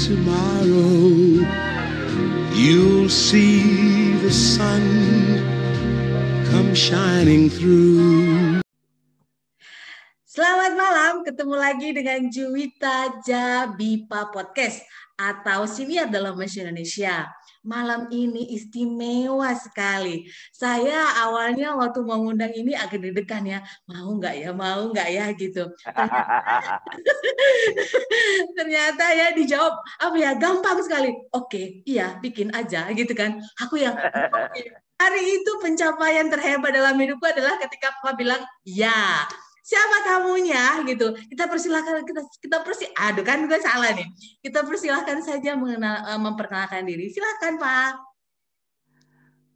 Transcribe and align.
tomorrow 0.00 1.44
you'll 2.56 3.12
see 3.12 4.16
the 4.24 4.32
sun 4.32 4.80
come 6.48 6.72
shining 6.72 7.52
through. 7.52 8.64
Selamat 10.24 10.72
malam, 10.72 11.20
ketemu 11.20 11.52
lagi 11.52 11.88
dengan 11.92 12.32
Juwita 12.32 13.20
Jabipa 13.20 14.32
Podcast 14.32 14.80
atau 15.20 15.68
Siniar 15.68 16.08
dalam 16.08 16.32
Bahasa 16.32 16.64
Indonesia. 16.64 17.28
Malam 17.60 18.08
ini 18.08 18.56
istimewa 18.56 19.52
sekali. 19.52 20.24
Saya 20.48 21.20
awalnya 21.28 21.76
waktu 21.76 22.00
mau 22.00 22.16
ngundang 22.24 22.56
ini 22.56 22.72
agak 22.72 23.04
deg-degan 23.04 23.44
ya, 23.44 23.58
mau 23.84 24.08
nggak 24.16 24.34
ya, 24.40 24.50
mau 24.56 24.88
nggak 24.88 25.08
ya 25.12 25.24
gitu. 25.36 25.68
Ternyata, 25.84 26.80
ternyata 28.56 29.04
ya 29.12 29.26
dijawab 29.36 29.74
apa 30.00 30.16
ya 30.16 30.30
gampang 30.40 30.80
sekali. 30.80 31.12
Oke, 31.36 31.84
iya 31.84 32.16
bikin 32.24 32.48
aja 32.56 32.88
gitu 32.96 33.12
kan. 33.12 33.36
Aku 33.60 33.76
yang 33.76 33.92
hari 35.00 35.22
itu 35.40 35.52
pencapaian 35.60 36.28
terhebat 36.32 36.72
dalam 36.72 36.96
hidupku 36.96 37.24
adalah 37.28 37.60
ketika 37.60 37.92
Papa 38.00 38.16
bilang 38.16 38.40
ya 38.64 39.24
siapa 39.70 39.96
tamunya? 40.02 40.82
Gitu. 40.82 41.14
Kita 41.30 41.46
persilahkan 41.46 42.02
kita 42.02 42.22
kita 42.42 42.58
persi 42.66 42.90
aduh 42.90 43.22
kan 43.22 43.46
gue 43.46 43.58
salah 43.62 43.94
nih. 43.94 44.10
Kita 44.42 44.66
persilahkan 44.66 45.22
saja 45.22 45.54
mengenal 45.54 46.10
eh, 46.10 46.18
memperkenalkan 46.18 46.82
diri. 46.82 47.06
Silakan 47.14 47.62
pak. 47.62 47.92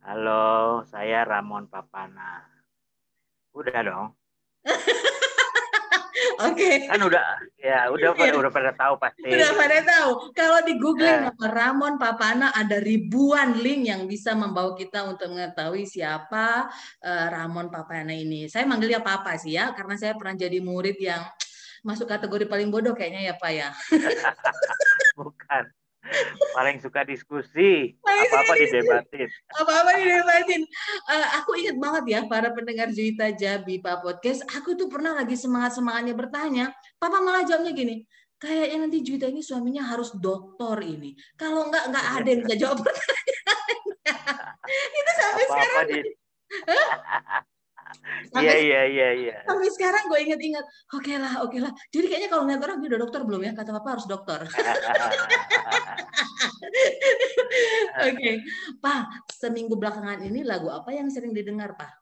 Halo, 0.05 0.85
saya 0.87 1.27
Ramon 1.27 1.67
Papana. 1.67 2.45
Udah 3.57 3.81
dong. 3.83 4.07
oke 6.41 6.71
Kan 6.87 7.01
udah 7.01 7.25
ya 7.57 7.81
udah 7.89 8.11
pada 8.13 8.31
Iya. 8.31 8.39
udah 8.39 8.53
pada 8.53 8.71
tahu 8.73 8.95
pasti. 8.97 9.27
udah 9.27 9.51
pada 9.53 9.79
tahu 9.81 10.11
kalau 10.33 10.59
di 10.63 10.75
googling 10.77 11.19
Eh. 11.19 11.23
nama 11.27 11.47
Ramon 11.47 11.95
Papana 11.97 12.51
ada 12.51 12.77
ribuan 12.79 13.57
link 13.57 13.87
yang 13.87 14.05
bisa 14.05 14.33
membawa 14.33 14.73
kita 14.73 15.05
untuk 15.05 15.31
mengetahui 15.31 15.85
siapa 15.85 16.69
eh, 17.01 17.27
Ramon 17.29 17.69
Papana 17.69 18.11
ini 18.11 18.47
saya 18.47 18.65
manggilnya 18.65 19.01
Papa 19.01 19.37
sih 19.37 19.55
ya 19.55 19.73
karena 19.73 19.95
saya 19.95 20.15
pernah 20.15 20.35
jadi 20.35 20.59
murid 20.59 20.97
yang 20.97 21.23
masuk 21.81 22.09
kategori 22.09 22.49
paling 22.49 22.69
bodoh 22.69 22.93
kayaknya 22.93 23.29
ya 23.29 23.35
Pak 23.35 23.51
ya 23.51 23.69
Bukan. 25.19 25.65
Paling 26.55 26.79
suka 26.85 27.03
diskusi, 27.09 27.97
apa-apa 28.05 28.53
didebatin. 28.61 29.29
apa-apa 29.57 29.91
didebatin. 29.97 30.63
Eh, 31.11 31.27
aku 31.41 31.57
ingat 31.57 31.77
banget 31.81 32.05
ya 32.07 32.21
para 32.29 32.53
pendengar 32.53 32.93
Juwita 32.93 33.33
Jabi 33.33 33.81
Pak 33.81 34.05
Podcast, 34.05 34.45
aku 34.53 34.77
tuh 34.77 34.87
pernah 34.93 35.17
lagi 35.17 35.35
semangat-semangatnya 35.35 36.15
bertanya, 36.15 36.65
Papa 37.01 37.25
malah 37.25 37.43
jawabnya 37.49 37.73
gini, 37.73 38.05
kayaknya 38.37 38.79
nanti 38.85 39.01
Juwita 39.01 39.27
ini 39.33 39.41
suaminya 39.41 39.89
harus 39.89 40.13
doktor 40.13 40.85
ini. 40.85 41.17
Kalau 41.41 41.73
enggak 41.73 41.89
enggak 41.89 42.07
ada 42.21 42.29
yang 42.29 42.41
bisa 42.45 42.57
jawab 42.61 42.79
pertanyaannya. 42.85 43.39
Itu 45.01 45.11
sampai 45.17 45.45
Apa-apa 45.49 45.63
sekarang 45.65 45.89
di 45.89 46.01
Iya 48.35 48.55
iya 48.59 48.83
iya 48.91 49.09
iya. 49.15 49.37
sampai 49.47 49.71
sekarang 49.71 50.11
gue 50.11 50.19
ingat-ingat. 50.27 50.65
Oke 50.95 51.15
lah, 51.19 51.43
oke 51.47 51.59
lah. 51.63 51.73
Jadi 51.95 52.07
kayaknya 52.11 52.31
kalau 52.31 52.43
ngeliat 52.47 52.63
orang 52.67 52.79
dia 52.83 52.89
udah 52.95 53.01
dokter 53.07 53.21
belum 53.23 53.41
ya? 53.47 53.53
Kata 53.55 53.71
Papa 53.75 53.89
harus 53.99 54.07
dokter. 54.11 54.41
Oke, 57.95 58.43
Pak, 58.83 59.31
seminggu 59.31 59.79
belakangan 59.79 60.19
ini 60.27 60.43
lagu 60.43 60.67
apa 60.69 60.91
yang 60.91 61.07
sering 61.07 61.31
didengar, 61.31 61.79
Pak? 61.79 61.93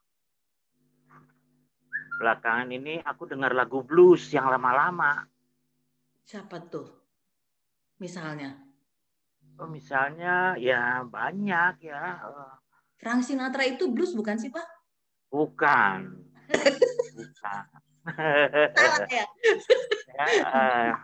Belakangan 2.16 2.72
ini 2.72 3.02
aku 3.04 3.28
dengar 3.28 3.52
lagu 3.52 3.84
blues 3.84 4.32
yang 4.32 4.48
lama-lama. 4.48 5.28
Siapa 6.24 6.56
tuh? 6.72 6.88
Misalnya, 8.00 8.56
Oh, 9.60 9.68
misalnya 9.68 10.56
ya 10.56 11.04
banyak 11.04 11.86
ya. 11.86 12.18
Eh, 12.24 12.54
Frank 12.98 13.22
Sinatra 13.26 13.62
itu 13.62 13.90
blues 13.92 14.16
bukan 14.16 14.34
sih, 14.40 14.48
Pak? 14.48 14.64
Bukan. 15.32 16.00
Bukan. 17.16 17.64
Salah 18.04 19.08
ya. 19.16 20.96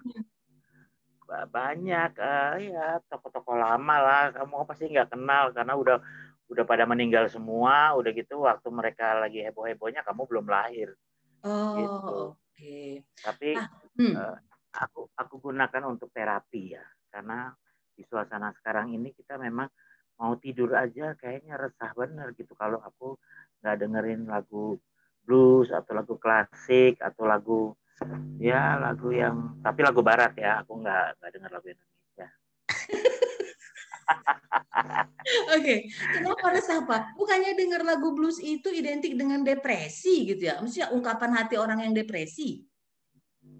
ba- 1.24 1.48
banyak 1.48 2.12
eh, 2.16 2.52
ya 2.72 3.00
toko-toko 3.06 3.52
lama 3.52 3.96
lah 4.00 4.22
kamu 4.32 4.64
pasti 4.64 4.88
nggak 4.88 5.12
kenal 5.12 5.52
karena 5.52 5.76
udah 5.76 5.96
udah 6.48 6.64
pada 6.64 6.88
meninggal 6.88 7.28
semua 7.28 7.92
udah 7.94 8.10
gitu 8.12 8.44
waktu 8.44 8.68
mereka 8.68 9.16
lagi 9.20 9.44
heboh-hebohnya 9.44 10.04
kamu 10.04 10.24
belum 10.24 10.46
lahir 10.48 10.92
Oh, 11.38 11.76
Gitu. 11.76 12.16
oke. 12.34 12.80
tapi 13.22 13.50
Ah, 13.54 13.68
Hmm. 13.94 14.14
eh, 14.16 14.36
aku 14.74 15.06
aku 15.14 15.34
gunakan 15.38 15.82
untuk 15.86 16.10
terapi 16.10 16.74
ya 16.74 16.82
karena 17.08 17.52
di 17.92 18.02
suasana 18.02 18.50
sekarang 18.56 18.90
ini 18.90 19.14
kita 19.14 19.36
memang 19.38 19.68
mau 20.18 20.34
tidur 20.34 20.74
aja 20.74 21.14
kayaknya 21.14 21.54
resah 21.54 21.92
bener 21.94 22.34
gitu 22.34 22.56
kalau 22.56 22.82
aku 22.82 23.14
nggak 23.62 23.76
dengerin 23.82 24.22
lagu 24.26 24.78
blues 25.26 25.68
atau 25.74 25.92
lagu 25.92 26.14
klasik 26.16 27.02
atau 27.02 27.28
lagu 27.28 27.60
ya 28.38 28.78
lagu 28.78 29.10
yang 29.10 29.58
tapi 29.60 29.82
lagu 29.82 30.00
barat 30.00 30.32
ya 30.38 30.62
aku 30.62 30.78
nggak 30.80 31.18
nggak 31.18 31.30
dengar 31.34 31.50
lagu 31.50 31.66
Indonesia 31.68 32.28
Oke, 35.52 35.84
kenapa 36.16 36.56
resah, 36.56 36.80
Pak? 36.88 37.12
Bukannya 37.12 37.52
dengar 37.52 37.84
lagu 37.84 38.16
blues 38.16 38.40
itu 38.40 38.72
identik 38.72 39.12
dengan 39.12 39.44
depresi 39.44 40.24
gitu 40.24 40.48
ya? 40.48 40.56
Maksudnya 40.56 40.88
ungkapan 40.88 41.36
hati 41.36 41.60
orang 41.60 41.84
yang 41.84 41.92
depresi. 41.92 42.64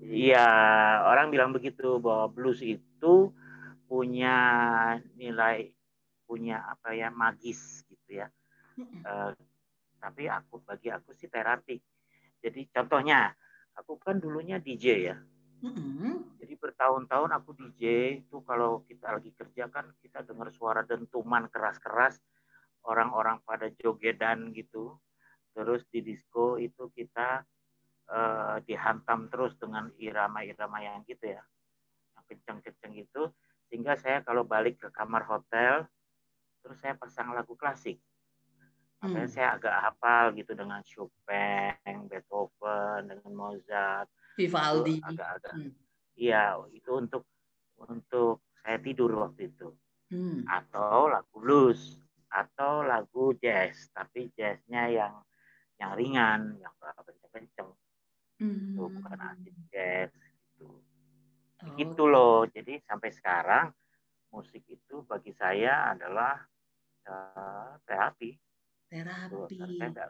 Iya 0.01 0.49
orang 1.05 1.29
bilang 1.29 1.53
begitu 1.53 2.01
bahwa 2.01 2.33
blues 2.33 2.65
itu 2.65 3.37
punya 3.89 4.37
nilai 5.17 5.73
punya 6.29 6.61
apa 6.65 6.93
ya 6.93 7.09
magis 7.09 7.85
gitu 7.89 8.21
ya 8.21 8.29
Mm-mm. 8.77 9.33
Tapi 9.99 10.31
aku 10.31 10.63
bagi 10.63 10.89
aku 10.89 11.13
sih 11.15 11.27
terapi. 11.27 11.77
Jadi 12.39 12.71
contohnya, 12.71 13.35
aku 13.75 13.99
kan 13.99 14.23
dulunya 14.23 14.63
DJ 14.63 14.85
ya. 15.11 15.17
Jadi 16.39 16.55
bertahun-tahun 16.55 17.31
aku 17.35 17.51
DJ 17.59 17.83
itu 18.23 18.39
kalau 18.47 18.87
kita 18.87 19.19
lagi 19.19 19.35
kerja 19.35 19.67
kan 19.67 19.91
kita 19.99 20.23
dengar 20.23 20.55
suara 20.55 20.87
dentuman 20.87 21.51
keras-keras 21.51 22.23
orang-orang 22.87 23.43
pada 23.43 23.67
jogedan 23.75 24.55
gitu. 24.55 24.95
Terus 25.51 25.83
di 25.91 26.07
disco 26.07 26.63
itu 26.63 26.95
kita 26.95 27.43
eh, 28.07 28.57
dihantam 28.63 29.27
terus 29.27 29.59
dengan 29.59 29.91
irama-irama 29.99 30.79
yang 30.79 31.03
gitu 31.11 31.27
ya. 31.27 31.43
Yang 32.15 32.25
kenceng-kenceng 32.39 32.95
gitu 33.03 33.35
sehingga 33.69 34.01
saya 34.01 34.25
kalau 34.25 34.49
balik 34.49 34.81
ke 34.81 34.89
kamar 34.89 35.29
hotel 35.29 35.85
terus 36.65 36.79
saya 36.81 36.97
pasang 36.97 37.37
lagu 37.37 37.55
klasik. 37.55 38.01
Makanya 38.99 39.31
Hmm. 39.31 39.35
saya 39.35 39.49
agak 39.55 39.75
hafal 39.79 40.25
gitu 40.35 40.53
dengan 40.59 40.83
Chopin, 40.83 42.11
Beethoven, 42.11 43.07
dengan 43.07 43.31
Mozart. 43.31 44.11
Vivaldi. 44.35 44.99
Agak-agak 45.03 45.55
Hmm. 45.55 45.71
Iya, 46.19 46.67
itu 46.75 46.91
untuk 46.99 47.23
untuk 47.79 48.43
saya 48.59 48.83
tidur 48.83 49.15
waktu 49.23 49.55
itu. 49.55 49.71
Hmm. 50.11 50.43
Atau 50.51 51.07
lagu 51.15 51.37
blues 51.39 52.03
atau 52.27 52.83
lagu 52.83 53.33
jazz, 53.39 53.87
tapi 53.95 54.35
jazznya 54.35 54.91
yang 54.91 55.15
yang 55.79 55.95
ringan, 55.95 56.59
yang 56.59 56.75
kenceng-kenceng. 56.83 57.71
Hmm. 58.43 58.75
Itu 58.75 58.83
bukan 58.91 59.19
asik 59.31 59.55
jazz 59.71 60.11
gitu. 60.11 60.83
Oh, 61.63 61.75
Gitu 61.79 62.03
loh. 62.03 62.43
Jadi 62.51 62.83
sampai 62.83 63.15
sekarang 63.15 63.71
musik 64.35 64.67
itu 64.67 65.07
bagi 65.07 65.31
saya 65.39 65.95
adalah 65.95 66.35
eh, 67.07 67.73
terapi. 67.87 68.35
Terapi. 68.89 69.57
nggak 69.57 70.09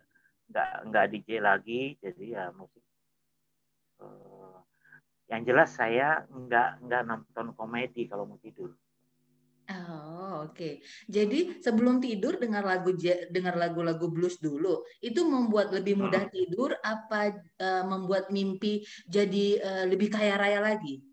nggak 0.49 0.71
nggak 0.89 1.05
DJ 1.13 1.29
lagi, 1.43 1.99
jadi 2.01 2.25
ya 2.25 2.45
musik. 2.55 2.83
eh, 3.99 4.59
yang 5.29 5.43
jelas 5.43 5.75
saya 5.75 6.25
nggak 6.31 6.87
nggak 6.87 7.03
nonton 7.05 7.47
komedi 7.59 8.07
kalau 8.07 8.25
mau 8.25 8.39
tidur. 8.39 8.73
Oh, 9.69 10.49
oke. 10.49 10.81
Jadi 11.05 11.61
sebelum 11.61 12.01
tidur 12.01 12.41
dengar 12.41 12.65
lagu 12.65 12.97
dengar 13.29 13.53
lagu-lagu 13.53 14.09
blues 14.09 14.41
dulu. 14.41 14.81
Itu 15.05 15.29
membuat 15.29 15.77
lebih 15.77 16.01
mudah 16.01 16.25
tidur 16.33 16.73
apa 16.81 17.37
eh, 17.37 17.85
membuat 17.85 18.33
mimpi 18.33 18.81
jadi 19.05 19.47
eh, 19.61 19.85
lebih 19.85 20.09
kaya 20.09 20.41
raya 20.41 20.65
lagi? 20.65 21.05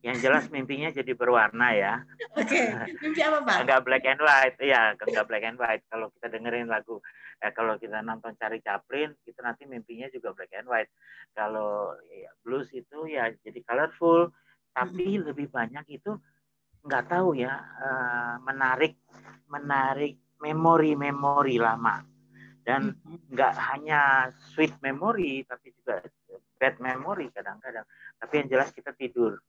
Yang 0.00 0.16
jelas 0.24 0.44
mimpinya 0.48 0.88
jadi 0.88 1.12
berwarna 1.12 1.76
ya. 1.76 1.94
Oke, 2.32 2.56
okay. 2.56 2.96
mimpi 3.04 3.20
apa 3.20 3.44
Pak? 3.44 3.58
Enggak 3.68 3.80
black 3.84 4.04
and 4.08 4.22
white, 4.24 4.56
ya 4.64 4.96
enggak 4.96 5.26
black 5.28 5.44
and 5.44 5.58
white. 5.60 5.84
Kalau 5.92 6.08
kita 6.16 6.26
dengerin 6.32 6.72
lagu, 6.72 6.96
eh, 7.44 7.52
kalau 7.52 7.76
kita 7.76 8.00
nonton 8.00 8.32
Cari 8.40 8.64
Chaplin, 8.64 9.12
kita 9.20 9.44
nanti 9.44 9.68
mimpinya 9.68 10.08
juga 10.08 10.32
black 10.32 10.56
and 10.56 10.68
white. 10.72 10.88
Kalau 11.36 11.92
ya, 12.08 12.32
blues 12.40 12.72
itu 12.72 13.04
ya 13.12 13.28
jadi 13.44 13.60
colorful, 13.60 14.32
tapi 14.72 15.20
hmm. 15.20 15.28
lebih 15.28 15.52
banyak 15.52 15.84
itu 15.92 16.16
nggak 16.80 17.12
tahu 17.12 17.36
ya, 17.36 17.60
uh, 17.60 18.40
menarik, 18.40 18.96
menarik 19.52 20.16
memori-memori 20.40 21.60
lama 21.60 22.00
dan 22.64 22.96
nggak 23.32 23.54
hanya 23.72 24.32
sweet 24.52 24.72
memory 24.80 25.44
tapi 25.44 25.72
juga 25.76 26.00
bad 26.60 26.76
memory 26.80 27.32
kadang-kadang 27.32 27.84
tapi 28.20 28.32
yang 28.44 28.48
jelas 28.48 28.68
kita 28.72 28.92
tidur 28.96 29.40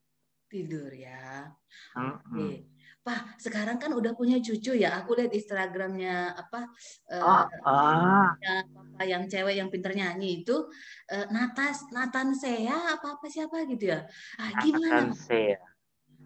tidur 0.51 0.91
ya 0.91 1.47
oke 1.95 2.19
okay. 2.27 2.67
Pak, 3.01 3.41
sekarang 3.41 3.81
kan 3.81 3.97
udah 3.97 4.13
punya 4.13 4.37
cucu 4.37 4.77
ya. 4.77 5.01
Aku 5.01 5.17
lihat 5.17 5.33
Instagramnya 5.33 6.37
apa 6.37 6.69
oh, 7.17 7.49
uh, 7.65 8.29
yang, 8.37 8.61
apa 8.69 9.03
yang 9.09 9.23
cewek 9.25 9.57
yang 9.57 9.73
pinter 9.73 9.89
nyanyi 9.89 10.45
itu 10.45 10.69
uh, 11.09 11.25
Natas 11.33 11.89
Nathan 11.89 12.37
Sea 12.37 12.93
apa 12.93 13.17
apa 13.17 13.25
siapa 13.25 13.65
gitu 13.65 13.89
ya. 13.89 14.05
Ah, 14.37 14.53
gimana? 14.61 15.01
Nathan 15.01 15.17
Sea. 15.17 15.57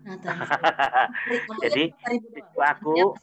Nathan 0.04 0.36
Jadi 1.64 1.96
cucu 1.96 2.60
aku 2.60 3.16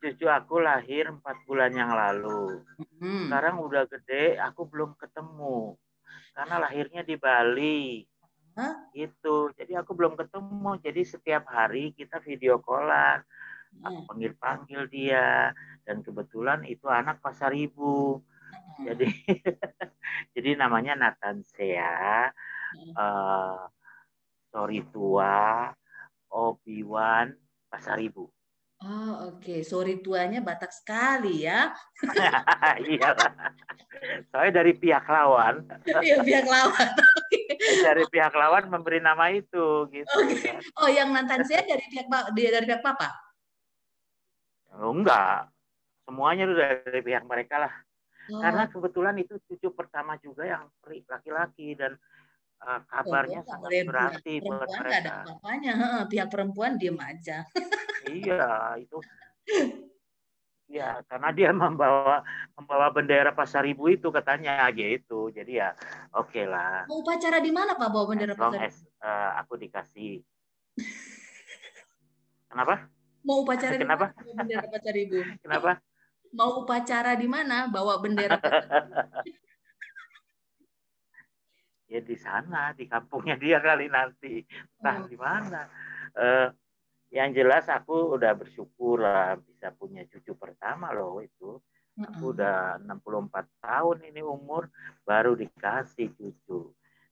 cucu 0.00 0.26
aku 0.26 0.56
lahir 0.64 1.12
empat 1.12 1.36
bulan 1.44 1.76
yang 1.76 1.92
lalu. 1.92 2.64
Hmm. 2.96 3.28
Sekarang 3.28 3.60
udah 3.60 3.84
gede, 3.92 4.40
aku 4.40 4.64
belum 4.72 4.96
ketemu 4.96 5.76
karena 6.32 6.56
lahirnya 6.64 7.02
di 7.04 7.20
Bali. 7.20 8.08
Huh? 8.58 8.74
Gitu. 8.94 9.52
Jadi 9.54 9.72
aku 9.78 9.94
belum 9.94 10.18
ketemu. 10.18 10.70
Jadi 10.82 11.02
setiap 11.06 11.44
hari 11.50 11.94
kita 11.94 12.18
video 12.22 12.58
callan. 12.62 13.22
Aku 13.86 14.02
panggil-panggil 14.10 14.90
dia 14.90 15.54
dan 15.86 16.02
kebetulan 16.02 16.66
itu 16.66 16.90
anak 16.90 17.22
pasar 17.22 17.54
ibu. 17.54 18.18
Jadi 18.82 19.06
jadi 20.34 20.58
namanya 20.58 20.98
Nathan 20.98 21.46
Sea. 21.46 22.30
Uh, 22.94 23.66
sorry 24.50 24.82
tua 24.90 25.70
Obi-Wan 26.30 27.30
pasar 27.70 28.02
ibu. 28.02 28.26
Oh 28.80 29.28
oke, 29.28 29.44
okay. 29.44 29.60
sorry 29.60 30.00
tuanya 30.00 30.40
Batak 30.40 30.72
sekali 30.72 31.44
ya. 31.44 31.68
iya 32.88 33.12
Soalnya 34.32 34.64
dari 34.64 34.72
pihak 34.72 35.04
lawan. 35.04 35.68
Iya 36.00 36.24
pihak 36.24 36.48
lawan. 36.48 36.88
dari 37.80 38.04
pihak 38.06 38.34
lawan 38.36 38.68
memberi 38.68 39.00
nama 39.00 39.32
itu 39.32 39.88
gitu. 39.90 40.16
Okay. 40.28 40.56
Oh 40.80 40.88
yang 40.88 41.10
mantan 41.10 41.42
saya 41.48 41.64
dari 41.64 41.84
pihak 41.88 42.06
dia 42.36 42.50
dari 42.52 42.66
pihak 42.68 42.84
papa? 42.84 43.10
Oh, 44.78 44.94
enggak. 44.94 45.50
Semuanya 46.06 46.46
itu 46.46 46.54
dari 46.54 47.00
pihak 47.02 47.24
mereka 47.26 47.66
lah. 47.66 47.74
Oh. 48.30 48.38
Karena 48.38 48.64
kebetulan 48.70 49.16
itu 49.18 49.34
cucu 49.48 49.68
pertama 49.74 50.14
juga 50.22 50.46
yang 50.46 50.64
laki-laki 50.86 51.74
dan 51.74 51.98
uh, 52.62 52.80
kabarnya 52.86 53.42
oh, 53.42 53.46
sangat 53.48 53.70
berarti 53.88 54.34
buat 54.38 54.70
mereka. 54.70 54.98
ada 55.02 55.10
apa-apanya, 55.26 55.74
pihak 56.06 56.28
perempuan 56.30 56.78
diem 56.78 56.98
aja. 57.00 57.42
iya, 58.06 58.78
itu. 58.78 58.98
Ya, 60.70 61.02
karena 61.10 61.34
dia 61.34 61.50
membawa 61.60 62.22
membawa 62.54 62.94
bendera 62.94 63.34
Pasar 63.34 63.66
Ibu 63.66 63.90
itu 63.98 64.08
katanya 64.14 64.62
gitu. 64.70 65.28
Jadi 65.34 65.58
ya 65.58 65.74
oke 66.14 66.30
okay 66.30 66.46
lah. 66.46 66.86
Mau 66.86 67.02
upacara 67.02 67.42
di 67.42 67.50
mana 67.50 67.74
Pak 67.74 67.90
bawa 67.90 68.06
bendera 68.06 68.38
Pasar 68.38 68.70
Ibu? 68.70 68.86
Uh, 69.02 69.30
aku 69.42 69.52
dikasih. 69.58 70.22
Kenapa? 72.50 72.86
Mau 73.26 73.42
upacara 73.42 73.74
Kenapa? 73.74 74.14
di 74.14 74.30
mana 74.30 74.38
bendera 74.46 74.66
Pasar 74.70 74.94
Ibu? 74.94 75.18
Kenapa? 75.42 75.72
Mau 76.30 76.50
upacara 76.62 77.12
di 77.18 77.26
mana 77.26 77.66
bawa 77.66 77.98
bendera 77.98 78.38
Pasar 78.38 78.70
Ibu? 78.70 79.50
ya 81.90 81.98
di 81.98 82.14
sana 82.14 82.70
di 82.70 82.86
kampungnya 82.86 83.34
dia 83.34 83.58
kali 83.58 83.90
nanti 83.90 84.46
entah 84.78 85.02
hmm. 85.02 85.08
di 85.10 85.16
mana 85.18 85.66
uh, 86.14 86.46
yang 87.10 87.34
jelas 87.34 87.66
aku 87.66 88.14
udah 88.14 88.38
bersyukur 88.38 89.02
lah 89.02 89.34
bisa 89.42 89.74
punya 89.74 90.06
cucu 90.06 90.30
pertama 90.38 90.94
loh 90.94 91.18
itu. 91.18 91.58
Aku 92.00 92.32
udah 92.32 92.80
64 92.80 93.60
tahun 93.60 93.98
ini 94.08 94.22
umur 94.24 94.70
baru 95.02 95.34
dikasih 95.34 96.14
cucu. 96.14 96.70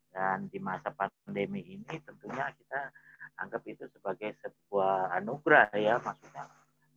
Dan 0.08 0.48
di 0.48 0.62
masa 0.62 0.94
pandemi 0.94 1.60
ini 1.66 1.94
tentunya 2.00 2.48
kita 2.54 2.94
anggap 3.42 3.62
itu 3.66 3.84
sebagai 3.90 4.38
sebuah 4.40 5.12
anugerah 5.18 5.68
ya 5.76 6.00
maksudnya 6.00 6.46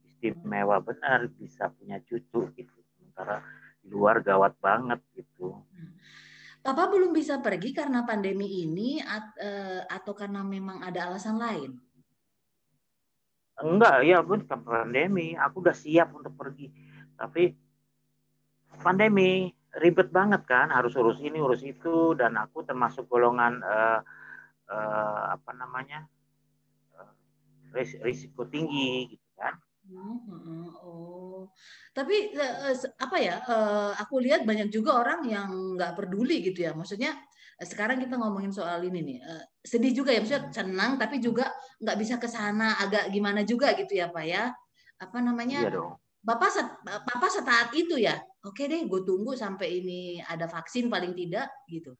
istimewa 0.05 0.79
benar 0.79 1.25
bisa 1.35 1.73
punya 1.73 1.97
cucu 2.05 2.53
gitu. 2.53 2.77
Sementara 2.95 3.41
di 3.81 3.89
luar 3.89 4.21
gawat 4.21 4.55
banget 4.61 5.01
gitu. 5.17 5.57
Mm. 5.73 5.97
Papa 6.61 6.85
belum 6.93 7.09
bisa 7.09 7.41
pergi 7.41 7.73
karena 7.73 8.05
pandemi 8.05 8.61
ini 8.61 9.01
eh, 9.01 9.81
atau 9.89 10.13
karena 10.13 10.45
memang 10.45 10.85
ada 10.85 11.09
alasan 11.09 11.41
lain? 11.41 11.90
Enggak, 13.61 14.01
ya 14.03 14.25
bukan 14.25 14.43
pandemi. 14.45 15.37
Aku 15.37 15.61
udah 15.61 15.77
siap 15.77 16.11
untuk 16.17 16.33
pergi. 16.33 16.67
Tapi 17.13 17.53
pandemi 18.81 19.53
ribet 19.77 20.09
banget 20.09 20.43
kan, 20.49 20.73
harus 20.73 20.97
urus 20.97 21.21
ini, 21.21 21.37
urus 21.37 21.61
itu, 21.63 22.17
dan 22.17 22.35
aku 22.35 22.65
termasuk 22.65 23.07
golongan 23.07 23.61
uh, 23.63 23.99
uh, 24.67 25.23
apa 25.37 25.51
namanya 25.55 26.09
uh, 26.97 27.13
risiko 28.03 28.49
tinggi, 28.49 29.15
gitu 29.15 29.29
kan. 29.37 29.55
Hmm, 29.91 30.71
oh, 30.85 31.49
tapi 31.91 32.31
apa 32.95 33.17
ya? 33.17 33.41
Aku 34.01 34.21
lihat 34.21 34.45
banyak 34.45 34.69
juga 34.69 35.01
orang 35.01 35.25
yang 35.25 35.75
nggak 35.75 35.97
peduli 35.97 36.41
gitu 36.45 36.63
ya. 36.63 36.71
Maksudnya 36.71 37.17
sekarang 37.61 38.01
kita 38.01 38.17
ngomongin 38.17 38.49
soal 38.49 38.81
ini 38.81 38.99
nih, 39.05 39.17
uh, 39.21 39.43
sedih 39.61 39.93
juga 39.93 40.09
ya. 40.13 40.21
Maksudnya 40.21 40.49
senang, 40.49 40.97
tapi 40.97 41.21
juga 41.21 41.49
nggak 41.81 41.97
bisa 41.97 42.15
ke 42.17 42.25
sana, 42.25 42.77
agak 42.81 43.09
gimana 43.13 43.45
juga 43.45 43.73
gitu 43.77 43.93
ya, 43.97 44.09
pak 44.09 44.25
ya. 44.25 44.49
Apa 44.97 45.17
namanya? 45.21 45.65
Iya 45.65 45.71
dong. 45.73 45.93
Bapak 46.21 46.49
set, 46.53 46.67
Papa 46.85 47.27
setaat 47.33 47.73
itu 47.73 47.97
ya. 47.97 48.13
Oke 48.45 48.69
deh, 48.69 48.85
gue 48.85 49.01
tunggu 49.01 49.33
sampai 49.33 49.81
ini 49.81 50.21
ada 50.21 50.45
vaksin 50.45 50.85
paling 50.85 51.17
tidak 51.17 51.49
gitu. 51.65 51.97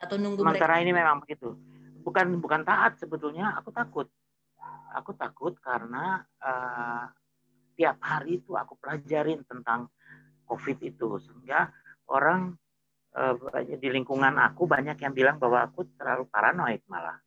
Atau 0.00 0.16
nunggu 0.16 0.40
Sementara 0.40 0.80
mereka. 0.80 0.84
ini 0.88 0.92
memang 0.96 1.16
begitu. 1.20 1.52
Bukan 2.00 2.40
bukan 2.40 2.64
taat 2.64 2.96
sebetulnya, 2.96 3.52
aku 3.60 3.68
takut 3.76 4.08
aku 4.96 5.14
takut 5.14 5.54
karena 5.60 6.24
uh, 6.42 7.04
tiap 7.76 7.96
hari 8.04 8.42
itu 8.42 8.56
aku 8.56 8.76
pelajarin 8.76 9.40
tentang 9.46 9.88
COVID 10.44 10.78
itu 10.82 11.08
sehingga 11.22 11.70
orang 12.10 12.58
di 13.78 13.88
lingkungan 13.90 14.38
aku 14.38 14.70
banyak 14.70 14.96
yang 15.02 15.14
bilang 15.14 15.36
bahwa 15.42 15.66
aku 15.66 15.86
terlalu 15.98 16.24
paranoid 16.30 16.82
malah. 16.86 17.18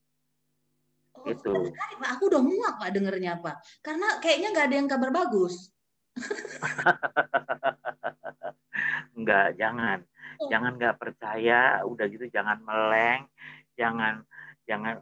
Oh, 1.13 1.28
gitu. 1.28 1.54
Sekali, 1.70 1.94
Pak. 2.00 2.10
Aku 2.18 2.32
udah 2.32 2.42
muak 2.42 2.74
Pak 2.80 2.90
dengernya 2.96 3.38
Pak. 3.44 3.56
Karena 3.84 4.18
kayaknya 4.24 4.48
nggak 4.56 4.68
ada 4.72 4.75
yang 4.80 4.90
kabar 4.90 5.12
bagus. 5.12 5.70
Enggak, 9.18 9.60
jangan. 9.60 10.02
Oh. 10.42 10.50
Jangan 10.50 10.72
nggak 10.80 10.98
percaya, 10.98 11.86
udah 11.86 12.06
gitu 12.10 12.25
jangan 12.32 12.58
meleng, 12.66 13.30
jangan 13.78 14.25
jangan 14.63 15.02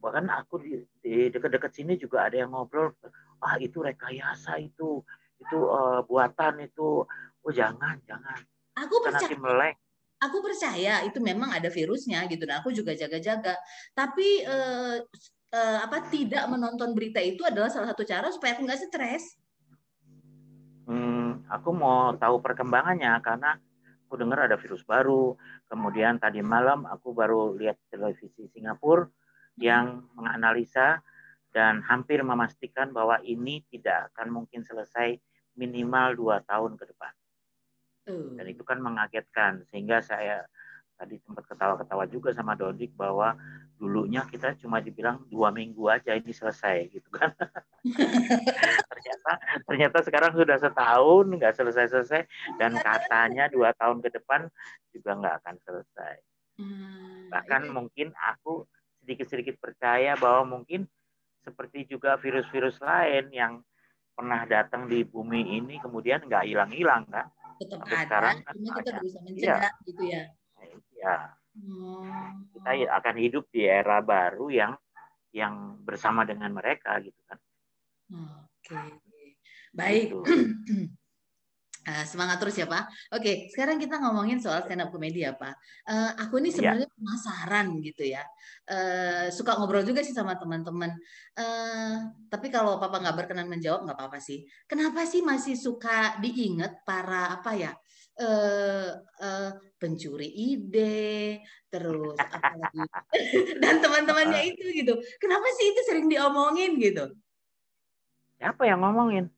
bahkan 0.00 0.28
aku 0.28 0.60
di, 0.60 0.84
di 1.00 1.32
dekat-dekat 1.32 1.72
sini 1.72 1.96
juga 1.96 2.28
ada 2.28 2.44
yang 2.44 2.52
ngobrol 2.52 2.92
ah 3.40 3.56
itu 3.56 3.80
rekayasa 3.80 4.60
itu 4.60 5.00
itu 5.40 5.58
uh, 5.64 6.04
buatan 6.04 6.60
itu 6.60 7.04
oh 7.40 7.52
jangan 7.52 7.96
jangan 8.04 8.36
aku 8.76 9.00
percaya 9.00 9.32
melek 9.36 9.80
aku 10.24 10.40
percaya 10.40 11.04
itu 11.04 11.20
memang 11.20 11.52
ada 11.52 11.68
virusnya 11.68 12.24
gitu. 12.32 12.48
Dan 12.48 12.64
aku 12.64 12.72
juga 12.72 12.96
jaga-jaga. 12.96 13.54
Tapi 13.92 14.44
uh, 14.48 14.96
uh, 15.54 15.78
apa 15.84 16.08
tidak 16.10 16.48
menonton 16.50 16.96
berita 16.96 17.22
itu 17.22 17.44
adalah 17.44 17.68
salah 17.68 17.92
satu 17.92 18.02
cara 18.02 18.32
supaya 18.32 18.56
aku 18.56 18.64
nggak 18.64 18.80
stres. 18.80 19.36
Hmm, 20.84 21.44
aku 21.48 21.70
mau 21.72 22.12
tahu 22.16 22.44
perkembangannya 22.44 23.16
karena 23.24 23.56
aku 24.04 24.14
dengar 24.20 24.50
ada 24.50 24.56
virus 24.60 24.84
baru. 24.84 25.36
Kemudian 25.68 26.20
tadi 26.20 26.44
malam 26.44 26.84
aku 26.84 27.16
baru 27.16 27.56
lihat 27.56 27.80
televisi 27.88 28.50
Singapura 28.52 29.08
yang 29.56 30.04
menganalisa 30.18 31.00
dan 31.54 31.80
hampir 31.86 32.18
memastikan 32.26 32.90
bahwa 32.90 33.22
ini 33.22 33.62
tidak 33.70 34.10
akan 34.12 34.42
mungkin 34.42 34.66
selesai 34.66 35.14
minimal 35.54 36.18
dua 36.18 36.36
tahun 36.42 36.74
ke 36.74 36.90
depan. 36.90 37.14
Dan 38.08 38.46
itu 38.46 38.62
kan 38.62 38.78
mengagetkan 38.80 39.64
sehingga 39.72 40.04
saya 40.04 40.44
tadi 40.94 41.18
sempat 41.26 41.44
ketawa-ketawa 41.50 42.06
juga 42.06 42.30
sama 42.30 42.54
Dodik 42.54 42.94
bahwa 42.94 43.34
dulunya 43.74 44.22
kita 44.30 44.54
cuma 44.62 44.78
dibilang 44.78 45.26
dua 45.26 45.50
minggu 45.50 45.82
aja 45.90 46.14
ini 46.14 46.30
selesai 46.30 46.88
gitu 46.94 47.10
kan. 47.10 47.34
ternyata 48.90 49.32
ternyata 49.66 49.98
sekarang 50.06 50.32
sudah 50.38 50.56
setahun 50.62 51.26
nggak 51.26 51.54
selesai-selesai 51.58 52.22
dan 52.56 52.78
katanya 52.78 53.50
dua 53.50 53.74
tahun 53.74 53.98
ke 54.00 54.14
depan 54.14 54.46
juga 54.94 55.10
nggak 55.18 55.34
akan 55.42 55.56
selesai. 55.66 56.14
Hmm, 56.54 57.34
Bahkan 57.34 57.62
ini. 57.66 57.72
mungkin 57.74 58.08
aku 58.14 58.62
sedikit-sedikit 59.02 59.58
percaya 59.58 60.14
bahwa 60.14 60.58
mungkin 60.58 60.86
seperti 61.42 61.90
juga 61.90 62.16
virus-virus 62.16 62.78
lain 62.80 63.28
yang 63.34 63.52
pernah 64.14 64.46
datang 64.46 64.86
di 64.86 65.02
bumi 65.02 65.58
ini 65.58 65.82
kemudian 65.82 66.22
nggak 66.24 66.46
hilang-hilang 66.46 67.04
kan? 67.10 67.28
Tetap 67.60 67.80
ada, 67.86 67.96
sekarang 68.02 68.36
kan 68.42 68.54
cuma 68.58 68.72
kita 68.82 68.98
bisa 69.02 69.18
mencegah 69.22 69.72
iya. 69.72 69.86
gitu 69.86 70.02
ya. 70.02 70.22
Iya. 70.94 71.16
Hmm. 71.54 72.50
Kita 72.50 72.70
akan 72.98 73.14
hidup 73.22 73.44
di 73.54 73.62
era 73.62 74.02
baru 74.02 74.50
yang 74.50 74.72
yang 75.34 75.78
bersama 75.82 76.26
dengan 76.26 76.50
mereka 76.54 76.98
gitu 77.02 77.18
kan. 77.26 77.38
Oke. 78.14 78.78
Baik. 79.74 80.14
Gitu. 80.14 80.18
Uh, 81.84 82.04
semangat 82.08 82.40
terus 82.40 82.56
ya 82.56 82.64
Pak. 82.64 83.12
Oke, 83.12 83.52
sekarang 83.52 83.76
kita 83.76 84.00
ngomongin 84.00 84.40
soal 84.40 84.64
stand 84.64 84.80
up 84.80 84.88
komedi 84.88 85.20
ya 85.20 85.36
Pak. 85.36 85.52
Uh, 85.84 86.16
aku 86.16 86.40
ini 86.40 86.48
iya. 86.48 86.56
sebenarnya 86.56 86.88
ya. 86.88 86.96
penasaran 86.96 87.66
gitu 87.84 88.04
ya. 88.08 88.24
Uh, 88.64 89.24
suka 89.28 89.52
ngobrol 89.60 89.84
juga 89.84 90.00
sih 90.00 90.16
sama 90.16 90.40
teman-teman. 90.40 90.96
Uh, 91.36 92.08
tapi 92.32 92.48
kalau 92.48 92.80
Papa 92.80 93.04
nggak 93.04 93.16
berkenan 93.20 93.52
menjawab 93.52 93.84
nggak 93.84 94.00
apa-apa 94.00 94.16
sih. 94.16 94.48
Kenapa 94.64 95.04
sih 95.04 95.20
masih 95.20 95.60
suka 95.60 96.16
diingat 96.24 96.80
para 96.88 97.36
apa 97.36 97.52
ya? 97.52 97.72
Uh, 98.14 98.94
uh, 99.20 99.50
pencuri 99.74 100.30
ide, 100.30 101.42
terus 101.66 102.14
apa 102.14 102.54
lagi? 102.54 102.86
dan 103.60 103.82
teman-temannya 103.82 104.56
itu 104.56 104.64
gitu. 104.72 104.94
Kenapa 105.20 105.44
sih 105.58 105.74
itu 105.74 105.80
sering 105.84 106.08
diomongin 106.08 106.80
gitu? 106.80 107.12
Siapa 108.38 108.64
yang 108.64 108.80
ngomongin? 108.80 109.33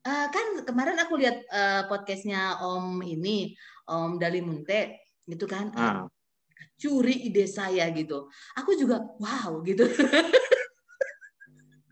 Uh, 0.00 0.26
kan 0.32 0.64
kemarin 0.64 0.96
aku 0.96 1.20
lihat 1.20 1.44
uh, 1.52 1.84
podcastnya 1.84 2.56
Om 2.64 3.04
ini, 3.04 3.52
Om 3.84 4.16
Dali 4.16 4.40
Munte, 4.40 5.04
gitu 5.28 5.44
kan, 5.44 5.68
uh. 5.76 6.08
curi 6.80 7.28
ide 7.28 7.44
saya 7.44 7.84
gitu. 7.92 8.32
Aku 8.56 8.72
juga 8.80 9.04
wow 9.20 9.60
gitu. 9.60 9.84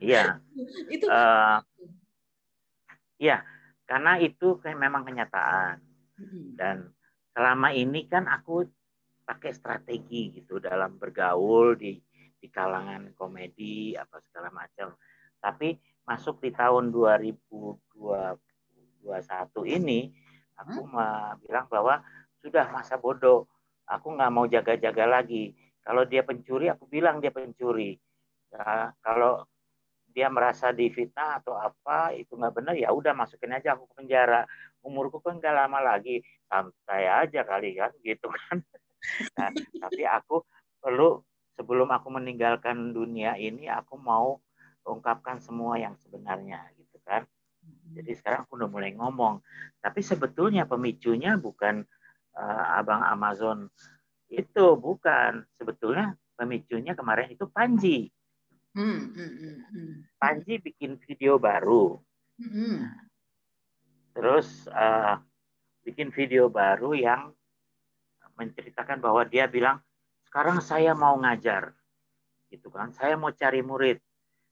Iya. 0.00 0.40
itu. 0.94 1.04
Uh, 1.04 1.60
iya, 3.18 3.44
karena 3.84 4.16
itu 4.22 4.56
memang 4.62 5.04
kenyataan. 5.04 5.82
Dan 6.56 6.90
selama 7.36 7.70
ini 7.76 8.08
kan 8.08 8.24
aku 8.24 8.66
pakai 9.28 9.52
strategi 9.52 10.32
gitu 10.32 10.58
dalam 10.58 10.96
bergaul 10.96 11.76
di 11.76 12.00
di 12.38 12.48
kalangan 12.48 13.12
komedi 13.12 13.92
apa 13.98 14.22
segala 14.24 14.48
macam. 14.48 14.94
Tapi 15.38 15.76
masuk 16.08 16.40
di 16.40 16.48
tahun 16.56 16.88
2021 16.88 17.76
ini 19.68 20.08
aku 20.56 20.80
hmm? 20.88 21.44
bilang 21.44 21.68
bahwa 21.68 22.00
sudah 22.40 22.72
masa 22.72 22.96
bodoh 22.96 23.44
aku 23.88 24.14
nggak 24.14 24.32
mau 24.32 24.44
jaga-jaga 24.44 25.04
lagi. 25.08 25.56
Kalau 25.80 26.04
dia 26.04 26.20
pencuri 26.20 26.68
aku 26.68 26.84
bilang 26.84 27.20
dia 27.24 27.32
pencuri. 27.32 27.96
Ya, 28.52 28.92
kalau 29.00 29.44
dia 30.12 30.28
merasa 30.32 30.72
difitnah 30.72 31.40
atau 31.40 31.56
apa 31.56 32.16
itu 32.16 32.32
nggak 32.36 32.54
benar 32.56 32.74
ya 32.76 32.92
udah 32.92 33.12
masukin 33.16 33.56
aja 33.56 33.76
aku 33.76 33.88
ke 33.88 34.04
penjara. 34.04 34.44
Umurku 34.84 35.20
kan 35.24 35.40
nggak 35.40 35.56
lama 35.56 35.80
lagi 35.80 36.20
santai 36.48 37.08
aja 37.08 37.44
kali 37.44 37.76
kan 37.76 37.92
gitu 38.04 38.28
kan. 38.28 38.60
Nah, 39.38 39.54
tapi 39.54 40.02
aku 40.02 40.42
perlu 40.82 41.22
sebelum 41.54 41.86
aku 41.94 42.10
meninggalkan 42.18 42.90
dunia 42.90 43.38
ini 43.38 43.70
aku 43.70 43.94
mau 43.94 44.42
ungkapkan 44.88 45.38
semua 45.38 45.76
yang 45.76 45.94
sebenarnya 46.00 46.64
gitu 46.76 46.96
kan. 47.04 47.28
Jadi 47.92 48.16
sekarang 48.16 48.48
aku 48.48 48.56
udah 48.56 48.70
mulai 48.70 48.96
ngomong. 48.96 49.44
Tapi 49.80 50.00
sebetulnya 50.00 50.64
pemicunya 50.64 51.36
bukan 51.36 51.84
uh, 52.36 52.64
abang 52.80 53.04
Amazon 53.04 53.68
itu 54.32 54.64
bukan. 54.80 55.44
Sebetulnya 55.60 56.16
pemicunya 56.36 56.96
kemarin 56.96 57.28
itu 57.32 57.44
Panji. 57.48 58.08
Hmm, 58.72 59.12
hmm, 59.12 59.32
hmm. 59.68 59.92
Panji 60.16 60.60
bikin 60.60 60.96
video 61.04 61.36
baru. 61.36 61.98
Hmm. 62.40 62.88
Terus 64.16 64.68
uh, 64.70 65.20
bikin 65.84 66.12
video 66.12 66.48
baru 66.48 66.92
yang 66.96 67.32
menceritakan 68.38 69.02
bahwa 69.02 69.26
dia 69.26 69.50
bilang 69.50 69.82
sekarang 70.30 70.62
saya 70.62 70.94
mau 70.94 71.18
ngajar 71.18 71.74
gitu 72.48 72.70
kan 72.70 72.94
saya 72.94 73.18
mau 73.18 73.34
cari 73.34 73.60
murid 73.60 73.98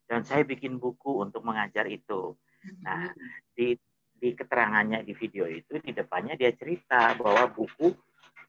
dan 0.07 0.23
saya 0.23 0.47
bikin 0.47 0.79
buku 0.79 1.23
untuk 1.23 1.43
mengajar 1.43 1.87
itu. 1.91 2.35
Nah, 2.83 3.11
di 3.55 3.75
di 4.17 4.33
keterangannya 4.33 5.05
di 5.05 5.13
video 5.13 5.45
itu 5.45 5.77
di 5.79 5.93
depannya 5.93 6.35
dia 6.41 6.51
cerita 6.57 7.13
bahwa 7.21 7.53
buku 7.53 7.93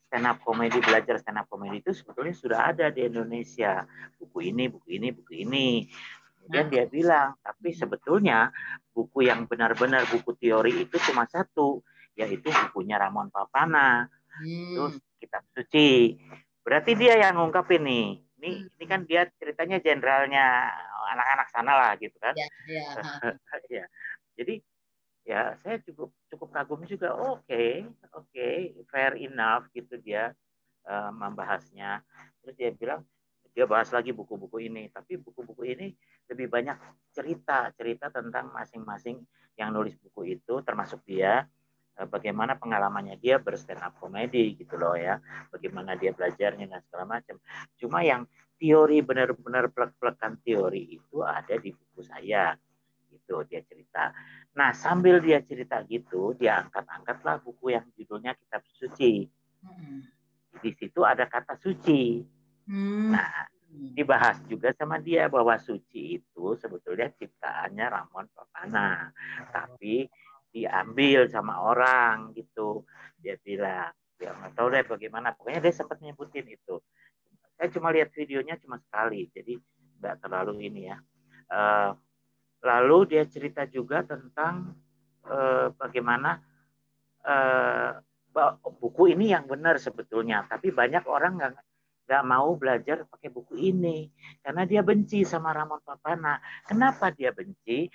stand 0.07 0.23
up 0.23 0.39
comedy 0.39 0.79
belajar 0.79 1.19
stand 1.19 1.43
up 1.43 1.51
comedy 1.51 1.83
itu 1.83 1.91
sebetulnya 1.91 2.31
sudah 2.31 2.59
ada 2.71 2.87
di 2.87 3.03
Indonesia. 3.03 3.83
Buku 4.15 4.47
ini, 4.47 4.71
buku 4.71 4.87
ini, 4.95 5.07
buku 5.11 5.33
ini. 5.43 5.67
Kemudian 6.47 6.67
dia 6.71 6.85
bilang, 6.87 7.35
tapi 7.43 7.75
sebetulnya 7.75 8.47
buku 8.95 9.27
yang 9.27 9.51
benar-benar 9.51 10.07
buku 10.07 10.31
teori 10.39 10.87
itu 10.87 10.95
cuma 11.11 11.27
satu, 11.27 11.83
yaitu 12.15 12.47
bukunya 12.47 12.95
Ramon 12.95 13.27
Papana. 13.27 14.07
Terus 14.39 14.95
hmm. 14.95 15.19
kitab 15.19 15.43
suci. 15.51 16.15
Berarti 16.63 16.95
dia 16.95 17.19
yang 17.19 17.35
ngungkapin 17.35 17.83
nih. 17.83 18.26
Ini 18.37 18.69
ini 18.69 18.85
kan 18.85 19.01
dia 19.09 19.25
ceritanya 19.41 19.81
jenderalnya 19.81 20.69
anak-anak 21.17 21.47
sana 21.49 21.73
lah 21.73 21.91
gitu 21.97 22.13
kan. 22.21 22.37
Ya, 22.37 22.47
ya. 22.69 22.85
ya. 23.81 23.85
Jadi 24.37 24.61
ya 25.27 25.57
saya 25.59 25.81
cukup 25.83 26.13
cukup 26.29 26.49
kagum 26.53 26.81
juga. 26.85 27.17
Oke, 27.17 27.43
okay, 27.49 27.73
oke, 28.13 28.29
okay, 28.29 28.57
fair 28.93 29.17
enough 29.17 29.65
gitu 29.73 29.97
dia 29.97 30.31
uh, 30.85 31.11
membahasnya. 31.11 32.05
Terus 32.45 32.55
dia 32.55 32.69
bilang 32.71 33.01
dia 33.57 33.65
bahas 33.65 33.89
lagi 33.89 34.13
buku-buku 34.13 34.69
ini, 34.69 34.85
tapi 34.93 35.17
buku-buku 35.17 35.65
ini 35.65 35.89
lebih 36.29 36.45
banyak 36.45 36.77
cerita 37.09 37.73
cerita 37.73 38.13
tentang 38.13 38.53
masing-masing 38.53 39.17
yang 39.57 39.73
nulis 39.73 39.97
buku 39.97 40.37
itu, 40.37 40.61
termasuk 40.61 41.01
dia 41.09 41.49
bagaimana 42.05 42.53
pengalamannya 42.61 43.17
dia 43.17 43.41
berstand 43.41 43.81
up 43.81 43.97
komedi 43.97 44.53
gitu 44.53 44.77
loh 44.77 44.93
ya, 44.93 45.17
bagaimana 45.49 45.97
dia 45.97 46.13
belajarnya 46.13 46.69
dan 46.69 46.81
segala 46.85 47.17
macam. 47.17 47.41
Cuma 47.81 48.05
yang 48.05 48.29
teori 48.61 49.01
benar-benar 49.01 49.73
plek-plekan 49.73 50.37
teori 50.45 51.01
itu 51.01 51.25
ada 51.25 51.57
di 51.57 51.73
buku 51.73 52.05
saya. 52.05 52.53
Itu 53.09 53.41
dia 53.49 53.65
cerita. 53.65 54.13
Nah 54.53 54.77
sambil 54.77 55.17
dia 55.17 55.41
cerita 55.41 55.81
gitu 55.89 56.37
dia 56.37 56.61
angkat-angkatlah 56.61 57.41
buku 57.41 57.73
yang 57.73 57.85
judulnya 57.97 58.37
kitab 58.37 58.61
suci. 58.77 59.25
Di 60.57 60.71
situ 60.77 61.01
ada 61.01 61.25
kata 61.25 61.57
suci. 61.57 62.35
Hmm. 62.67 63.15
nah 63.15 63.47
dibahas 63.95 64.43
juga 64.47 64.75
sama 64.75 64.99
dia 64.99 65.31
bahwa 65.31 65.55
suci 65.55 66.19
itu 66.19 66.45
sebetulnya 66.59 67.11
ciptaannya 67.15 67.85
Ramon 67.87 68.27
Papana 68.31 69.11
tapi 69.51 70.07
diambil 70.63 71.29
sama 71.29 71.61
orang 71.61 72.33
gitu. 72.33 72.81
Dia 73.21 73.37
bilang 73.41 73.93
dia 74.17 74.33
nggak 74.33 74.53
tahu 74.57 74.67
deh 74.73 74.85
bagaimana. 74.85 75.33
Pokoknya 75.37 75.61
dia 75.61 75.73
sempat 75.73 76.01
nyebutin 76.01 76.49
itu. 76.49 76.81
Saya 77.57 77.69
cuma 77.73 77.93
lihat 77.93 78.13
videonya 78.13 78.57
cuma 78.61 78.81
sekali 78.81 79.29
jadi 79.33 79.57
nggak 80.01 80.15
terlalu 80.25 80.65
ini 80.65 80.81
ya. 80.89 80.97
Uh, 81.47 81.91
lalu 82.65 83.17
dia 83.17 83.23
cerita 83.29 83.63
juga 83.69 84.01
tentang 84.03 84.73
uh, 85.29 85.71
bagaimana 85.77 86.41
uh, 87.23 88.01
buku 88.77 89.17
ini 89.17 89.33
yang 89.33 89.49
benar 89.49 89.81
sebetulnya 89.81 90.45
tapi 90.45 90.69
banyak 90.69 91.03
orang 91.09 91.41
nggak 91.41 91.53
nggak 92.07 92.23
mau 92.23 92.55
belajar 92.55 93.03
pakai 93.09 93.29
buku 93.33 93.57
ini 93.57 94.07
karena 94.39 94.63
dia 94.63 94.79
benci 94.85 95.25
sama 95.27 95.51
Ramon 95.51 95.81
Papana 95.83 96.39
kenapa 96.63 97.11
dia 97.11 97.33
benci 97.33 97.89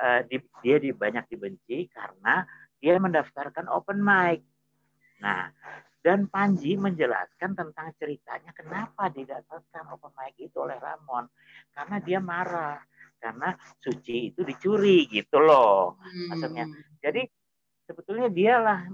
uh, 0.00 0.20
di, 0.28 0.36
dia 0.64 0.76
di, 0.80 0.90
banyak 0.92 1.24
dibenci 1.28 1.88
karena 1.92 2.44
dia 2.80 2.96
mendaftarkan 3.00 3.68
open 3.68 4.00
mic 4.00 4.44
nah 5.16 5.48
dan 6.06 6.30
Panji 6.30 6.78
menjelaskan 6.78 7.58
tentang 7.58 7.90
ceritanya 7.98 8.54
kenapa 8.54 9.10
didapatkan 9.10 9.90
open 9.90 10.14
mic 10.14 10.38
itu 10.38 10.54
oleh 10.62 10.78
Ramon. 10.78 11.26
Karena 11.74 11.98
dia 11.98 12.22
marah. 12.22 12.78
Karena 13.18 13.50
suci 13.82 14.30
itu 14.30 14.46
dicuri 14.46 15.10
gitu 15.10 15.42
loh. 15.42 15.98
Hmm. 15.98 16.30
Maksudnya. 16.30 16.70
Jadi 17.02 17.26
sebetulnya 17.90 18.30
dialah 18.30 18.86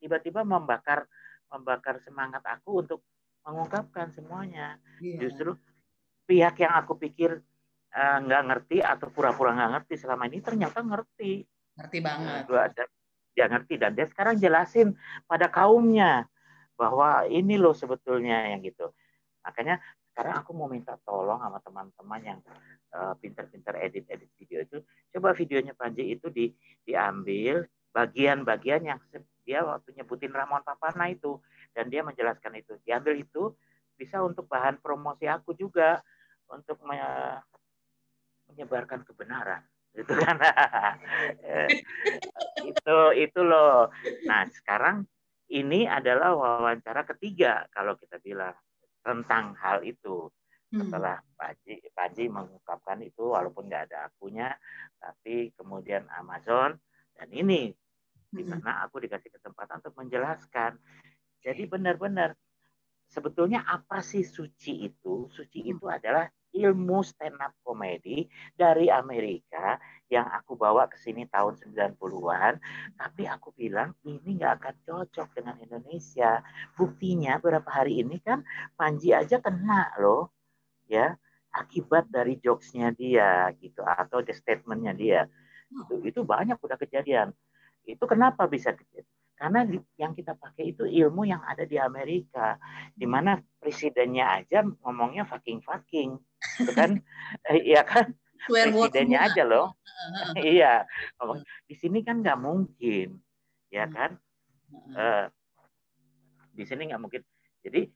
tiba-tiba 0.00 0.40
membakar 0.40 1.04
membakar 1.52 2.00
semangat 2.00 2.40
aku 2.48 2.80
untuk 2.80 3.04
mengungkapkan 3.44 4.08
semuanya. 4.16 4.80
Yeah. 5.04 5.20
Justru 5.20 5.52
pihak 6.24 6.64
yang 6.64 6.80
aku 6.80 6.96
pikir 6.96 7.44
eh, 7.44 7.44
nggak 7.94 8.42
uh, 8.42 8.46
ngerti 8.52 8.76
atau 8.82 9.08
pura-pura 9.08 9.54
nggak 9.56 9.70
ngerti 9.78 9.94
selama 10.00 10.28
ini 10.28 10.38
ternyata 10.42 10.82
ngerti. 10.82 11.44
Ngerti 11.76 11.98
banget. 12.02 12.42
Uh, 12.48 12.68
dia 13.36 13.46
ngerti 13.52 13.74
dan 13.76 13.92
dia 13.92 14.08
sekarang 14.08 14.40
jelasin 14.40 14.96
pada 15.28 15.52
kaumnya 15.52 16.24
bahwa 16.76 17.28
ini 17.28 17.60
loh 17.60 17.76
sebetulnya 17.76 18.52
yang 18.52 18.64
gitu. 18.64 18.92
Makanya 19.44 19.80
sekarang 20.12 20.40
aku 20.40 20.56
mau 20.56 20.68
minta 20.68 20.96
tolong 21.04 21.36
sama 21.36 21.60
teman-teman 21.60 22.20
yang 22.24 22.40
uh, 22.96 23.12
pinter-pinter 23.20 23.76
edit-edit 23.76 24.32
video 24.40 24.64
itu, 24.64 24.78
coba 25.12 25.36
videonya 25.36 25.76
Panji 25.76 26.16
itu 26.16 26.32
di, 26.32 26.48
diambil 26.88 27.68
bagian-bagian 27.92 28.88
yang 28.88 29.00
dia 29.44 29.64
waktu 29.64 29.92
nyebutin 29.96 30.32
Ramon 30.32 30.64
Papana 30.64 31.08
itu 31.12 31.40
dan 31.72 31.88
dia 31.88 32.04
menjelaskan 32.04 32.60
itu 32.60 32.76
diambil 32.84 33.16
itu 33.16 33.56
bisa 33.96 34.20
untuk 34.20 34.44
bahan 34.50 34.76
promosi 34.84 35.24
aku 35.24 35.56
juga 35.56 36.04
untuk 36.52 36.82
menyebarkan 38.52 39.06
kebenaran 39.06 39.62
gitu 39.96 40.12
kan? 40.12 40.36
Itu 42.66 42.98
itu 43.16 43.40
loh. 43.40 43.88
Nah 44.28 44.44
sekarang 44.50 45.06
ini 45.48 45.86
adalah 45.86 46.34
wawancara 46.34 47.06
ketiga 47.06 47.64
kalau 47.70 47.94
kita 47.96 48.20
bilang 48.20 48.52
tentang 49.00 49.56
hal 49.56 49.80
itu. 49.86 50.28
Hmm. 50.66 50.82
setelah 50.82 51.22
Panji 51.38 51.78
Panji 51.94 52.26
mengungkapkan 52.26 52.98
itu 53.06 53.30
walaupun 53.30 53.70
nggak 53.70 53.86
ada 53.86 54.10
akunya 54.10 54.50
tapi 54.98 55.54
kemudian 55.54 56.10
Amazon 56.10 56.74
dan 57.14 57.30
ini 57.30 57.70
di 58.26 58.42
hmm. 58.42 58.60
mana 58.60 58.82
aku 58.82 58.98
dikasih 58.98 59.30
kesempatan 59.30 59.80
untuk 59.80 59.96
menjelaskan. 59.96 60.76
Jadi 61.40 61.62
benar-benar 61.70 62.34
sebetulnya 63.06 63.62
apa 63.64 64.02
sih 64.02 64.26
suci 64.26 64.90
itu 64.90 65.30
suci 65.30 65.62
hmm. 65.62 65.70
itu 65.76 65.84
adalah 65.86 66.26
ilmu 66.56 67.04
stand 67.04 67.36
up 67.36 67.52
comedy 67.60 68.24
dari 68.56 68.88
Amerika 68.88 69.76
yang 70.08 70.24
aku 70.30 70.56
bawa 70.56 70.88
ke 70.88 70.96
sini 70.96 71.28
tahun 71.28 71.60
90-an. 71.60 72.54
Tapi 72.96 73.22
aku 73.28 73.52
bilang 73.52 73.92
ini 74.08 74.40
nggak 74.40 74.54
akan 74.62 74.76
cocok 74.88 75.28
dengan 75.36 75.60
Indonesia. 75.60 76.40
Buktinya 76.74 77.36
beberapa 77.36 77.68
hari 77.68 78.00
ini 78.00 78.16
kan 78.24 78.40
Panji 78.74 79.12
aja 79.12 79.36
kena 79.38 79.92
loh. 80.00 80.32
ya 80.88 81.12
Akibat 81.52 82.08
dari 82.12 82.36
jokesnya 82.40 82.92
dia 82.92 83.48
gitu 83.60 83.84
atau 83.84 84.24
the 84.24 84.32
statementnya 84.32 84.92
dia. 84.96 85.20
Itu, 85.72 86.00
itu 86.04 86.20
banyak 86.22 86.56
udah 86.60 86.78
kejadian. 86.78 87.32
Itu 87.82 88.04
kenapa 88.06 88.44
bisa 88.46 88.76
kejadian? 88.76 89.15
Karena 89.36 89.68
yang 90.00 90.16
kita 90.16 90.32
pakai 90.32 90.72
itu 90.72 90.88
ilmu 90.88 91.28
yang 91.28 91.44
ada 91.44 91.68
di 91.68 91.76
Amerika, 91.76 92.56
di 92.96 93.04
mana 93.04 93.36
presidennya 93.60 94.40
aja 94.40 94.64
ngomongnya 94.64 95.28
fucking 95.28 95.60
fucking, 95.60 96.16
gitu 96.56 96.72
kan? 96.72 96.96
Iya 97.68 97.84
kan? 97.84 98.16
Presidennya 98.48 99.28
aja 99.28 99.44
loh. 99.44 99.76
iya. 100.40 100.88
Di 101.68 101.76
sini 101.76 102.00
kan 102.00 102.24
nggak 102.24 102.40
mungkin, 102.40 103.20
ya 103.68 103.84
hmm. 103.84 103.92
kan? 103.92 104.10
Uh, 104.96 105.24
di 106.56 106.64
sini 106.64 106.88
nggak 106.88 107.02
mungkin. 107.04 107.22
Jadi 107.60 107.92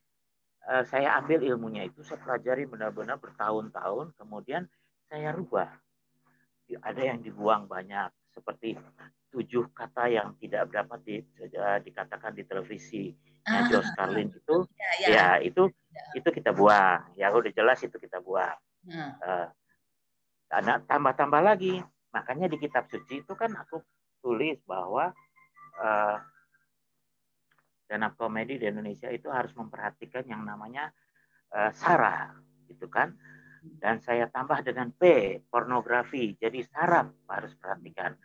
uh, 0.68 0.85
saya 0.85 1.16
ambil 1.25 1.40
ilmunya 1.40 1.88
itu, 1.88 2.04
saya 2.04 2.20
pelajari 2.20 2.68
benar-benar 2.68 3.16
bertahun-tahun, 3.16 4.12
kemudian 4.20 4.68
saya 5.09 5.32
rubah. 5.32 5.73
Ada 6.85 7.02
yang 7.02 7.25
dibuang 7.25 7.66
banyak, 7.66 8.12
seperti 8.37 8.76
tujuh 9.31 9.71
kata 9.71 10.11
yang 10.11 10.35
tidak 10.43 10.69
dapat 10.71 11.01
di, 11.07 11.17
uh, 11.55 11.79
dikatakan 11.79 12.35
di 12.35 12.43
televisi 12.43 13.15
ya, 13.47 13.63
ah, 13.63 13.65
Josh 13.71 13.91
Carlin 13.95 14.29
itu 14.31 14.57
ya, 14.75 14.91
ya. 14.99 15.09
ya 15.09 15.27
itu 15.43 15.63
ya. 15.71 16.03
itu 16.19 16.29
kita 16.35 16.51
buang 16.51 17.15
ya 17.15 17.31
udah 17.31 17.53
jelas 17.55 17.79
itu 17.83 17.95
kita 17.97 18.19
buang 18.19 18.59
hmm. 18.91 19.13
uh, 19.23 19.49
tambah-tambah 20.91 21.43
lagi 21.43 21.79
makanya 22.11 22.51
di 22.51 22.59
kitab 22.59 22.91
suci 22.91 23.23
itu 23.23 23.33
kan 23.39 23.55
aku 23.55 23.79
tulis 24.19 24.59
bahwa 24.67 25.15
uh, 25.79 26.17
stand 27.87 28.07
komedi 28.15 28.59
di 28.59 28.67
Indonesia 28.71 29.11
itu 29.11 29.31
harus 29.31 29.51
memperhatikan 29.55 30.27
yang 30.27 30.43
namanya 30.47 30.91
uh, 31.55 31.71
sara 31.75 32.35
gitu 32.71 32.87
kan 32.87 33.15
dan 33.62 34.00
saya 34.00 34.29
tambah 34.29 34.61
dengan 34.64 34.93
P 34.93 35.02
pornografi. 35.49 36.37
Jadi 36.37 36.64
saraf 36.64 37.12
harus 37.29 37.52
perhatikan. 37.57 38.17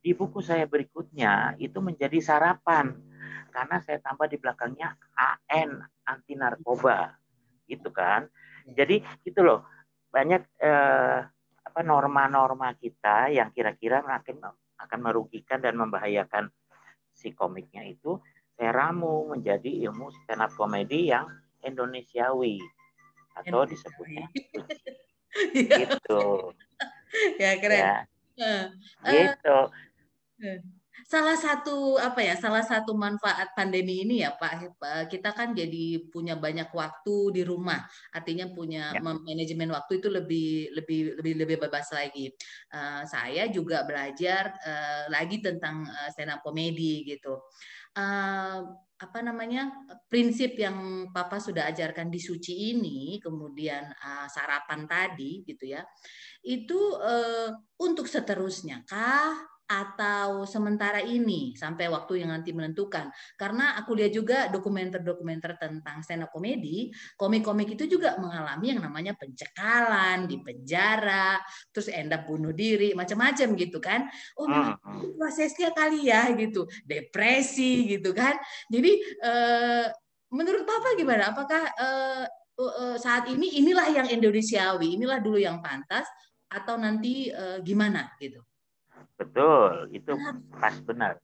Di 0.00 0.16
buku 0.16 0.42
saya 0.42 0.66
berikutnya 0.66 1.54
itu 1.58 1.78
menjadi 1.78 2.18
sarapan. 2.18 2.94
Karena 3.50 3.82
saya 3.82 3.98
tambah 3.98 4.30
di 4.30 4.38
belakangnya 4.38 4.94
AN 5.14 5.82
anti 6.06 6.34
narkoba. 6.38 7.14
Gitu 7.66 7.90
kan? 7.90 8.26
Jadi 8.66 9.02
gitu 9.26 9.42
loh. 9.42 9.66
Banyak 10.10 10.42
eh, 10.58 11.18
apa 11.60 11.80
norma-norma 11.86 12.74
kita 12.74 13.30
yang 13.30 13.54
kira-kira 13.54 14.02
akan 14.02 14.42
akan 14.80 15.00
merugikan 15.00 15.62
dan 15.62 15.78
membahayakan 15.78 16.50
si 17.14 17.36
komiknya 17.36 17.84
itu 17.84 18.18
saya 18.56 18.76
ramu 18.76 19.28
menjadi 19.30 19.88
ilmu 19.88 20.12
stand 20.12 20.44
up 20.44 20.52
komedi 20.56 21.12
yang 21.12 21.28
Indonesiawi 21.60 22.60
atau 23.40 23.64
disebutnya 23.64 24.24
gitu 25.56 26.52
ya 27.40 27.50
keren 27.58 27.80
ya. 27.80 27.96
Uh, 28.40 28.64
gitu 29.12 29.58
Salah 31.10 31.34
satu 31.34 31.98
apa 31.98 32.22
ya? 32.22 32.38
Salah 32.38 32.62
satu 32.62 32.94
manfaat 32.94 33.50
pandemi 33.58 34.06
ini 34.06 34.22
ya 34.22 34.30
Pak, 34.30 34.78
kita 35.10 35.34
kan 35.34 35.50
jadi 35.56 36.06
punya 36.06 36.38
banyak 36.38 36.70
waktu 36.70 37.34
di 37.34 37.42
rumah. 37.42 37.82
Artinya 38.14 38.46
punya 38.52 38.94
ya. 38.94 39.02
manajemen 39.02 39.74
waktu 39.74 39.98
itu 39.98 40.06
lebih 40.06 40.70
lebih 40.70 41.18
lebih 41.18 41.34
lebih 41.42 41.56
bebas 41.66 41.90
lagi. 41.90 42.30
Uh, 42.70 43.02
saya 43.10 43.50
juga 43.50 43.82
belajar 43.82 44.54
uh, 44.62 45.04
lagi 45.10 45.42
tentang 45.42 45.82
uh, 45.82 46.08
stand 46.14 46.30
up 46.30 46.46
comedy 46.46 47.02
gitu. 47.02 47.42
Uh, 47.98 48.70
apa 49.00 49.24
namanya 49.24 49.72
prinsip 50.12 50.60
yang 50.60 51.08
papa 51.08 51.40
sudah 51.40 51.72
ajarkan 51.72 52.12
di 52.12 52.20
suci 52.20 52.76
ini 52.76 53.16
kemudian 53.16 53.88
uh, 53.88 54.28
sarapan 54.28 54.84
tadi 54.84 55.40
gitu 55.48 55.72
ya 55.72 55.80
itu 56.44 56.76
uh, 57.00 57.48
untuk 57.80 58.04
seterusnya 58.04 58.84
kah 58.84 59.40
atau 59.70 60.42
sementara 60.42 60.98
ini 60.98 61.54
sampai 61.54 61.86
waktu 61.86 62.26
yang 62.26 62.34
nanti 62.34 62.50
menentukan. 62.50 63.06
Karena 63.38 63.78
aku 63.78 63.94
lihat 63.94 64.10
juga 64.10 64.38
dokumenter-dokumenter 64.50 65.62
tentang 65.62 66.02
stand 66.02 66.26
up 66.26 66.34
comedy, 66.34 66.90
komik-komik 67.14 67.78
itu 67.78 67.86
juga 67.86 68.18
mengalami 68.18 68.74
yang 68.74 68.82
namanya 68.82 69.14
pencekalan, 69.14 70.26
di 70.26 70.42
penjara, 70.42 71.38
terus 71.70 71.86
end 71.86 72.10
up 72.10 72.26
bunuh 72.26 72.50
diri, 72.50 72.98
macam-macam 72.98 73.48
gitu 73.54 73.78
kan. 73.78 74.10
Oh, 74.34 74.50
hmm, 74.50 74.74
hmm. 74.74 75.14
prosesnya 75.14 75.70
kali 75.70 76.10
ya 76.10 76.34
gitu, 76.34 76.66
depresi 76.82 77.94
gitu 77.94 78.10
kan. 78.10 78.34
Jadi 78.66 78.98
eh, 79.22 79.86
menurut 80.34 80.66
Papa 80.66 80.98
gimana? 80.98 81.30
Apakah 81.30 81.62
eh, 81.78 82.26
saat 82.98 83.30
ini 83.30 83.62
inilah 83.62 83.86
yang 83.94 84.06
Indonesiawi, 84.10 84.98
inilah 84.98 85.22
dulu 85.22 85.38
yang 85.38 85.62
pantas 85.62 86.10
atau 86.50 86.74
nanti 86.74 87.30
eh, 87.30 87.62
gimana 87.62 88.10
gitu? 88.18 88.42
Betul, 89.20 89.92
itu 89.92 90.16
pas 90.56 90.72
benar. 90.80 91.20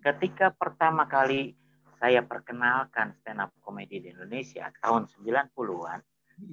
Ketika 0.00 0.48
pertama 0.56 1.04
kali 1.04 1.52
saya 2.00 2.24
perkenalkan 2.24 3.12
stand 3.20 3.44
up 3.44 3.52
comedy 3.60 4.00
di 4.00 4.16
Indonesia 4.16 4.72
tahun 4.80 5.04
90-an 5.12 6.00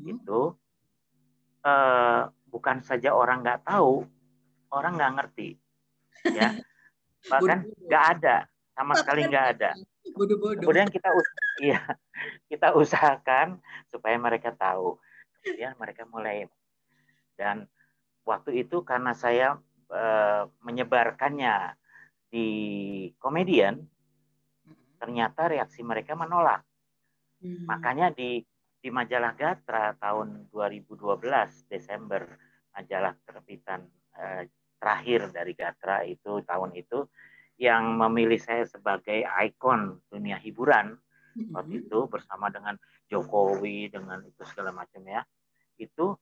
itu 0.04 0.42
eh, 1.64 2.22
bukan 2.52 2.78
saja 2.84 3.16
orang 3.16 3.40
nggak 3.40 3.64
tahu, 3.64 4.04
orang 4.76 5.00
nggak 5.00 5.14
ngerti, 5.16 5.50
ya. 6.36 6.52
Bahkan 7.32 7.88
nggak 7.88 8.06
ada 8.20 8.44
sama 8.76 9.00
sekali 9.00 9.32
nggak 9.32 9.48
ada. 9.56 9.72
Kemudian 10.60 10.92
kita 10.92 11.08
iya 11.64 11.82
kita 12.52 12.76
usahakan 12.76 13.64
supaya 13.88 14.20
mereka 14.20 14.52
tahu, 14.52 15.00
kemudian 15.40 15.78
mereka 15.80 16.04
mulai 16.04 16.52
dan 17.40 17.70
waktu 18.26 18.66
itu 18.66 18.82
karena 18.82 19.14
saya 19.14 19.60
Eh, 19.86 20.44
menyebarkannya 20.66 21.78
di 22.26 22.50
komedian, 23.22 23.78
ternyata 24.98 25.46
reaksi 25.46 25.86
mereka 25.86 26.18
menolak. 26.18 26.66
Hmm. 27.38 27.70
Makanya 27.70 28.10
di 28.10 28.42
di 28.82 28.90
majalah 28.90 29.38
Gatra 29.38 29.94
tahun 30.02 30.50
2012 30.50 31.70
Desember 31.70 32.26
majalah 32.74 33.14
terbitan 33.30 33.86
eh, 34.18 34.50
terakhir 34.82 35.30
dari 35.30 35.54
Gatra 35.54 36.02
itu 36.02 36.42
tahun 36.42 36.74
itu 36.74 37.06
yang 37.62 38.02
memilih 38.02 38.42
saya 38.42 38.66
sebagai 38.66 39.22
ikon 39.22 40.02
dunia 40.10 40.42
hiburan 40.42 40.98
waktu 41.56 41.88
itu 41.88 42.10
bersama 42.10 42.52
dengan 42.52 42.76
Jokowi 43.08 43.92
dengan 43.92 44.24
itu 44.28 44.44
segala 44.44 44.76
macam 44.76 45.04
ya 45.08 45.24
itu 45.80 46.16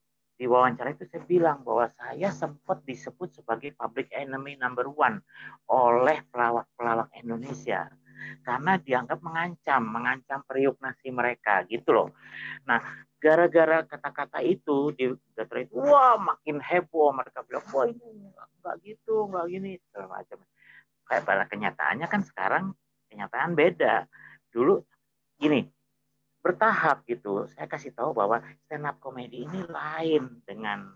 di 0.44 0.52
wawancara 0.52 0.92
itu 0.92 1.08
saya 1.08 1.24
bilang 1.24 1.64
bahwa 1.64 1.88
saya 1.96 2.28
sempat 2.36 2.84
disebut 2.84 3.32
sebagai 3.32 3.72
public 3.80 4.12
enemy 4.12 4.60
number 4.60 4.92
one 4.92 5.24
oleh 5.72 6.20
pelawak-pelawak 6.36 7.08
Indonesia 7.16 7.88
karena 8.44 8.76
dianggap 8.76 9.24
mengancam, 9.24 9.88
mengancam 9.88 10.44
periuk 10.44 10.76
nasi 10.84 11.16
mereka 11.16 11.64
gitu 11.72 11.96
loh. 11.96 12.12
Nah, 12.68 12.84
gara-gara 13.24 13.88
kata-kata 13.88 14.44
itu 14.44 14.92
di 14.92 15.16
itu, 15.16 15.76
wah 15.80 16.20
makin 16.20 16.60
heboh 16.60 17.16
mereka 17.16 17.40
bilang, 17.48 17.64
wah 17.72 17.88
ini 17.88 18.04
nggak 18.60 18.76
gitu, 18.84 19.32
nggak 19.32 19.48
gini, 19.48 19.80
segala 19.88 20.20
macam. 20.20 20.44
Kayak 21.08 21.24
pada 21.24 21.44
kenyataannya 21.48 22.08
kan 22.12 22.22
sekarang 22.28 22.64
kenyataan 23.08 23.56
beda. 23.56 24.12
Dulu 24.52 24.84
gini, 25.40 25.64
bertahap 26.44 27.08
gitu. 27.08 27.48
Saya 27.56 27.72
kasih 27.72 27.96
tahu 27.96 28.12
bahwa 28.12 28.44
stand 28.68 28.84
up 28.84 29.00
comedy 29.00 29.48
ini 29.48 29.64
lain 29.64 30.44
dengan 30.44 30.92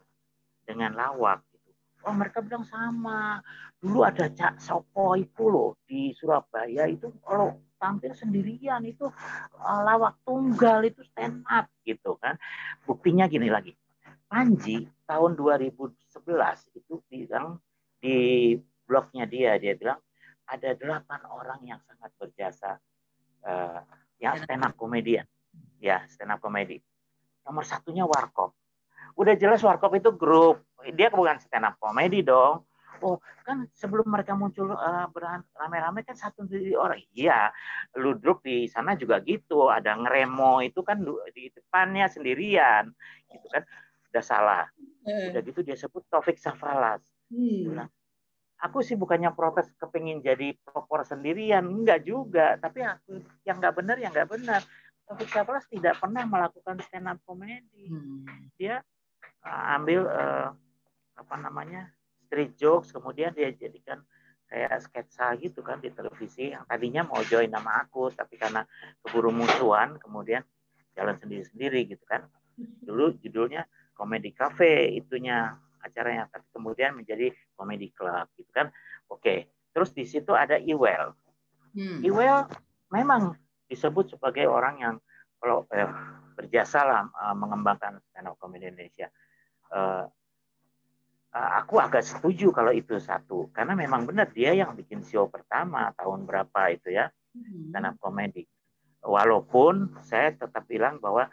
dengan 0.67 0.91
lawak 0.91 1.39
gitu. 1.55 1.71
Oh 2.03 2.11
mereka 2.13 2.43
bilang 2.43 2.67
sama. 2.67 3.39
Dulu 3.79 4.03
ada 4.03 4.27
Cak 4.27 4.59
Sopo 4.59 5.15
itu 5.15 5.47
loh 5.47 5.79
di 5.87 6.11
Surabaya 6.11 6.83
itu 6.91 7.07
kalau 7.23 7.55
tampil 7.79 8.11
sendirian 8.11 8.83
itu 8.83 9.07
eh, 9.55 9.81
lawak 9.87 10.19
tunggal 10.27 10.83
itu 10.83 10.99
stand 11.07 11.47
up 11.47 11.71
gitu 11.87 12.19
kan. 12.19 12.35
Buktinya 12.83 13.31
gini 13.31 13.47
lagi. 13.47 13.71
Panji 14.27 14.83
tahun 15.07 15.39
2011 15.39 15.95
itu 16.75 16.99
bilang 17.07 17.63
di 18.03 18.53
blognya 18.83 19.23
dia 19.23 19.55
dia 19.55 19.79
bilang 19.79 20.03
ada 20.47 20.75
delapan 20.75 21.21
orang 21.31 21.59
yang 21.63 21.79
sangat 21.87 22.11
berjasa 22.19 22.75
uh, 23.47 23.83
yang 24.19 24.35
stand 24.43 24.63
up 24.63 24.75
komedian 24.75 25.27
ya 25.81 26.03
stand 26.09 26.33
up 26.33 26.41
komedi 26.41 26.81
nomor 27.47 27.63
satunya 27.63 28.03
Warkop. 28.03 28.51
Udah 29.15 29.33
jelas 29.39 29.63
Warkop 29.63 29.95
itu 29.95 30.11
grup. 30.11 30.67
Dia 30.91 31.07
bukan 31.07 31.39
stand 31.39 31.63
up 31.63 31.79
komedi 31.79 32.21
dong. 32.21 32.67
Oh 32.99 33.21
kan 33.45 33.69
sebelum 33.77 34.09
mereka 34.09 34.33
muncul 34.33 34.73
uh, 34.73 35.07
rame-rame 35.55 36.03
kan 36.03 36.17
satu 36.19 36.43
orang. 36.75 36.99
Iya 37.15 37.55
ludruk 37.95 38.43
di 38.43 38.67
sana 38.67 38.99
juga 38.99 39.23
gitu. 39.23 39.71
Ada 39.71 39.95
ngeremo 39.95 40.59
itu 40.59 40.83
kan 40.83 40.99
di 41.31 41.47
depannya 41.55 42.11
sendirian. 42.11 42.91
Gitu 43.31 43.47
kan. 43.47 43.63
Udah 44.11 44.23
salah. 44.23 44.65
Eh. 45.07 45.31
udah 45.31 45.39
gitu 45.39 45.63
dia 45.63 45.79
sebut 45.79 46.03
Taufik 46.11 46.35
Safalas 46.35 46.99
hmm. 47.31 47.79
aku 48.59 48.83
sih 48.83 48.99
bukannya 48.99 49.31
protes 49.31 49.71
kepingin 49.79 50.19
jadi 50.19 50.51
pelopor 50.67 51.07
sendirian. 51.07 51.63
Enggak 51.63 52.03
juga. 52.03 52.59
Tapi 52.59 52.83
aku 52.83 53.23
yang 53.47 53.63
nggak 53.63 53.71
benar 53.77 53.95
yang 54.03 54.11
nggak 54.11 54.27
benar 54.27 54.61
Taufik 55.07 55.31
Safalas 55.31 55.63
tidak 55.71 55.95
pernah 56.03 56.27
melakukan 56.27 56.83
stand 56.83 57.07
up 57.07 57.23
comedy. 57.23 57.87
Hmm. 57.87 58.27
Dia 58.59 58.83
uh, 59.47 59.63
ambil 59.79 60.03
uh, 60.03 60.51
apa 61.15 61.35
namanya 61.39 61.87
street 62.27 62.59
jokes, 62.59 62.91
kemudian 62.91 63.31
dia 63.31 63.55
jadikan 63.55 64.03
kayak 64.51 64.83
sketsa 64.83 65.31
gitu 65.39 65.63
kan 65.63 65.79
di 65.79 65.91
televisi 65.91 66.51
yang 66.51 66.67
tadinya 66.67 67.07
mau 67.07 67.23
join 67.23 67.47
nama 67.47 67.87
aku, 67.87 68.11
tapi 68.11 68.35
karena 68.35 68.67
keburu 69.03 69.31
musuhan, 69.31 69.95
kemudian 69.99 70.43
jalan 70.95 71.15
sendiri-sendiri 71.15 71.87
gitu 71.87 72.03
kan. 72.03 72.27
Dulu 72.59 73.15
judulnya 73.23 73.63
Comedy 73.95 74.35
Cafe 74.35 74.91
itunya 74.91 75.55
acaranya, 75.79 76.27
tapi 76.27 76.47
kemudian 76.51 76.99
menjadi 76.99 77.31
Comedy 77.55 77.95
Club 77.95 78.27
gitu 78.35 78.51
kan. 78.51 78.67
Oke, 79.07 79.47
terus 79.71 79.95
di 79.95 80.03
situ 80.03 80.35
ada 80.35 80.59
Iwel. 80.59 81.15
Hmm. 81.71 82.03
Iwel 82.03 82.43
memang 82.91 83.39
disebut 83.67 84.15
sebagai 84.15 84.47
orang 84.47 84.75
yang 84.79 84.95
kalau 85.37 85.69
eh, 85.69 85.85
berjasa 86.37 86.85
lah 86.85 87.01
uh, 87.09 87.35
mengembangkan 87.37 87.97
stand 88.09 88.29
up 88.29 88.37
comedy 88.37 88.69
Indonesia. 88.69 89.09
Uh, 89.67 90.05
aku 91.33 91.77
agak 91.77 92.01
setuju 92.01 92.49
kalau 92.49 92.73
itu 92.73 92.97
satu 92.97 93.51
karena 93.53 93.77
memang 93.77 94.07
benar 94.07 94.31
dia 94.31 94.55
yang 94.55 94.73
bikin 94.73 95.05
show 95.05 95.29
pertama 95.29 95.91
tahun 95.93 96.25
berapa 96.25 96.73
itu 96.73 96.93
ya 96.93 97.09
hmm. 97.09 97.73
stand 97.73 97.89
up 97.89 97.95
comedy. 97.97 98.45
Walaupun 99.01 100.01
saya 100.01 100.33
tetap 100.33 100.65
bilang 100.65 100.97
bahwa 100.97 101.29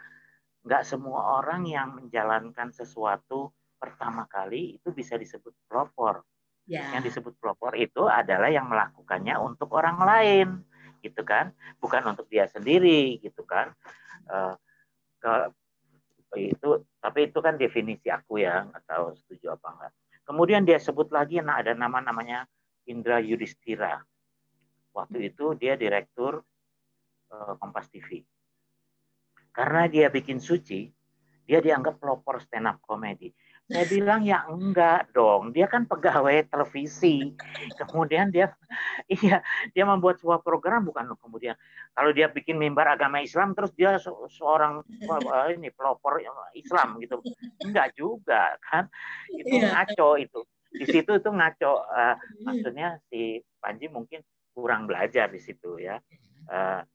nggak 0.65 0.83
semua 0.85 1.41
orang 1.41 1.65
yang 1.69 1.93
menjalankan 1.97 2.73
sesuatu 2.73 3.53
pertama 3.77 4.25
kali 4.25 4.81
itu 4.81 4.89
bisa 4.89 5.17
disebut 5.17 5.53
pelopor. 5.69 6.25
Yeah. 6.65 6.97
Yang 6.97 7.13
disebut 7.13 7.37
pelopor 7.37 7.77
itu 7.77 8.09
adalah 8.09 8.49
yang 8.49 8.65
melakukannya 8.65 9.37
untuk 9.37 9.69
orang 9.77 10.01
lain 10.01 10.65
gitu 11.05 11.21
kan. 11.21 11.53
Bukan 11.77 12.01
untuk 12.09 12.25
dia 12.25 12.49
sendiri 12.49 13.21
gitu 13.21 13.45
kan. 13.45 13.69
Ke, 15.21 15.53
itu 16.35 16.83
tapi 16.99 17.31
itu 17.31 17.39
kan 17.39 17.55
definisi 17.55 18.11
aku 18.11 18.43
ya 18.43 18.67
nggak 18.67 19.15
setuju 19.23 19.55
apa 19.55 19.67
enggak 19.71 19.91
kemudian 20.27 20.67
dia 20.67 20.75
sebut 20.81 21.07
lagi 21.13 21.39
nah 21.39 21.63
ada 21.63 21.71
nama 21.71 22.03
namanya 22.03 22.43
Indra 22.85 23.17
Yudhistira. 23.17 23.97
Waktu 24.93 25.33
itu 25.33 25.57
dia 25.57 25.75
direktur 25.75 26.45
uh, 27.33 27.53
Kompas 27.59 27.89
TV 27.91 28.23
karena 29.51 29.87
dia 29.87 30.07
bikin 30.11 30.39
suci 30.39 30.91
dia 31.45 31.59
dianggap 31.63 31.99
pelopor 31.99 32.43
stand 32.43 32.67
up 32.67 32.79
comedy 32.83 33.31
saya 33.65 33.85
bilang 33.89 34.21
ya 34.21 34.45
enggak 34.45 35.09
dong, 35.09 35.49
dia 35.49 35.65
kan 35.65 35.89
pegawai 35.89 36.45
televisi. 36.53 37.33
Kemudian 37.81 38.29
dia 38.29 38.53
iya, 39.09 39.41
dia 39.73 39.83
membuat 39.89 40.21
sebuah 40.21 40.45
program 40.45 40.85
bukan 40.85 41.09
kemudian 41.17 41.57
kalau 41.97 42.13
dia 42.13 42.29
bikin 42.29 42.61
mimbar 42.61 42.93
agama 42.93 43.25
Islam 43.25 43.57
terus 43.57 43.73
dia 43.73 43.97
se 43.97 44.13
seorang 44.37 44.85
ini 45.57 45.73
pelopor 45.73 46.21
Islam 46.53 47.01
gitu. 47.01 47.25
Enggak 47.65 47.97
juga 47.97 48.53
kan. 48.61 48.85
Itu 49.33 49.57
iya. 49.57 49.73
ngaco 49.73 50.21
itu. 50.21 50.45
Di 50.69 50.85
situ 50.85 51.11
itu 51.17 51.29
ngaco 51.33 51.73
uh, 51.89 52.15
maksudnya 52.45 53.01
si 53.09 53.41
Panji 53.57 53.89
mungkin 53.89 54.21
kurang 54.53 54.85
belajar 54.85 55.33
di 55.33 55.41
situ 55.41 55.81
ya. 55.81 55.97
Uh, 56.45 56.85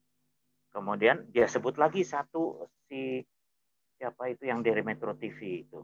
kemudian 0.70 1.26
dia 1.34 1.50
sebut 1.50 1.74
lagi 1.74 2.06
satu 2.06 2.70
si 2.86 3.18
siapa 3.98 4.30
itu 4.30 4.46
yang 4.46 4.62
dari 4.62 4.86
Metro 4.86 5.18
TV 5.18 5.66
itu 5.66 5.82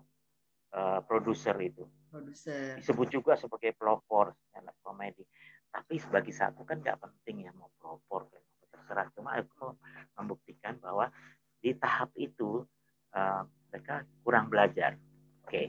uh, 0.74 1.00
produser 1.05 1.55
itu. 1.62 1.85
Produser. 2.11 2.81
Disebut 2.81 3.09
juga 3.12 3.38
sebagai 3.38 3.76
pelopor 3.76 4.35
stand 4.50 4.72
up 4.72 4.76
comedy. 4.83 5.22
Tapi 5.70 6.00
sebagai 6.00 6.33
satu 6.33 6.64
kan 6.64 6.81
nggak 6.81 6.98
penting 6.98 7.46
ya 7.46 7.52
mau 7.52 7.70
pelopor 7.76 8.26
kan. 8.33 8.42
terserah. 8.72 9.09
Cuma 9.14 9.37
aku 9.38 9.76
membuktikan 10.18 10.79
bahwa 10.83 11.11
di 11.61 11.74
tahap 11.76 12.11
itu 12.18 12.64
uh, 13.16 13.42
mereka 13.70 14.05
kurang 14.22 14.48
belajar. 14.48 14.94
Oke, 15.46 15.50
okay. 15.50 15.66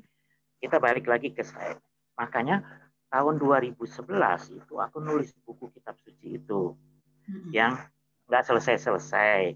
kita 0.62 0.82
balik 0.82 1.06
lagi 1.06 1.34
ke 1.34 1.46
saya. 1.46 1.78
Makanya 2.18 2.66
tahun 3.08 3.40
2011 3.40 3.84
itu 4.58 4.74
aku 4.78 4.98
nulis 5.00 5.32
buku 5.46 5.72
kitab 5.72 5.96
suci 6.02 6.42
itu 6.42 6.76
hmm. 7.30 7.50
yang 7.54 7.78
nggak 8.28 8.44
selesai-selesai. 8.44 9.56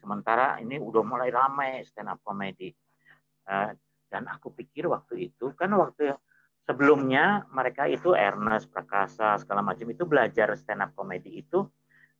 Sementara 0.00 0.56
ini 0.58 0.80
udah 0.80 1.04
mulai 1.04 1.28
ramai 1.28 1.84
stand 1.84 2.08
up 2.08 2.18
comedy. 2.24 2.72
Uh, 3.44 3.74
dan 4.10 4.26
aku 4.26 4.50
pikir 4.50 4.90
waktu 4.90 5.30
itu 5.30 5.54
kan 5.54 5.70
waktu 5.78 6.12
sebelumnya 6.66 7.46
mereka 7.54 7.86
itu 7.86 8.12
Ernest 8.12 8.68
Prakasa 8.68 9.38
segala 9.38 9.62
macam 9.62 9.86
itu 9.86 10.02
belajar 10.04 10.52
stand 10.58 10.82
up 10.82 10.92
comedy 10.98 11.40
itu 11.40 11.64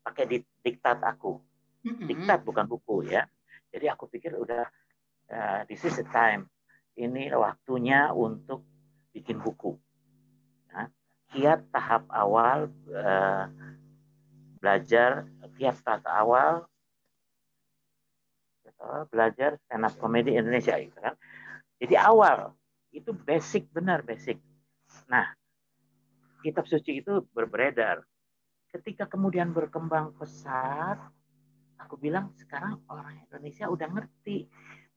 pakai 0.00 0.46
diktat 0.62 1.02
aku. 1.02 1.42
Diktat 1.82 2.46
bukan 2.46 2.70
buku 2.70 3.10
ya. 3.10 3.26
Jadi 3.70 3.86
aku 3.90 4.06
pikir 4.06 4.38
udah 4.38 4.64
uh, 5.30 5.60
this 5.66 5.82
is 5.82 5.98
the 5.98 6.06
time. 6.08 6.46
Ini 6.94 7.30
waktunya 7.34 8.10
untuk 8.14 8.66
bikin 9.10 9.42
buku. 9.42 9.74
Nah, 10.70 10.86
kiat 11.34 11.70
tahap 11.74 12.06
awal 12.10 12.70
uh, 12.90 13.44
belajar 14.62 15.26
kiat 15.58 15.76
tahap 15.82 16.04
awal 16.06 16.70
belajar 19.12 19.60
stand 19.68 19.84
up 19.84 19.94
comedy 20.00 20.36
Indonesia 20.40 20.72
gitu 20.80 20.96
kan. 20.96 21.14
Jadi 21.80 21.96
awal 21.96 22.52
itu 22.92 23.10
basic 23.16 23.72
benar 23.72 24.04
basic. 24.04 24.36
Nah, 25.08 25.32
kitab 26.44 26.68
suci 26.68 27.00
itu 27.00 27.24
berbedar. 27.32 28.04
Ketika 28.70 29.08
kemudian 29.08 29.50
berkembang 29.50 30.14
pesat, 30.14 31.00
aku 31.80 31.96
bilang 31.96 32.36
sekarang 32.38 32.78
orang 32.86 33.24
Indonesia 33.26 33.66
udah 33.66 33.88
ngerti. 33.88 34.46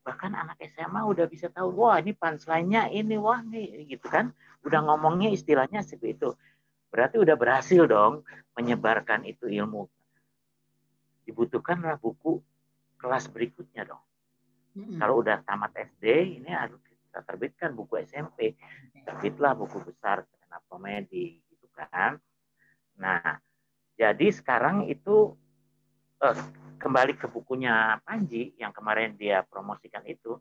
Bahkan 0.04 0.36
anak 0.36 0.60
SMA 0.76 1.02
udah 1.08 1.26
bisa 1.32 1.48
tahu, 1.48 1.72
wah 1.80 1.96
ini 1.98 2.12
punchline-nya 2.12 2.92
ini, 2.92 3.16
wah 3.16 3.40
nih 3.40 3.88
gitu 3.88 4.12
kan. 4.12 4.36
Udah 4.68 4.84
ngomongnya 4.84 5.32
istilahnya 5.32 5.80
seperti 5.80 6.20
itu. 6.20 6.30
Berarti 6.92 7.18
udah 7.18 7.34
berhasil 7.40 7.88
dong 7.88 8.28
menyebarkan 8.54 9.24
itu 9.26 9.50
ilmu. 9.50 9.88
Dibutuhkanlah 11.24 11.98
buku 11.98 12.44
kelas 13.00 13.32
berikutnya 13.32 13.88
dong. 13.88 14.04
Hmm. 14.74 14.98
Kalau 14.98 15.22
udah 15.22 15.46
tamat 15.46 15.72
SD, 15.78 16.42
ini 16.42 16.50
harus 16.50 16.82
kita 16.82 17.22
terbitkan 17.22 17.78
buku 17.78 18.02
SMP. 18.02 18.58
Terbitlah 19.06 19.54
buku 19.54 19.82
besar 19.86 20.26
komedi, 20.70 21.42
gitu 21.50 21.66
kan. 21.74 22.18
Nah, 22.98 23.42
jadi 23.98 24.28
sekarang 24.34 24.90
itu 24.90 25.34
eh, 26.22 26.38
kembali 26.82 27.18
ke 27.18 27.30
bukunya 27.30 27.98
Panji 28.02 28.54
yang 28.58 28.74
kemarin 28.74 29.14
dia 29.18 29.46
promosikan 29.46 30.02
itu, 30.06 30.38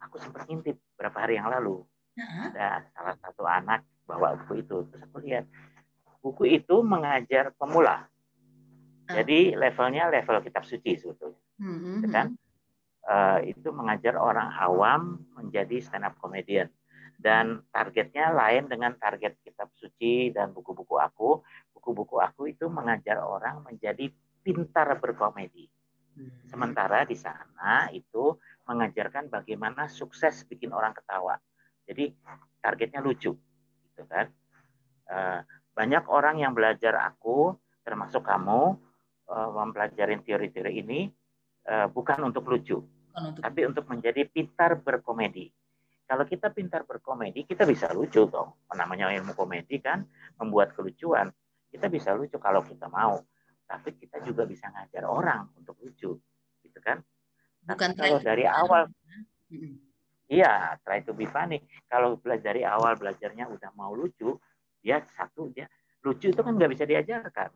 aku 0.00 0.16
sempat 0.20 0.48
ngintip 0.48 0.76
berapa 0.96 1.16
hari 1.16 1.40
yang 1.40 1.48
lalu. 1.48 1.84
Ada 2.52 2.92
salah 2.92 3.16
satu 3.16 3.48
anak 3.48 3.88
bawa 4.04 4.36
buku 4.44 4.60
itu, 4.60 4.84
terus 4.92 5.02
aku 5.08 5.24
lihat 5.24 5.48
buku 6.20 6.44
itu 6.60 6.84
mengajar 6.84 7.56
pemula. 7.56 8.04
Jadi 9.08 9.56
levelnya 9.56 10.08
level 10.08 10.40
kitab 10.40 10.64
suci 10.64 10.96
sebetulnya, 10.96 11.40
-hmm. 11.60 12.08
kan? 12.08 12.32
Uh, 13.08 13.38
itu 13.42 13.68
mengajar 13.74 14.14
orang 14.18 14.50
awam 14.58 15.22
menjadi 15.34 15.82
stand 15.82 16.06
up 16.06 16.14
comedian 16.22 16.70
dan 17.22 17.62
targetnya 17.70 18.34
lain 18.34 18.66
dengan 18.66 18.98
target 18.98 19.38
kitab 19.46 19.70
suci 19.78 20.34
dan 20.34 20.50
buku-buku 20.50 20.98
aku. 20.98 21.42
Buku-buku 21.70 22.18
aku 22.18 22.50
itu 22.50 22.66
mengajar 22.66 23.22
orang 23.22 23.62
menjadi 23.62 24.10
pintar 24.42 24.98
berkomedi. 24.98 25.70
Hmm. 26.18 26.30
Sementara 26.46 27.06
di 27.06 27.14
sana 27.14 27.88
itu 27.94 28.36
mengajarkan 28.66 29.30
bagaimana 29.30 29.86
sukses 29.86 30.42
bikin 30.46 30.74
orang 30.74 30.94
ketawa. 30.94 31.38
Jadi 31.86 32.10
targetnya 32.62 33.02
lucu, 33.02 33.34
gitu 33.90 34.02
kan? 34.06 34.30
Uh, 35.10 35.42
banyak 35.74 36.04
orang 36.06 36.38
yang 36.38 36.54
belajar 36.54 36.94
aku, 37.00 37.58
termasuk 37.82 38.22
kamu, 38.22 38.78
uh, 39.26 39.50
mempelajari 39.50 40.22
teori-teori 40.22 40.72
ini 40.78 41.10
uh, 41.68 41.86
bukan 41.90 42.30
untuk 42.30 42.46
lucu, 42.48 42.78
bukan 42.80 43.22
untuk... 43.32 43.42
tapi 43.42 43.60
untuk 43.66 43.84
menjadi 43.90 44.22
pintar 44.26 44.80
berkomedi. 44.80 45.50
Kalau 46.12 46.28
kita 46.28 46.52
pintar 46.52 46.84
berkomedi, 46.84 47.48
kita 47.48 47.64
bisa 47.64 47.88
lucu 47.96 48.28
dong. 48.28 48.68
Namanya 48.76 49.08
ilmu 49.16 49.32
komedi 49.32 49.80
kan, 49.80 50.04
membuat 50.36 50.76
kelucuan. 50.76 51.32
Kita 51.72 51.88
bisa 51.88 52.12
lucu 52.12 52.36
kalau 52.36 52.60
kita 52.60 52.84
mau. 52.92 53.16
Tapi 53.64 53.96
kita 53.96 54.20
juga 54.20 54.44
bisa 54.44 54.68
ngajar 54.68 55.08
orang 55.08 55.48
untuk 55.56 55.80
lucu. 55.80 56.12
Gitu 56.60 56.78
kan? 56.84 57.00
Bukan 57.64 57.96
kalau 57.96 58.20
dari 58.20 58.44
awal, 58.44 58.92
iya, 60.28 60.76
try 60.84 61.00
to 61.00 61.16
be 61.16 61.24
funny. 61.24 61.64
Kalau 61.88 62.20
belajar 62.20 62.52
dari 62.52 62.68
awal 62.68 62.92
belajarnya 63.00 63.48
udah 63.48 63.72
mau 63.72 63.96
lucu, 63.96 64.36
dia 64.84 65.00
satu, 65.16 65.48
dia 65.48 65.64
lucu 66.04 66.28
itu 66.28 66.40
kan 66.44 66.52
nggak 66.52 66.76
bisa 66.76 66.84
diajarkan. 66.84 67.48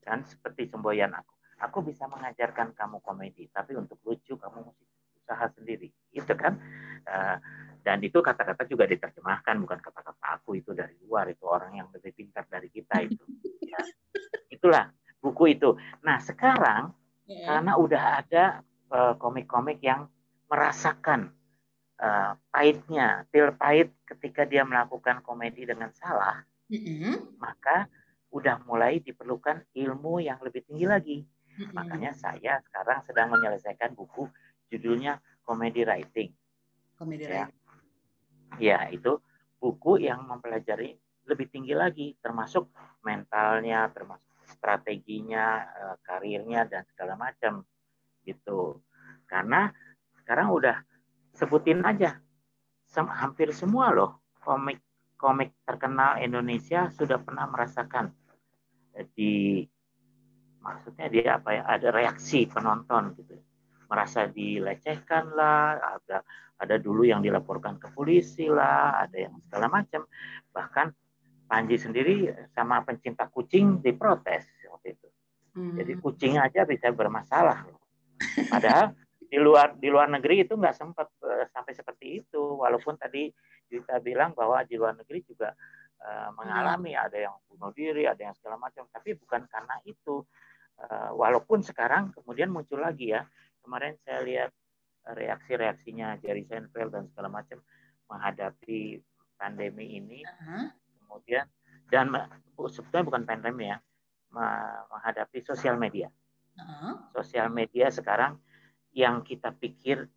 Kan 0.00 0.24
seperti 0.24 0.72
semboyan 0.72 1.12
aku. 1.12 1.35
Aku 1.64 1.80
bisa 1.80 2.04
mengajarkan 2.04 2.76
kamu 2.76 3.00
komedi, 3.00 3.48
tapi 3.48 3.72
untuk 3.76 3.96
lucu 4.04 4.36
kamu 4.36 4.68
mesti 4.68 4.84
usaha 5.24 5.46
sendiri. 5.56 5.88
Itu 6.12 6.36
kan. 6.36 6.60
Uh, 7.06 7.38
dan 7.86 8.02
itu 8.02 8.18
kata-kata 8.18 8.66
juga 8.66 8.82
diterjemahkan 8.90 9.62
bukan 9.62 9.78
kata-kata 9.78 10.26
aku 10.34 10.58
itu 10.58 10.74
dari 10.74 10.98
luar 11.06 11.30
itu 11.30 11.46
orang 11.46 11.78
yang 11.78 11.88
lebih 11.94 12.10
pintar 12.18 12.42
dari 12.50 12.66
kita 12.66 12.98
itu 13.06 13.22
ya. 13.62 13.78
itulah 14.50 14.90
buku 15.22 15.54
itu 15.54 15.78
nah 16.02 16.18
sekarang 16.18 16.90
yeah. 17.30 17.46
karena 17.46 17.72
udah 17.78 18.02
ada 18.26 18.44
eh, 18.90 19.14
komik-komik 19.22 19.78
yang 19.86 20.10
merasakan 20.46 21.34
uh, 21.98 22.38
pahitnya 22.54 23.26
pil 23.34 23.50
pahit 23.58 23.90
ketika 24.06 24.46
dia 24.46 24.62
melakukan 24.62 25.18
komedi 25.26 25.66
dengan 25.66 25.90
salah 25.90 26.46
mm-hmm. 26.70 27.34
maka 27.42 27.90
udah 28.30 28.62
mulai 28.62 29.02
diperlukan 29.02 29.66
ilmu 29.74 30.22
yang 30.22 30.38
lebih 30.38 30.62
tinggi 30.70 30.86
lagi 30.86 31.18
mm-hmm. 31.56 31.72
makanya 31.72 32.12
saya 32.12 32.60
sekarang 32.68 33.00
sedang 33.08 33.32
menyelesaikan 33.32 33.96
buku 33.96 34.28
judulnya 34.68 35.18
comedy 35.42 35.82
writing 35.82 36.30
comedy 37.00 37.24
ya. 37.24 37.48
writing 37.48 37.56
ya 38.60 38.78
itu 38.92 39.18
buku 39.56 40.04
yang 40.04 40.24
mempelajari 40.28 40.94
lebih 41.26 41.46
tinggi 41.50 41.74
lagi 41.74 42.14
termasuk 42.22 42.70
mentalnya 43.02 43.90
termasuk 43.90 44.26
strateginya 44.46 45.66
eh, 45.66 45.96
karirnya 46.06 46.68
dan 46.70 46.86
segala 46.94 47.18
macam 47.18 47.66
gitu 48.22 48.78
karena 49.26 49.70
sekarang 50.22 50.54
udah 50.54 50.76
sebutin 51.34 51.82
aja 51.82 52.18
sem 52.86 53.06
hampir 53.10 53.50
semua 53.50 53.90
loh 53.90 54.22
komik 54.38 54.78
komik 55.18 55.56
terkenal 55.66 56.22
Indonesia 56.22 56.86
sudah 56.94 57.18
pernah 57.18 57.50
merasakan 57.50 58.14
eh, 58.94 59.06
di 59.18 59.66
maksudnya 60.66 61.06
dia 61.06 61.38
apa 61.38 61.50
ya 61.54 61.62
ada 61.62 61.88
reaksi 61.94 62.50
penonton 62.50 63.14
gitu 63.14 63.38
merasa 63.86 64.26
dilecehkan 64.26 65.30
lah 65.30 65.78
ada 65.78 66.26
ada 66.56 66.76
dulu 66.80 67.04
yang 67.04 67.20
dilaporkan 67.20 67.76
ke 67.76 67.92
polisi 67.92 68.48
lah, 68.48 69.04
ada 69.04 69.28
yang 69.28 69.36
segala 69.44 69.68
macam. 69.68 70.08
Bahkan 70.52 70.88
Panji 71.46 71.78
sendiri 71.78 72.26
sama 72.58 72.82
pencinta 72.82 73.30
kucing 73.30 73.78
diprotes 73.78 74.50
waktu 74.66 74.98
itu. 74.98 75.08
Hmm. 75.54 75.78
Jadi 75.78 75.92
kucing 76.02 76.42
aja 76.42 76.66
bisa 76.66 76.90
bermasalah. 76.90 77.70
Padahal 78.50 78.98
di 79.22 79.38
luar 79.38 79.78
di 79.78 79.86
luar 79.86 80.10
negeri 80.10 80.42
itu 80.42 80.58
nggak 80.58 80.74
sempat 80.74 81.06
uh, 81.22 81.46
sampai 81.54 81.70
seperti 81.70 82.18
itu. 82.18 82.42
Walaupun 82.58 82.98
tadi 82.98 83.30
kita 83.70 84.02
bilang 84.02 84.34
bahwa 84.34 84.58
di 84.66 84.74
luar 84.74 84.98
negeri 84.98 85.22
juga 85.22 85.54
uh, 86.02 86.34
mengalami 86.34 86.98
hmm. 86.98 87.04
ada 87.06 87.18
yang 87.30 87.34
bunuh 87.46 87.70
diri, 87.70 88.10
ada 88.10 88.26
yang 88.26 88.34
segala 88.34 88.58
macam. 88.58 88.90
Tapi 88.90 89.14
bukan 89.14 89.46
karena 89.46 89.78
itu. 89.86 90.26
Uh, 90.76 91.16
walaupun 91.16 91.64
sekarang 91.64 92.12
kemudian 92.12 92.52
muncul 92.52 92.80
lagi 92.80 93.16
ya. 93.16 93.24
Kemarin 93.64 93.96
saya 94.04 94.20
lihat 94.22 94.50
reaksi-reaksinya 95.06 96.18
Jerry 96.22 96.46
Seinfeld 96.46 96.94
dan 96.94 97.10
segala 97.10 97.30
macam 97.30 97.58
menghadapi 98.10 99.02
pandemi 99.38 99.98
ini. 99.98 100.20
Uh-huh. 100.22 100.70
Kemudian 101.02 101.46
dan 101.90 102.10
sebetulnya 102.56 103.04
bukan 103.06 103.22
pandemi 103.26 103.70
ya, 103.70 103.78
menghadapi 104.90 105.38
sosial 105.42 105.78
media. 105.78 106.10
Uh-huh. 106.56 106.98
Sosial 107.14 107.50
media 107.50 107.90
sekarang 107.90 108.38
yang 108.96 109.22
kita 109.22 109.52
pikir 109.52 110.08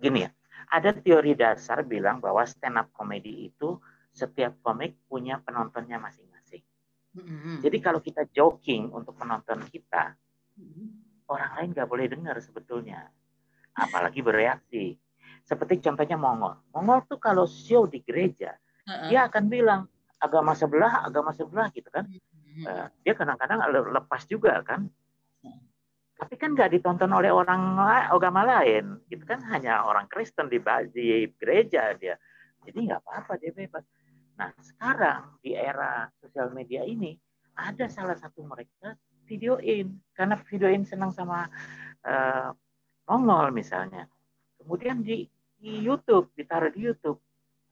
gini 0.00 0.26
ya, 0.26 0.30
ada 0.74 0.90
teori 0.90 1.38
dasar 1.38 1.86
bilang 1.86 2.18
bahwa 2.18 2.42
stand 2.42 2.76
up 2.80 2.90
comedy 2.90 3.46
itu 3.52 3.78
setiap 4.12 4.58
komik 4.60 4.98
punya 5.06 5.38
penontonnya 5.40 5.96
masing-masing. 6.02 6.41
Jadi 7.60 7.76
kalau 7.84 8.00
kita 8.00 8.24
joking 8.32 8.88
untuk 8.88 9.16
penonton 9.20 9.60
kita, 9.68 10.16
orang 11.28 11.50
lain 11.60 11.68
nggak 11.76 11.88
boleh 11.88 12.06
dengar 12.08 12.36
sebetulnya 12.40 13.08
apalagi 13.76 14.20
bereaksi. 14.20 14.96
Seperti 15.42 15.82
contohnya 15.82 16.16
Mongol. 16.16 16.60
Mongol 16.72 17.04
tuh 17.08 17.18
kalau 17.18 17.48
show 17.48 17.88
di 17.88 18.00
gereja, 18.04 18.54
uh-uh. 18.86 19.10
dia 19.10 19.26
akan 19.26 19.44
bilang 19.50 19.80
agama 20.22 20.54
sebelah, 20.54 21.02
agama 21.02 21.34
sebelah 21.34 21.68
gitu 21.74 21.88
kan. 21.90 22.06
Uh, 22.62 22.86
dia 23.02 23.16
kadang-kadang 23.16 23.64
lepas 23.90 24.22
juga 24.28 24.60
kan. 24.62 24.86
Tapi 26.22 26.38
kan 26.38 26.54
nggak 26.54 26.78
ditonton 26.78 27.10
oleh 27.10 27.34
orang 27.34 27.74
agama 28.06 28.46
lain, 28.46 29.02
gitu 29.10 29.26
kan 29.26 29.42
hanya 29.50 29.82
orang 29.82 30.06
Kristen 30.06 30.46
di, 30.46 30.62
di 30.94 31.26
gereja 31.34 31.90
dia. 31.98 32.14
Jadi 32.62 32.78
nggak 32.86 33.02
apa-apa 33.02 33.42
dia 33.42 33.50
bebas. 33.50 33.82
Nah 34.42 34.50
sekarang 34.58 35.38
di 35.38 35.54
era 35.54 36.10
sosial 36.18 36.50
media 36.50 36.82
ini 36.82 37.14
ada 37.54 37.86
salah 37.86 38.18
satu 38.18 38.42
mereka 38.42 38.98
videoin 39.30 40.02
karena 40.18 40.34
videoin 40.50 40.82
senang 40.82 41.14
sama 41.14 41.46
uh, 42.02 42.50
nongol 43.06 43.54
misalnya. 43.54 44.10
Kemudian 44.58 45.06
di, 45.06 45.30
di 45.62 45.78
YouTube, 45.78 46.34
ditaruh 46.34 46.74
di 46.74 46.90
YouTube. 46.90 47.22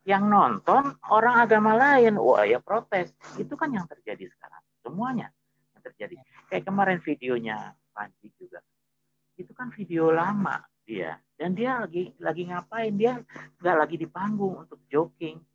Yang 0.07 0.31
nonton 0.31 0.95
orang 1.11 1.43
agama 1.43 1.75
lain, 1.75 2.23
wah 2.23 2.47
ya 2.47 2.63
protes. 2.63 3.11
Itu 3.35 3.59
kan 3.59 3.75
yang 3.75 3.91
terjadi 3.91 4.31
sekarang. 4.31 4.63
Semuanya 4.87 5.35
yang 5.75 5.83
terjadi. 5.83 6.23
Kayak 6.55 6.71
kemarin 6.71 6.99
videonya 7.03 7.75
Panji 7.91 8.31
juga. 8.39 8.63
Itu 9.35 9.51
kan 9.59 9.75
video 9.75 10.15
lama 10.15 10.63
dia. 10.87 11.19
Dan 11.35 11.59
dia 11.59 11.83
lagi 11.83 12.15
lagi 12.23 12.47
ngapain? 12.47 12.95
Dia 12.95 13.19
nggak 13.59 13.77
lagi 13.77 13.97
di 13.99 14.07
panggung 14.07 14.63
untuk 14.63 14.79
joking. 14.87 15.50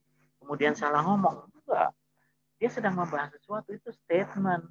Kemudian 0.46 0.78
salah 0.78 1.02
ngomong. 1.02 1.50
Enggak. 1.50 1.90
Dia 2.62 2.70
sedang 2.70 2.96
membahas 2.96 3.34
sesuatu 3.34 3.74
itu 3.74 3.90
statement. 4.06 4.70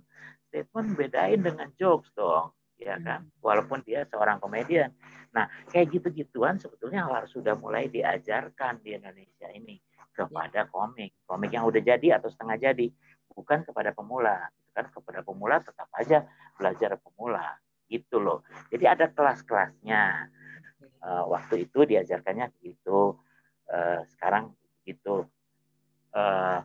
Statement 0.49 0.95
bedain 0.95 1.43
dengan 1.43 1.69
jokes 1.75 2.15
dong 2.15 2.55
ya 2.79 2.99
hmm. 2.99 3.05
kan 3.07 3.21
walaupun 3.39 3.81
dia 3.87 4.03
seorang 4.11 4.43
komedian 4.43 4.91
nah 5.35 5.51
kayak 5.71 5.91
gitu-gituan 5.95 6.59
sebetulnya 6.59 7.07
harus 7.07 7.31
sudah 7.35 7.55
mulai 7.59 7.91
diajarkan 7.91 8.83
di 8.83 8.95
Indonesia 8.95 9.51
ini 9.51 9.79
kepada 10.15 10.67
ya. 10.67 10.71
komik 10.71 11.15
komik 11.27 11.51
yang 11.51 11.67
udah 11.67 11.83
jadi 11.83 12.19
atau 12.19 12.31
setengah 12.31 12.59
jadi 12.59 12.87
bukan 13.35 13.67
kepada 13.67 13.91
pemula 13.91 14.47
gitu 14.55 14.71
kan 14.75 14.87
kepada 14.91 15.21
pemula 15.27 15.57
tetap 15.59 15.91
aja 15.95 16.23
belajar 16.55 16.99
pemula 17.03 17.59
gitu 17.91 18.23
loh 18.23 18.47
jadi 18.71 18.95
ada 18.95 19.11
kelas-kelasnya 19.11 20.31
uh, 21.03 21.25
waktu 21.27 21.67
itu 21.67 21.83
diajarkannya 21.83 22.55
gitu 22.63 23.19
uh, 23.71 24.01
sekarang 24.15 24.55
gitu 24.87 25.27
uh, 26.15 26.59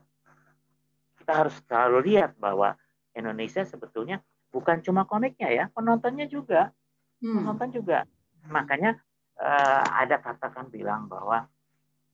kita 1.20 1.32
harus 1.46 1.56
selalu 1.68 1.98
lihat 2.14 2.38
bahwa 2.40 2.74
Indonesia 3.14 3.66
sebetulnya 3.66 4.24
bukan 4.50 4.82
cuma 4.82 5.06
komiknya 5.06 5.50
ya, 5.50 5.66
penontonnya 5.74 6.26
juga. 6.26 6.74
Hmm. 7.20 7.44
Penonton 7.44 7.70
juga. 7.76 8.08
Makanya 8.48 8.98
uh, 9.38 9.86
ada 10.00 10.18
katakan 10.22 10.72
bilang 10.72 11.06
bahwa 11.12 11.46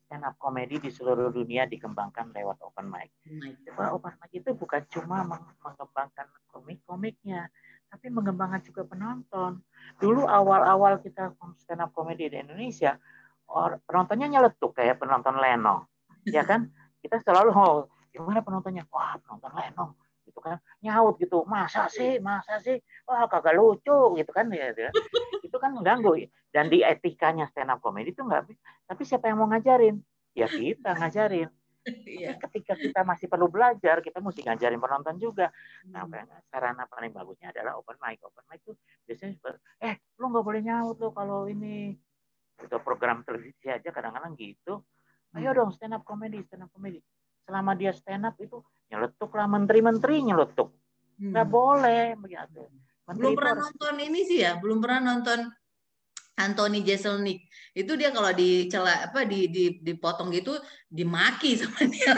stand 0.05 0.25
up 0.25 0.37
comedy 0.37 0.77
di 0.77 0.89
seluruh 0.93 1.33
dunia 1.33 1.65
dikembangkan 1.65 2.31
lewat 2.33 2.61
open 2.61 2.87
mic. 2.89 3.09
Bahwa 3.73 3.97
open 3.99 4.13
mic 4.21 4.31
itu 4.33 4.53
bukan 4.53 4.81
cuma 4.89 5.25
mengembangkan 5.61 6.27
komik-komiknya, 6.49 7.49
tapi 7.89 8.07
mengembangkan 8.13 8.61
juga 8.61 8.85
penonton. 8.85 9.61
Dulu 9.97 10.29
awal-awal 10.29 11.01
kita 11.01 11.33
stand 11.57 11.81
up 11.81 11.91
comedy 11.91 12.29
di 12.29 12.37
Indonesia, 12.37 12.97
penontonnya 13.85 14.27
nyeletuk 14.29 14.77
kayak 14.77 15.01
penonton 15.01 15.37
Leno, 15.41 15.89
ya 16.25 16.45
kan? 16.45 16.69
Kita 17.05 17.21
selalu 17.21 17.49
oh, 17.53 17.85
gimana 18.09 18.41
penontonnya? 18.41 18.89
Wah, 18.89 19.13
penonton 19.21 19.53
Leno 19.53 19.85
gitu 20.25 20.41
kan 20.41 20.57
nyaut 20.81 21.21
gitu 21.21 21.45
masa 21.45 21.85
sih 21.85 22.17
masa 22.17 22.57
sih 22.57 22.81
wah 23.05 23.29
kagak 23.29 23.53
lucu 23.53 24.17
gitu 24.17 24.31
kan 24.33 24.49
ya, 24.49 24.73
ya. 24.73 24.89
itu 25.45 25.57
kan 25.61 25.71
mengganggu 25.71 26.25
dan 26.49 26.67
di 26.67 26.81
etikanya 26.81 27.45
stand 27.45 27.69
up 27.69 27.79
comedy 27.79 28.09
itu 28.09 28.25
enggak 28.25 28.49
tapi 28.89 29.01
siapa 29.05 29.29
yang 29.29 29.37
mau 29.37 29.47
ngajarin 29.47 30.01
ya 30.33 30.49
kita 30.49 30.97
ngajarin 30.97 31.47
Iya. 31.85 32.33
ketika 32.41 32.73
kita 32.73 33.05
masih 33.05 33.29
perlu 33.29 33.45
belajar, 33.45 34.01
kita 34.01 34.17
mesti 34.17 34.41
ngajarin 34.41 34.81
penonton 34.81 35.21
juga. 35.21 35.53
Nah, 35.93 36.09
hmm. 36.09 36.49
sarana 36.49 36.89
paling 36.89 37.13
bagusnya 37.13 37.53
adalah 37.53 37.77
open 37.77 37.93
mic. 38.01 38.17
Open 38.25 38.41
mic 38.49 38.65
itu 38.65 38.73
biasanya 39.05 39.37
eh, 39.85 40.01
lu 40.17 40.33
nggak 40.33 40.45
boleh 40.45 40.61
nyaut 40.65 40.97
lo 40.97 41.13
kalau 41.13 41.45
ini 41.45 41.93
itu 42.57 42.77
program 42.81 43.21
televisi 43.21 43.69
aja 43.69 43.93
kadang-kadang 43.93 44.33
gitu. 44.33 44.81
Ayo 45.35 45.49
dong 45.51 45.71
stand 45.75 45.95
up 45.95 46.03
comedy 46.07 46.39
stand 46.47 46.63
up 46.63 46.71
comedy 46.71 47.03
selama 47.45 47.75
dia 47.77 47.91
stand 47.91 48.25
up 48.25 48.35
itu 48.41 48.63
nyeletuk 48.89 49.31
lah 49.35 49.47
menteri-menteri 49.51 50.23
nyeletuk 50.23 50.71
nggak 51.19 51.47
hmm. 51.47 51.55
boleh 51.55 52.03
begitu 52.19 52.63
belum 53.05 53.33
pernah 53.37 53.55
nonton 53.61 53.95
ini 54.01 54.19
sih 54.25 54.39
ya 54.41 54.57
belum 54.57 54.81
pernah 54.81 55.13
nonton 55.13 55.53
Anthony 56.35 56.83
Jeselnik 56.83 57.47
itu 57.71 57.95
dia 57.95 58.11
kalau 58.11 58.31
dicela 58.35 59.07
apa 59.07 59.23
di, 59.23 59.47
di 59.47 59.79
dipotong 59.79 60.35
gitu 60.35 60.51
dimaki 60.91 61.55
sama 61.55 61.87
dia. 61.91 62.11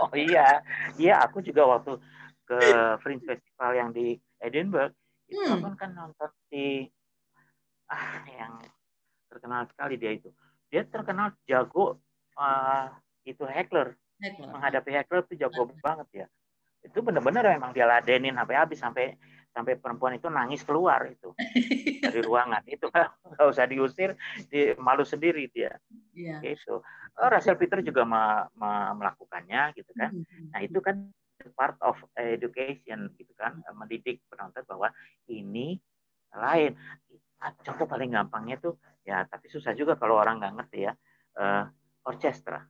Oh 0.00 0.12
iya, 0.16 0.64
iya 0.96 1.20
aku 1.20 1.44
juga 1.44 1.68
waktu 1.68 2.00
ke 2.48 2.60
Fringe 3.04 3.24
Festival 3.28 3.70
yang 3.76 3.90
di 3.92 4.16
Edinburgh 4.40 4.96
itu 5.28 5.44
hmm. 5.44 5.76
kan 5.76 5.92
nonton 5.92 6.32
si 6.48 6.88
ah 7.92 8.24
yang 8.24 8.56
terkenal 9.28 9.68
sekali 9.68 10.00
dia 10.00 10.16
itu. 10.16 10.32
Dia 10.72 10.88
terkenal 10.88 11.36
jago 11.44 12.00
uh, 12.38 12.94
itu 13.26 13.42
heckler. 13.44 13.98
heckler. 14.22 14.48
Menghadapi 14.48 14.90
heckler 14.94 15.26
itu 15.26 15.34
jago 15.42 15.68
banget 15.82 16.08
ya. 16.24 16.26
Itu 16.86 17.02
benar-benar 17.02 17.58
memang 17.58 17.74
dia 17.74 17.84
ladenin 17.84 18.38
sampai 18.38 18.54
habis 18.54 18.78
sampai 18.78 19.18
sampai 19.58 19.74
perempuan 19.80 20.14
itu 20.14 20.30
nangis 20.30 20.62
keluar 20.62 21.08
itu 21.08 21.34
dari 22.04 22.20
ruangan 22.22 22.62
itu 22.68 22.86
nggak 23.34 23.48
usah 23.48 23.66
diusir 23.66 24.14
di, 24.46 24.76
malu 24.78 25.02
sendiri 25.02 25.50
dia 25.50 25.74
yeah. 26.14 26.38
itu 26.44 26.78
oh, 27.18 27.28
Russell 27.32 27.58
Peter 27.58 27.82
juga 27.82 28.06
me, 28.06 28.46
me, 28.54 28.70
melakukannya 29.02 29.74
gitu 29.74 29.90
kan 29.98 30.14
mm-hmm. 30.14 30.54
nah 30.54 30.60
itu 30.62 30.78
kan 30.78 31.10
part 31.58 31.74
of 31.82 31.98
education 32.14 33.10
gitu 33.18 33.34
kan 33.34 33.58
mendidik 33.74 34.22
penonton 34.30 34.62
bahwa 34.68 34.94
ini 35.26 35.78
lain 36.34 36.78
contoh 37.62 37.86
paling 37.86 38.14
gampangnya 38.14 38.58
tuh 38.58 38.74
ya 39.06 39.24
tapi 39.26 39.50
susah 39.50 39.72
juga 39.74 39.94
kalau 39.94 40.18
orang 40.18 40.42
nggak 40.42 40.54
ngerti 40.58 40.78
ya 40.90 40.92
uh, 41.38 41.64
orkestra 42.08 42.64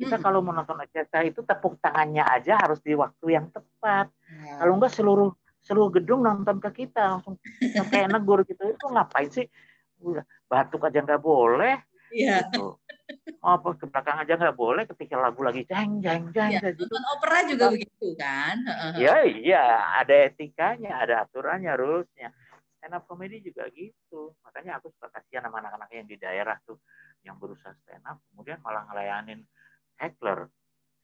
kita 0.00 0.16
hmm. 0.16 0.24
kalau 0.24 0.40
menonton 0.40 0.80
orkestra 0.80 1.20
itu 1.20 1.44
tepuk 1.44 1.76
tangannya 1.84 2.24
aja 2.24 2.56
harus 2.56 2.80
di 2.80 2.96
waktu 2.96 3.36
yang 3.36 3.52
tepat. 3.52 4.08
Ya. 4.32 4.64
Kalau 4.64 4.80
enggak 4.80 4.96
seluruh 4.96 5.28
seluruh 5.60 5.92
gedung 5.92 6.24
nonton 6.24 6.56
ke 6.56 6.72
kita 6.72 7.20
langsung 7.20 7.36
kayak 7.60 8.08
negur 8.16 8.48
gitu 8.48 8.64
itu 8.64 8.84
ngapain 8.88 9.28
sih 9.28 9.44
udah 10.00 10.24
batuk 10.48 10.88
aja 10.88 11.04
nggak 11.04 11.20
boleh 11.20 11.76
Iya. 12.10 12.42
Gitu. 12.50 12.74
Oh, 13.38 13.50
apa 13.54 13.74
ke 13.78 13.86
belakang 13.86 14.18
aja 14.18 14.34
nggak 14.34 14.58
boleh 14.58 14.82
ketika 14.86 15.14
lagu 15.18 15.40
lagi 15.46 15.62
jeng 15.66 16.02
jeng 16.02 16.34
jeng 16.34 16.58
ya, 16.58 16.74
gitu. 16.74 16.86
Nonton 16.86 17.04
opera 17.14 17.38
juga 17.46 17.64
nah, 17.66 17.72
begitu 17.74 18.06
kan? 18.18 18.56
Iya 18.98 19.16
iya 19.30 19.64
ada 19.94 20.14
etikanya, 20.26 20.92
ada 20.98 21.22
aturannya, 21.22 21.70
rulesnya. 21.78 22.34
Stand 22.78 22.98
up 22.98 23.06
comedy 23.06 23.38
juga 23.42 23.70
gitu. 23.70 24.34
Makanya 24.42 24.82
aku 24.82 24.90
suka 24.90 25.06
kasihan 25.10 25.46
sama 25.46 25.62
anak-anak 25.62 25.90
yang 25.94 26.06
di 26.10 26.16
daerah 26.18 26.58
tuh 26.66 26.82
yang 27.26 27.36
berusaha 27.36 27.74
stand 27.84 28.04
up, 28.08 28.18
kemudian 28.32 28.60
malah 28.64 28.88
ngelayanin 28.88 29.44
heckler 30.00 30.48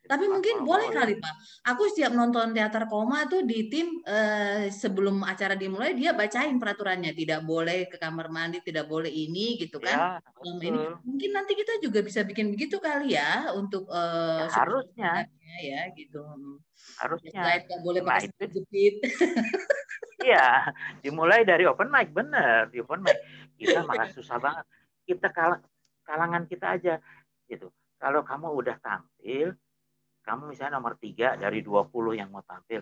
tapi 0.06 0.24
mungkin 0.30 0.62
boleh 0.62 0.88
kali 0.94 1.18
Pak. 1.18 1.34
Aku 1.74 1.90
setiap 1.90 2.14
nonton 2.14 2.54
teater 2.54 2.86
koma 2.86 3.26
tuh 3.26 3.42
di 3.42 3.66
tim 3.66 4.00
eh, 4.06 4.70
sebelum 4.70 5.26
acara 5.26 5.58
dimulai 5.58 5.98
dia 5.98 6.14
bacain 6.14 6.56
peraturannya 6.56 7.10
tidak 7.12 7.42
boleh 7.42 7.90
ke 7.90 7.98
kamar 7.98 8.30
mandi, 8.30 8.62
tidak 8.62 8.86
boleh 8.86 9.10
ini 9.10 9.58
gitu 9.58 9.82
kan. 9.82 10.22
Ya, 10.22 10.62
ini 10.62 10.82
mungkin 11.02 11.30
nanti 11.34 11.58
kita 11.58 11.82
juga 11.82 12.00
bisa 12.06 12.22
bikin 12.22 12.54
begitu 12.54 12.78
kali 12.78 13.18
ya 13.18 13.50
untuk 13.58 13.90
eh, 13.90 14.46
ya, 14.46 14.54
harusnya 14.54 15.12
ya 15.58 15.80
gitu. 15.98 16.22
Harusnya. 17.02 17.66
Tidak 17.66 17.80
boleh 17.82 18.00
nah, 18.06 18.16
pakai 18.16 18.30
nah, 18.32 18.48
jepit. 18.48 18.94
Iya, 20.26 20.74
dimulai 21.06 21.46
dari 21.46 21.62
open 21.70 21.86
mic 21.86 22.10
bener 22.10 22.66
di 22.74 22.82
open 22.82 22.98
mic 22.98 23.14
kita 23.62 23.86
malah 23.86 24.10
susah 24.10 24.42
banget. 24.42 24.66
Kita 25.06 25.30
kal 25.30 25.62
kalangan 26.06 26.46
kita 26.46 26.78
aja 26.78 26.94
gitu. 27.50 27.68
Kalau 27.98 28.22
kamu 28.22 28.54
udah 28.54 28.76
tampil, 28.78 29.52
kamu 30.22 30.54
misalnya 30.54 30.78
nomor 30.78 30.94
tiga 30.96 31.34
dari 31.34 31.60
20 31.60 31.90
yang 32.14 32.30
mau 32.30 32.44
tampil, 32.46 32.80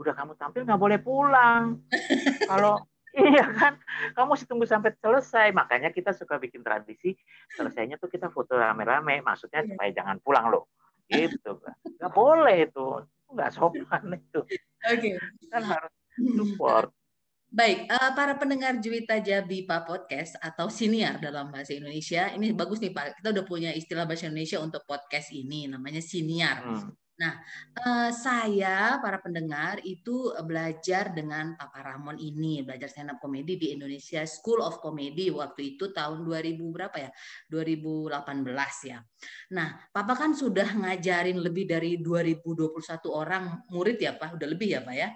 udah 0.00 0.14
kamu 0.16 0.32
tampil 0.40 0.64
nggak 0.64 0.80
boleh 0.80 0.98
pulang. 0.98 1.84
Kalau 2.50 2.80
Iya 3.12 3.44
kan, 3.44 3.76
kamu 4.16 4.26
mesti 4.32 4.48
tunggu 4.48 4.64
sampai 4.64 4.96
selesai. 4.96 5.52
Makanya 5.52 5.92
kita 5.92 6.16
suka 6.16 6.40
bikin 6.40 6.64
tradisi 6.64 7.12
selesainya 7.52 8.00
tuh 8.00 8.08
kita 8.08 8.32
foto 8.32 8.56
rame-rame. 8.56 9.20
Maksudnya 9.20 9.60
iya. 9.60 9.68
supaya 9.68 9.90
jangan 9.92 10.16
pulang 10.24 10.48
loh. 10.48 10.72
Gitu. 11.04 11.60
Nggak 12.00 12.12
boleh 12.16 12.56
itu. 12.64 13.04
Nggak 13.28 13.50
sopan 13.52 14.16
itu. 14.16 14.40
Oke. 14.40 14.56
Okay. 14.80 15.14
Kan 15.52 15.60
harus 15.60 15.92
support. 16.40 16.88
Baik, 17.52 17.84
uh, 17.84 18.16
para 18.16 18.32
pendengar 18.40 18.80
Juwita 18.80 19.20
Jabi 19.20 19.68
Pak 19.68 19.84
Podcast 19.84 20.40
atau 20.40 20.72
siniar 20.72 21.20
dalam 21.20 21.52
bahasa 21.52 21.76
Indonesia, 21.76 22.32
ini 22.32 22.48
bagus 22.56 22.80
nih 22.80 22.96
Pak. 22.96 23.20
Kita 23.20 23.28
udah 23.28 23.44
punya 23.44 23.76
istilah 23.76 24.08
bahasa 24.08 24.32
Indonesia 24.32 24.56
untuk 24.56 24.88
podcast 24.88 25.28
ini, 25.36 25.68
namanya 25.68 26.00
siniar. 26.00 26.64
Hmm. 26.64 26.96
Nah, 27.20 27.36
uh, 27.76 28.08
saya 28.08 28.96
para 29.04 29.20
pendengar 29.20 29.84
itu 29.84 30.32
belajar 30.48 31.12
dengan 31.12 31.52
Papa 31.52 31.84
Ramon 31.84 32.16
ini, 32.16 32.64
belajar 32.64 32.88
stand 32.88 33.12
up 33.12 33.20
comedy 33.20 33.60
di 33.60 33.76
Indonesia 33.76 34.24
School 34.24 34.64
of 34.64 34.80
Comedy 34.80 35.28
waktu 35.28 35.76
itu 35.76 35.92
tahun 35.92 36.24
2000 36.24 36.56
berapa 36.56 36.96
ya? 37.04 37.12
2018 37.52 38.16
ya. 38.88 39.04
Nah, 39.52 39.76
Papa 39.92 40.16
kan 40.16 40.32
sudah 40.32 40.72
ngajarin 40.72 41.36
lebih 41.36 41.68
dari 41.68 42.00
2021 42.00 42.80
orang 43.12 43.60
murid 43.68 44.00
ya 44.00 44.16
Pak, 44.16 44.40
udah 44.40 44.48
lebih 44.48 44.72
ya 44.72 44.80
Pak 44.80 44.96
ya? 44.96 45.12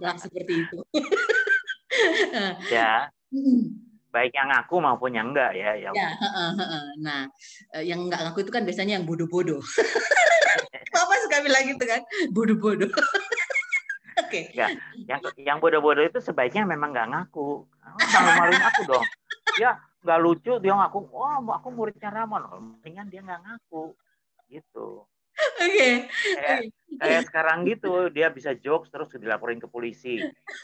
Lah 0.00 0.16
seperti 0.16 0.66
itu. 0.66 0.78
ya. 2.74 3.08
Baik 4.10 4.34
yang 4.34 4.50
ngaku 4.50 4.76
maupun 4.82 5.14
yang 5.14 5.30
enggak 5.30 5.54
ya. 5.54 5.78
Ya, 5.78 5.90
ya 5.94 6.08
nah 6.98 7.30
eh, 7.78 7.86
yang 7.86 8.10
enggak 8.10 8.26
ngaku 8.26 8.42
itu 8.42 8.52
kan 8.52 8.66
biasanya 8.66 8.98
yang 8.98 9.06
bodoh-bodoh. 9.06 9.62
Papa 10.94 11.14
suka 11.22 11.38
bilang 11.46 11.62
gitu 11.70 11.84
kan, 11.86 12.02
bodoh-bodoh. 12.34 12.90
Oke. 14.20 14.26
Okay. 14.26 14.44
Ya, 14.52 14.74
yang 15.06 15.22
yang 15.38 15.58
bodoh-bodoh 15.62 16.02
itu 16.02 16.18
sebaiknya 16.18 16.66
memang 16.66 16.90
nggak 16.90 17.08
ngaku. 17.14 17.62
Malu-maluin 17.86 18.62
aku 18.66 18.82
dong. 18.90 19.06
Ya, 19.62 19.78
nggak 20.02 20.18
lucu 20.18 20.58
dia 20.58 20.74
ngaku, 20.74 21.06
wah 21.14 21.38
oh, 21.38 21.54
aku 21.54 21.70
muridnya 21.70 22.10
Ramon. 22.10 22.42
Mendingan 22.82 23.06
dia 23.06 23.22
nggak 23.22 23.40
ngaku. 23.46 23.94
Gitu. 24.50 25.06
Oke. 25.60 25.70
Okay. 25.70 25.94
Kayak, 26.36 26.58
kayak 27.00 27.22
sekarang 27.28 27.58
gitu, 27.64 28.12
dia 28.12 28.28
bisa 28.28 28.52
jokes 28.58 28.92
terus 28.92 29.12
dilaporin 29.16 29.58
ke 29.60 29.68
polisi. 29.70 30.20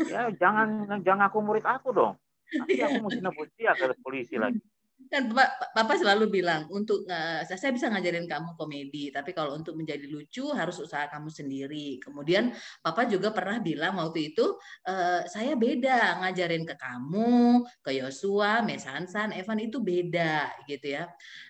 Ya 0.08 0.28
jangan 0.36 1.00
jangan 1.00 1.32
aku 1.32 1.38
murid 1.40 1.64
aku 1.64 1.92
dong. 1.94 2.14
Nanti 2.54 2.78
aku 2.78 3.02
mesti 3.02 3.20
nebus 3.20 3.50
dia 3.58 3.74
ke 3.74 3.90
polisi 4.04 4.38
lagi 4.38 4.62
kan 5.06 5.30
Bapak, 5.30 5.70
Bapak 5.76 5.96
selalu 6.00 6.40
bilang 6.40 6.66
untuk 6.72 7.04
uh, 7.06 7.40
saya 7.44 7.70
bisa 7.70 7.86
ngajarin 7.92 8.26
kamu 8.26 8.58
komedi, 8.58 9.12
tapi 9.12 9.30
kalau 9.30 9.54
untuk 9.54 9.76
menjadi 9.78 10.08
lucu 10.08 10.50
harus 10.50 10.76
usaha 10.82 11.06
kamu 11.06 11.28
sendiri. 11.30 12.00
Kemudian 12.02 12.50
Papa 12.80 13.04
juga 13.06 13.30
pernah 13.30 13.60
bilang 13.60 14.00
waktu 14.00 14.34
itu 14.34 14.56
uh, 14.88 15.22
saya 15.28 15.54
beda 15.54 16.24
ngajarin 16.24 16.64
ke 16.64 16.74
kamu, 16.74 17.62
ke 17.84 17.90
Yosua, 18.02 18.64
Mesansan, 18.64 19.36
Evan 19.36 19.60
itu 19.62 19.78
beda 19.78 20.50
gitu 20.66 20.96
ya. 20.96 21.06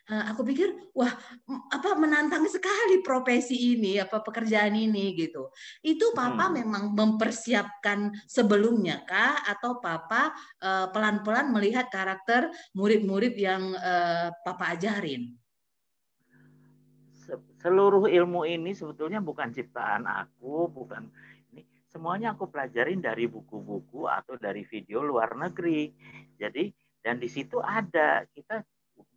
Uh, 0.07 0.31
aku 0.31 0.47
pikir 0.47 0.71
wah 0.95 1.11
apa 1.73 1.91
menantang 1.99 2.45
sekali 2.51 3.01
profesi 3.01 3.79
ini, 3.79 3.99
apa 4.03 4.21
pekerjaan 4.21 4.75
ini 4.75 5.17
gitu. 5.17 5.55
Itu 5.81 6.13
Papa 6.13 6.51
hmm. 6.51 6.55
memang 6.61 6.85
mempersiapkan 6.93 8.11
sebelumnya 8.27 9.07
kah 9.07 9.47
atau 9.47 9.79
Papa 9.79 10.35
pelan-pelan 10.93 11.51
uh, 11.51 11.53
melihat 11.57 11.89
karakter 11.89 12.51
murid-murid 12.75 13.36
yang 13.37 13.77
uh, 13.77 14.33
Papa 14.41 14.73
ajarin? 14.73 15.37
Seluruh 17.61 18.09
ilmu 18.09 18.49
ini 18.49 18.73
sebetulnya 18.73 19.21
bukan 19.21 19.53
ciptaan 19.53 20.09
aku, 20.09 20.73
bukan 20.73 21.11
ini 21.53 21.67
semuanya 21.93 22.33
aku 22.33 22.49
pelajarin 22.49 23.05
dari 23.05 23.29
buku-buku 23.29 24.09
atau 24.09 24.41
dari 24.41 24.65
video 24.65 25.05
luar 25.05 25.37
negeri. 25.37 25.93
Jadi 26.41 26.73
dan 27.05 27.21
di 27.21 27.29
situ 27.29 27.61
ada 27.61 28.25
kita 28.33 28.65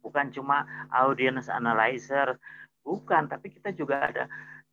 bukan 0.03 0.33
cuma 0.35 0.67
audience 0.91 1.47
analyzer, 1.47 2.35
bukan, 2.83 3.29
tapi 3.31 3.55
kita 3.55 3.71
juga 3.71 4.09
ada 4.09 4.23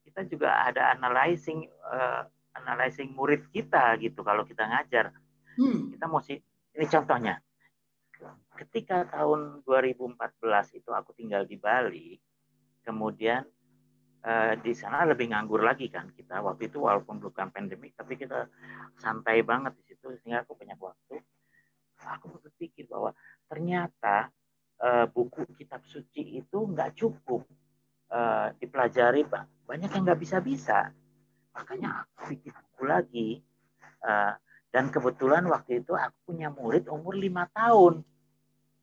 kita 0.02 0.26
juga 0.26 0.64
ada 0.64 0.96
analyzing 0.96 1.68
uh, 1.86 2.24
analyzing 2.56 3.12
murid 3.12 3.46
kita 3.52 3.94
gitu 4.00 4.24
kalau 4.24 4.42
kita 4.48 4.64
ngajar. 4.64 5.12
Hmm. 5.60 5.92
Kita 5.92 6.08
mesti 6.08 6.40
ini 6.76 6.86
contohnya 6.88 7.36
ketika 8.56 9.04
tahun 9.12 9.62
2014 9.62 10.16
itu 10.80 10.90
aku 10.90 11.12
tinggal 11.12 11.44
di 11.44 11.60
Bali, 11.60 12.16
kemudian 12.80 13.44
eh, 14.24 14.54
di 14.58 14.72
sana 14.72 15.04
lebih 15.04 15.30
nganggur 15.30 15.60
lagi 15.60 15.92
kan 15.92 16.10
kita 16.16 16.40
waktu 16.40 16.72
itu 16.72 16.80
walaupun 16.80 17.20
bukan 17.20 17.52
pandemi 17.52 17.92
tapi 17.92 18.16
kita 18.16 18.48
santai 18.96 19.44
banget 19.44 19.76
di 19.76 19.92
situ 19.92 20.16
sehingga 20.18 20.42
aku 20.42 20.56
banyak 20.56 20.80
waktu. 20.80 21.20
Aku 21.96 22.28
berpikir 22.40 22.88
bahwa 22.88 23.12
ternyata 23.46 24.32
eh, 24.80 25.06
buku 25.06 25.44
kitab 25.54 25.84
suci 25.84 26.40
itu 26.40 26.58
nggak 26.64 26.96
cukup 26.96 27.44
eh, 28.10 28.48
dipelajari 28.56 29.28
banyak 29.68 29.90
yang 29.92 30.02
nggak 30.08 30.20
bisa-bisa. 30.20 30.90
Makanya 31.52 32.04
aku 32.04 32.32
bikin 32.36 32.52
buku 32.52 32.82
lagi. 32.88 33.28
Eh, 34.00 34.32
dan 34.74 34.92
kebetulan 34.92 35.48
waktu 35.48 35.80
itu 35.80 35.96
aku 35.96 36.32
punya 36.32 36.52
murid 36.52 36.84
umur 36.92 37.16
lima 37.16 37.48
tahun 37.56 38.04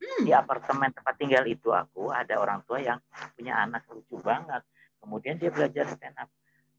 Hmm. 0.04 0.28
Di 0.28 0.32
apartemen 0.36 0.92
tempat 0.92 1.16
tinggal 1.16 1.48
itu 1.48 1.72
aku 1.72 2.12
ada 2.12 2.36
orang 2.36 2.60
tua 2.68 2.84
yang 2.84 3.00
punya 3.40 3.56
anak 3.64 3.88
lucu 3.88 4.20
banget. 4.20 4.60
Kemudian 5.00 5.40
dia 5.40 5.48
belajar 5.48 5.88
stand 5.88 6.20
up. 6.20 6.28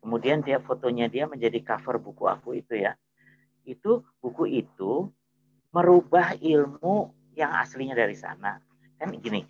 Kemudian 0.05 0.45
dia 0.45 0.61
fotonya 0.61 1.09
dia 1.09 1.25
menjadi 1.25 1.64
cover 1.64 1.97
buku 1.97 2.29
aku 2.29 2.61
itu 2.61 2.77
ya. 2.77 2.93
Itu 3.64 4.05
buku 4.20 4.45
itu 4.53 5.09
merubah 5.72 6.37
ilmu 6.37 7.16
yang 7.33 7.57
aslinya 7.57 7.97
dari 7.97 8.12
sana. 8.12 8.61
Kan 9.01 9.16
gini, 9.16 9.41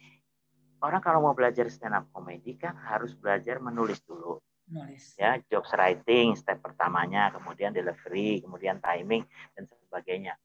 orang 0.78 1.02
kalau 1.02 1.26
mau 1.26 1.34
belajar 1.34 1.66
stand 1.66 1.98
up 1.98 2.06
comedy 2.14 2.54
kan 2.54 2.78
harus 2.78 3.18
belajar 3.18 3.58
menulis 3.58 3.98
dulu. 4.06 4.38
Nulis. 4.64 5.18
Ya, 5.20 5.36
jokes 5.50 5.74
writing 5.76 6.38
step 6.38 6.62
pertamanya, 6.62 7.28
kemudian 7.34 7.74
delivery, 7.74 8.40
kemudian 8.40 8.80
timing 8.80 9.26
dan 9.52 9.68
sebagainya. 9.68 10.38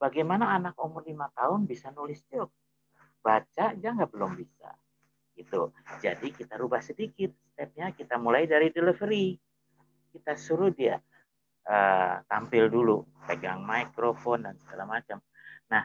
Bagaimana 0.00 0.56
anak 0.56 0.78
umur 0.80 1.04
lima 1.04 1.28
tahun 1.36 1.68
bisa 1.68 1.92
nulis 1.92 2.24
joke? 2.32 2.52
Baca 3.26 3.74
aja 3.74 3.88
nggak 3.90 4.10
belum 4.14 4.38
bisa 4.38 4.70
gitu. 5.36 5.74
Jadi 6.00 6.32
kita 6.32 6.56
rubah 6.56 6.80
sedikit 6.80 7.34
stepnya, 7.52 7.92
kita 7.92 8.16
mulai 8.16 8.48
dari 8.48 8.72
delivery. 8.72 9.36
Kita 10.14 10.32
suruh 10.32 10.72
dia 10.72 10.96
uh, 11.68 12.14
tampil 12.24 12.72
dulu, 12.72 13.04
pegang 13.28 13.60
mikrofon 13.60 14.48
dan 14.48 14.56
segala 14.64 14.88
macam. 14.88 15.20
Nah, 15.68 15.84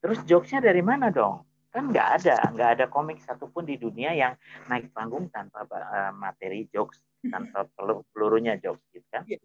terus 0.00 0.24
jokesnya 0.24 0.64
dari 0.64 0.80
mana 0.80 1.12
dong? 1.12 1.44
Kan 1.68 1.92
nggak 1.92 2.08
ada, 2.22 2.36
nggak 2.56 2.70
ada 2.80 2.84
komik 2.88 3.20
satupun 3.20 3.68
di 3.68 3.76
dunia 3.76 4.16
yang 4.16 4.32
naik 4.72 4.88
panggung 4.96 5.28
tanpa 5.28 5.68
uh, 5.68 6.12
materi 6.16 6.64
jokes, 6.72 6.96
tanpa 7.28 7.68
pelurunya 8.16 8.56
jokes, 8.56 8.80
gitu 8.96 9.04
kan? 9.12 9.28
Iya. 9.28 9.44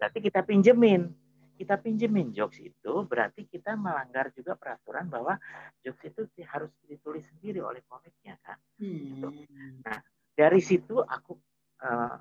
Berarti 0.00 0.18
kita 0.24 0.40
pinjemin 0.48 1.12
kita 1.60 1.76
pinjemin 1.76 2.32
jokes 2.32 2.56
itu 2.56 3.04
berarti 3.04 3.44
kita 3.44 3.76
melanggar 3.76 4.32
juga 4.32 4.56
peraturan 4.56 5.12
bahwa 5.12 5.36
jokes 5.84 6.08
itu 6.08 6.24
harus 6.48 6.72
ditulis 6.88 7.20
sendiri 7.36 7.60
oleh 7.60 7.84
komiknya 7.84 8.40
kan. 8.40 8.56
Gitu. 8.80 9.28
Hmm. 9.28 9.84
Nah 9.84 10.00
dari 10.32 10.64
situ 10.64 11.04
aku 11.04 11.36
uh, 11.84 12.16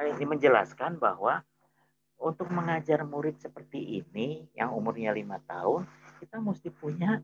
ini 0.00 0.24
menjelaskan 0.24 0.96
bahwa 0.96 1.44
untuk 2.16 2.48
mengajar 2.48 3.04
murid 3.04 3.36
seperti 3.36 4.00
ini 4.00 4.48
yang 4.56 4.72
umurnya 4.72 5.12
lima 5.12 5.36
tahun 5.44 5.84
kita 6.24 6.40
mesti 6.40 6.72
punya 6.72 7.20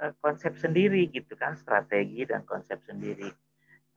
uh, 0.00 0.16
konsep 0.24 0.56
sendiri 0.56 1.12
gitu 1.12 1.36
kan 1.36 1.60
strategi 1.60 2.24
dan 2.24 2.40
konsep 2.48 2.80
sendiri. 2.88 3.28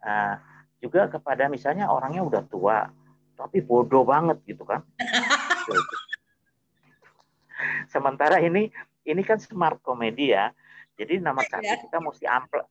Uh, 0.03 0.35
juga 0.83 1.07
kepada 1.07 1.47
misalnya 1.47 1.87
orangnya 1.87 2.27
udah 2.27 2.43
tua 2.51 2.91
tapi 3.39 3.63
bodoh 3.63 4.03
banget 4.03 4.35
gitu 4.43 4.67
kan. 4.67 4.83
Sementara 7.89 8.41
ini 8.41 8.69
ini 9.05 9.21
kan 9.21 9.37
smart 9.37 9.81
komedi 9.81 10.33
ya. 10.33 10.51
Jadi 10.95 11.19
nama 11.19 11.43
iya. 11.43 11.49
satu 11.59 11.73
kita 11.87 11.97
mesti 11.99 12.25
ampl 12.25 12.61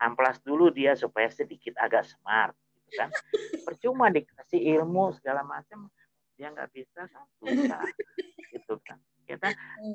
amplas 0.00 0.42
dulu 0.42 0.74
dia 0.74 0.98
supaya 0.98 1.30
sedikit 1.30 1.78
agak 1.78 2.08
smart 2.08 2.54
gitu 2.74 2.90
kan. 2.98 3.08
Percuma 3.62 4.10
dikasih 4.10 4.60
ilmu 4.78 5.14
segala 5.16 5.46
macam 5.46 5.88
dia 6.34 6.50
nggak 6.50 6.70
bisa 6.74 7.06
kan 7.06 7.24
susah 7.38 7.84
gitu 8.52 8.74
kan. 8.82 8.98
Kita 9.24 9.52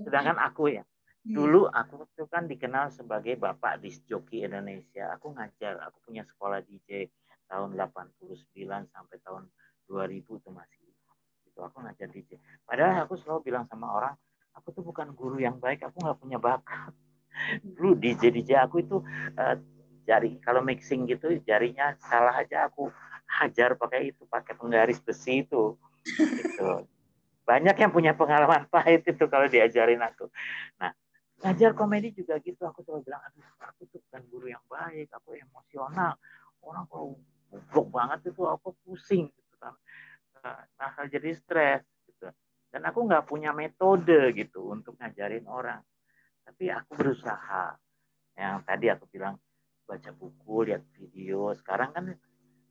sedangkan 0.08 0.42
aku 0.42 0.74
ya 0.74 0.84
hmm. 0.84 1.36
dulu 1.36 1.62
aku 1.70 2.08
itu 2.08 2.26
kan 2.32 2.48
dikenal 2.48 2.90
sebagai 2.90 3.36
bapak 3.36 3.84
disc 3.84 4.06
joki 4.08 4.46
Indonesia. 4.46 5.14
Aku 5.20 5.36
ngajar, 5.36 5.78
aku 5.84 6.00
punya 6.08 6.24
sekolah 6.24 6.64
DJ 6.64 7.12
tahun 7.50 7.74
89 7.74 8.54
sampai 8.94 9.18
tahun 9.26 9.50
2000 9.90 10.22
itu 10.22 10.50
masih 10.54 10.90
itu 11.50 11.60
aku 11.60 11.84
ngajar 11.84 12.08
DJ. 12.08 12.40
Padahal 12.64 13.04
aku 13.04 13.20
selalu 13.20 13.52
bilang 13.52 13.66
sama 13.68 13.92
orang, 13.92 14.16
aku 14.56 14.74
tuh 14.74 14.84
bukan 14.86 15.14
guru 15.14 15.42
yang 15.42 15.58
baik 15.58 15.86
aku 15.86 16.02
nggak 16.02 16.20
punya 16.20 16.38
bakat. 16.42 16.94
Dulu 17.64 17.96
DJ 17.96 18.34
DJ 18.34 18.66
aku 18.66 18.84
itu 18.84 19.00
uh, 19.40 19.56
jari 20.10 20.42
kalau 20.42 20.66
mixing 20.66 21.06
gitu 21.06 21.38
jarinya 21.46 21.94
salah 22.02 22.34
aja 22.42 22.66
aku 22.66 22.90
hajar 23.30 23.78
pakai 23.78 24.10
itu 24.10 24.26
pakai 24.26 24.58
penggaris 24.58 24.98
besi 24.98 25.46
itu 25.46 25.78
gitu. 26.02 26.66
banyak 27.50 27.78
yang 27.78 27.94
punya 27.94 28.18
pengalaman 28.18 28.66
pahit 28.74 29.06
itu 29.06 29.26
kalau 29.30 29.46
diajarin 29.46 30.02
aku. 30.02 30.26
Nah 30.82 30.94
ngajar 31.40 31.72
komedi 31.78 32.12
juga 32.12 32.42
gitu 32.42 32.66
aku 32.66 32.84
selalu 32.84 33.06
bilang 33.06 33.22
aduh 33.24 33.48
aku 33.64 33.86
tuh 33.88 34.02
bukan 34.10 34.22
guru 34.34 34.48
yang 34.50 34.66
baik 34.66 35.14
aku 35.14 35.38
emosional. 35.38 36.18
Orang 36.66 36.90
kalau 36.90 37.16
goblok 37.50 37.88
banget 37.94 38.34
itu 38.34 38.44
aku 38.50 38.74
pusing 38.82 39.30
gitu 39.30 39.56
kan. 39.62 39.78
Nah 40.42 41.06
jadi 41.06 41.38
stres 41.38 41.86
dan 42.70 42.82
aku 42.86 43.06
nggak 43.10 43.26
punya 43.26 43.50
metode 43.50 44.34
gitu 44.38 44.74
untuk 44.74 44.94
ngajarin 45.02 45.46
orang. 45.50 45.82
Tapi 46.46 46.70
aku 46.70 46.92
berusaha. 46.98 47.74
Yang 48.38 48.56
tadi 48.66 48.86
aku 48.88 49.06
bilang 49.10 49.36
baca 49.90 50.10
buku 50.14 50.70
lihat 50.70 50.86
video. 50.94 51.50
Sekarang 51.58 51.90
kan 51.90 52.14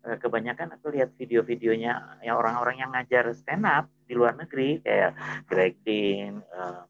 eh, 0.06 0.18
kebanyakan 0.22 0.78
aku 0.78 0.94
lihat 0.94 1.18
video-videonya 1.18 2.22
yang 2.22 2.38
orang-orang 2.38 2.78
yang 2.78 2.90
ngajar 2.94 3.34
stand 3.34 3.66
up 3.66 3.90
di 4.06 4.14
luar 4.14 4.38
negeri. 4.38 4.78
Kayak 4.82 5.18
Greg 5.50 5.82
Dean, 5.82 6.38
uh, 6.54 6.86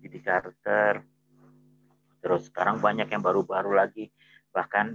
Didi 0.00 0.20
Carter, 0.24 1.00
terus 2.20 2.48
sekarang 2.52 2.80
banyak 2.80 3.08
yang 3.08 3.24
baru-baru 3.24 3.72
lagi. 3.72 4.08
Bahkan 4.52 4.86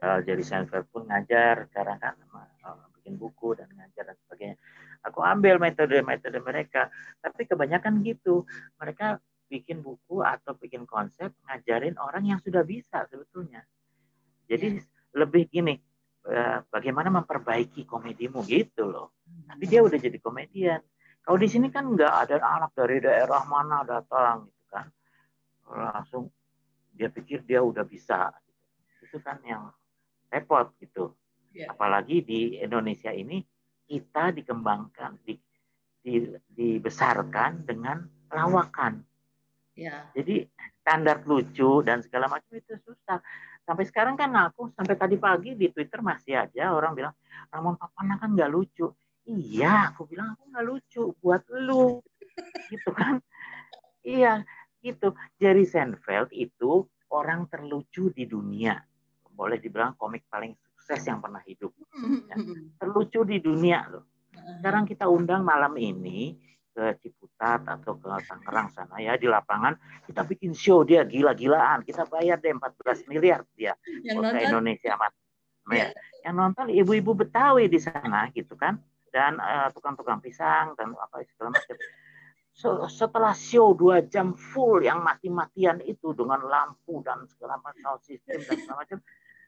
uh, 0.00 0.18
Jerry 0.24 0.44
Seinfeld 0.44 0.88
pun 0.88 1.04
ngajar. 1.04 1.68
Sekarang 1.68 2.00
kan 2.00 2.16
uh, 2.64 2.88
bikin 3.00 3.20
buku 3.20 3.56
dan 3.56 3.68
ngajar 3.76 4.08
dan 4.08 4.16
sebagainya. 4.24 4.56
Aku 5.04 5.20
ambil 5.20 5.60
metode-metode 5.60 6.40
mereka, 6.40 6.88
tapi 7.20 7.44
kebanyakan 7.44 8.00
gitu. 8.00 8.48
Mereka 8.80 9.20
bikin 9.52 9.84
buku 9.84 10.24
atau 10.24 10.56
bikin 10.56 10.88
konsep 10.88 11.30
ngajarin 11.44 12.00
orang 12.00 12.24
yang 12.24 12.40
sudah 12.40 12.64
bisa 12.64 13.04
sebetulnya. 13.12 13.60
Jadi 14.48 14.80
yeah. 14.80 14.84
lebih 15.12 15.46
gini, 15.52 15.76
eh, 16.26 16.58
bagaimana 16.72 17.12
memperbaiki 17.12 17.84
komedimu 17.84 18.40
gitu 18.48 18.88
loh. 18.88 19.20
Tapi 19.44 19.64
dia 19.68 19.84
udah 19.84 19.98
jadi 20.00 20.18
komedian. 20.18 20.80
Kalau 21.24 21.38
di 21.40 21.48
sini 21.48 21.72
kan 21.72 21.88
nggak 21.88 22.14
ada 22.28 22.36
anak 22.40 22.72
dari 22.76 23.00
daerah 23.00 23.44
mana 23.48 23.80
datang 23.84 24.44
gitu 24.44 24.64
kan, 24.68 24.86
langsung 25.72 26.28
dia 26.92 27.08
pikir 27.08 27.44
dia 27.44 27.64
udah 27.64 27.84
bisa. 27.84 28.32
Itu 29.00 29.20
kan 29.20 29.40
yang 29.44 29.72
repot 30.32 30.72
gitu. 30.80 31.12
Yeah. 31.54 31.72
Apalagi 31.72 32.24
di 32.26 32.58
Indonesia 32.58 33.14
ini 33.14 33.40
kita 33.84 34.32
dikembangkan, 34.32 35.20
di, 35.22 35.36
di, 36.00 36.24
dibesarkan 36.48 37.64
dengan 37.64 38.04
lawakan. 38.32 39.04
Yeah. 39.74 40.08
Jadi 40.14 40.46
standar 40.84 41.24
lucu 41.26 41.82
dan 41.82 42.04
segala 42.04 42.30
macam 42.30 42.52
itu 42.54 42.76
susah. 42.84 43.18
Sampai 43.64 43.88
sekarang 43.88 44.14
kan 44.14 44.28
aku 44.36 44.70
sampai 44.76 44.94
tadi 44.94 45.16
pagi 45.16 45.56
di 45.56 45.72
Twitter 45.72 46.04
masih 46.04 46.36
aja 46.36 46.76
orang 46.76 46.92
bilang 46.92 47.14
Ramon 47.48 47.80
Papana 47.80 48.20
kan 48.20 48.36
nggak 48.36 48.52
lucu. 48.52 48.92
Iya, 49.24 49.96
aku 49.96 50.04
bilang 50.04 50.36
aku 50.36 50.52
nggak 50.52 50.66
lucu 50.68 51.02
buat 51.16 51.48
lu, 51.48 51.96
gitu 52.72 52.92
kan? 52.92 53.24
Iya, 54.04 54.44
gitu. 54.84 55.16
Jerry 55.40 55.64
Seinfeld 55.64 56.28
itu 56.36 56.84
orang 57.08 57.48
terlucu 57.48 58.12
di 58.12 58.28
dunia. 58.28 58.76
Boleh 59.32 59.56
dibilang 59.56 59.96
komik 59.96 60.28
paling 60.28 60.52
sukses 60.84 61.08
yang 61.08 61.24
pernah 61.24 61.40
hidup. 61.48 61.72
Ya. 62.28 62.36
Terlucu 62.76 63.24
di 63.24 63.40
dunia 63.40 63.88
loh. 63.88 64.04
Sekarang 64.60 64.84
kita 64.84 65.08
undang 65.08 65.40
malam 65.40 65.72
ini 65.80 66.36
ke 66.76 67.00
Ciputat 67.00 67.64
atau 67.64 67.96
ke 67.96 68.04
Tangerang 68.04 68.68
sana 68.68 69.00
ya 69.00 69.16
di 69.16 69.24
lapangan. 69.24 69.72
Kita 70.04 70.28
bikin 70.28 70.52
show 70.52 70.84
dia 70.84 71.08
gila-gilaan. 71.08 71.88
Kita 71.88 72.04
bayar 72.04 72.36
deh 72.44 72.52
14 72.52 73.08
miliar 73.08 73.48
dia 73.56 73.72
yang 74.04 74.20
nonton, 74.20 74.44
Indonesia 74.44 74.92
amat 75.00 75.12
ya. 75.72 75.88
yang 76.28 76.36
nonton 76.36 76.68
ibu-ibu 76.68 77.16
Betawi 77.16 77.64
di 77.72 77.80
sana 77.80 78.28
gitu 78.36 78.52
kan. 78.52 78.76
Dan 79.08 79.40
uh, 79.40 79.72
tukang-tukang 79.72 80.20
pisang 80.20 80.76
dan 80.76 80.92
apa 81.00 81.24
segala 81.24 81.56
macam. 81.56 81.76
So, 82.54 82.86
setelah 82.86 83.32
show 83.32 83.72
dua 83.72 84.04
jam 84.04 84.36
full 84.36 84.84
yang 84.84 85.00
mati-matian 85.00 85.80
itu 85.80 86.12
dengan 86.12 86.44
lampu 86.44 87.00
dan 87.00 87.24
segala 87.26 87.58
macam 87.64 87.96
sistem 88.04 88.44
dan 88.44 88.56
segala 88.62 88.78
macam 88.84 88.98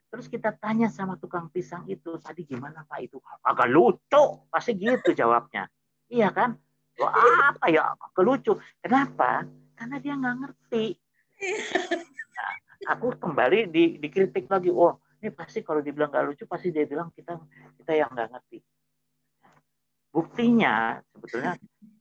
Terus 0.07 0.31
kita 0.31 0.55
tanya 0.55 0.87
sama 0.87 1.19
tukang 1.19 1.51
pisang 1.51 1.83
itu, 1.91 2.15
tadi 2.23 2.47
gimana 2.47 2.87
Pak 2.87 2.99
itu? 3.03 3.19
Agak 3.43 3.67
lucu, 3.67 4.23
pasti 4.47 4.79
gitu 4.79 5.11
jawabnya. 5.11 5.67
Iya 6.07 6.31
kan? 6.31 6.55
Wah, 6.97 7.51
apa 7.53 7.67
ya? 7.67 7.91
Kelucu. 8.15 8.55
Kenapa? 8.79 9.43
Karena 9.75 9.95
dia 9.99 10.13
nggak 10.15 10.35
ngerti. 10.41 10.85
Nah, 12.37 12.51
aku 12.95 13.19
kembali 13.19 13.67
di, 13.69 13.99
dikritik 13.99 14.47
lagi. 14.47 14.71
Oh, 14.71 14.97
ini 15.19 15.29
pasti 15.35 15.61
kalau 15.61 15.83
dibilang 15.83 16.09
nggak 16.09 16.25
lucu, 16.25 16.43
pasti 16.47 16.71
dia 16.71 16.87
bilang 16.87 17.11
kita 17.11 17.37
kita 17.77 17.91
yang 17.93 18.09
nggak 18.15 18.29
ngerti. 18.31 18.59
Buktinya 20.09 20.97
sebetulnya 21.13 21.53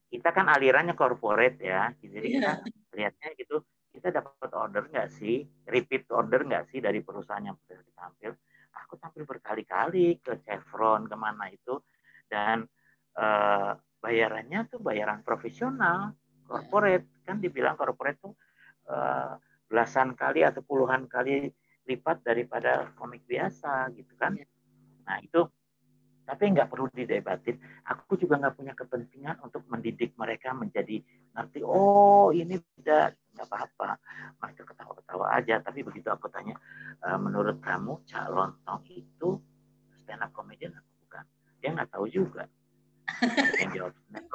kita 0.09 0.29
kan 0.33 0.47
alirannya 0.49 0.97
corporate 0.97 1.61
ya, 1.61 1.93
jadi 2.01 2.29
kita 2.31 2.53
iya. 2.65 2.97
lihatnya 2.97 3.29
gitu 3.37 3.61
kita 3.97 4.13
dapat 4.13 4.51
order 4.53 4.93
nggak 4.93 5.09
sih, 5.09 5.41
repeat 5.65 6.05
order 6.13 6.45
nggak 6.45 6.69
sih 6.69 6.85
dari 6.85 7.01
perusahaan 7.01 7.41
yang 7.41 7.57
sudah 7.57 7.81
ditampil? 7.81 8.37
Aku 8.85 9.01
tampil 9.01 9.25
berkali-kali 9.25 10.21
ke 10.21 10.45
Chevron 10.45 11.09
ke 11.09 11.17
mana 11.17 11.49
itu 11.49 11.81
dan 12.29 12.69
uh, 13.17 13.73
bayarannya 13.99 14.69
tuh 14.69 14.85
bayaran 14.85 15.25
profesional, 15.25 16.13
corporate 16.45 17.25
kan 17.25 17.41
dibilang 17.41 17.75
corporate 17.75 18.21
tuh 18.21 18.37
uh, 18.93 19.35
belasan 19.67 20.15
kali 20.15 20.45
atau 20.47 20.63
puluhan 20.63 21.09
kali 21.11 21.51
lipat 21.87 22.23
daripada 22.23 22.93
komik 22.95 23.25
biasa 23.25 23.91
gitu 23.97 24.13
kan. 24.21 24.37
Iya. 24.37 24.47
Nah 25.07 25.17
itu 25.23 25.41
tapi 26.27 26.51
nggak 26.51 26.67
perlu 26.67 26.91
didebatin. 26.91 27.57
Aku 27.87 28.19
juga 28.19 28.43
nggak 28.43 28.55
punya 28.59 28.75
kepentingan 28.75 29.39
untuk 29.47 29.63
mendidik 29.71 30.19
mereka 30.19 30.51
menjadi 30.51 30.99
ngerti. 31.39 31.63
Oh 31.63 32.35
ini 32.35 32.59
tidak 32.77 33.15
nggak 33.39 33.47
apa-apa. 33.47 34.03
Mereka 34.43 34.63
ketawa-ketawa 34.67 35.27
aja. 35.39 35.63
Tapi 35.63 35.87
begitu 35.87 36.11
aku 36.11 36.27
tanya, 36.27 36.59
e, 36.99 37.09
menurut 37.15 37.63
kamu 37.63 38.03
Cak 38.11 38.27
Lontong 38.35 38.83
itu 38.91 39.39
stand 40.03 40.27
up 40.27 40.35
comedian 40.35 40.75
atau 40.75 40.93
bukan? 41.07 41.25
Dia 41.63 41.71
nggak 41.79 41.91
tahu 41.95 42.07
juga. 42.11 42.51
Ada 43.07 43.61
yang 43.63 43.73
jawab 43.73 43.93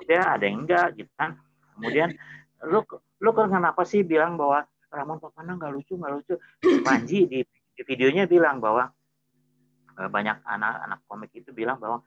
ada 0.08 0.44
yang 0.48 0.58
enggak 0.64 0.88
gitu 0.96 1.12
kan. 1.20 1.36
Kemudian 1.76 2.16
lu 2.72 2.80
lu 3.20 3.30
kenapa 3.36 3.84
sih 3.84 4.08
bilang 4.08 4.40
bahwa 4.40 4.64
Ramon 4.88 5.20
Papana 5.20 5.60
nggak 5.60 5.72
lucu 5.76 5.96
nggak 5.96 6.14
lucu 6.14 6.36
Panji 6.84 7.28
di, 7.28 7.40
di 7.48 7.82
videonya 7.84 8.28
bilang 8.28 8.60
bahwa 8.60 8.92
banyak 9.98 10.38
anak-anak 10.44 11.00
komik 11.06 11.32
itu 11.36 11.52
bilang 11.52 11.78
bahwa 11.78 12.04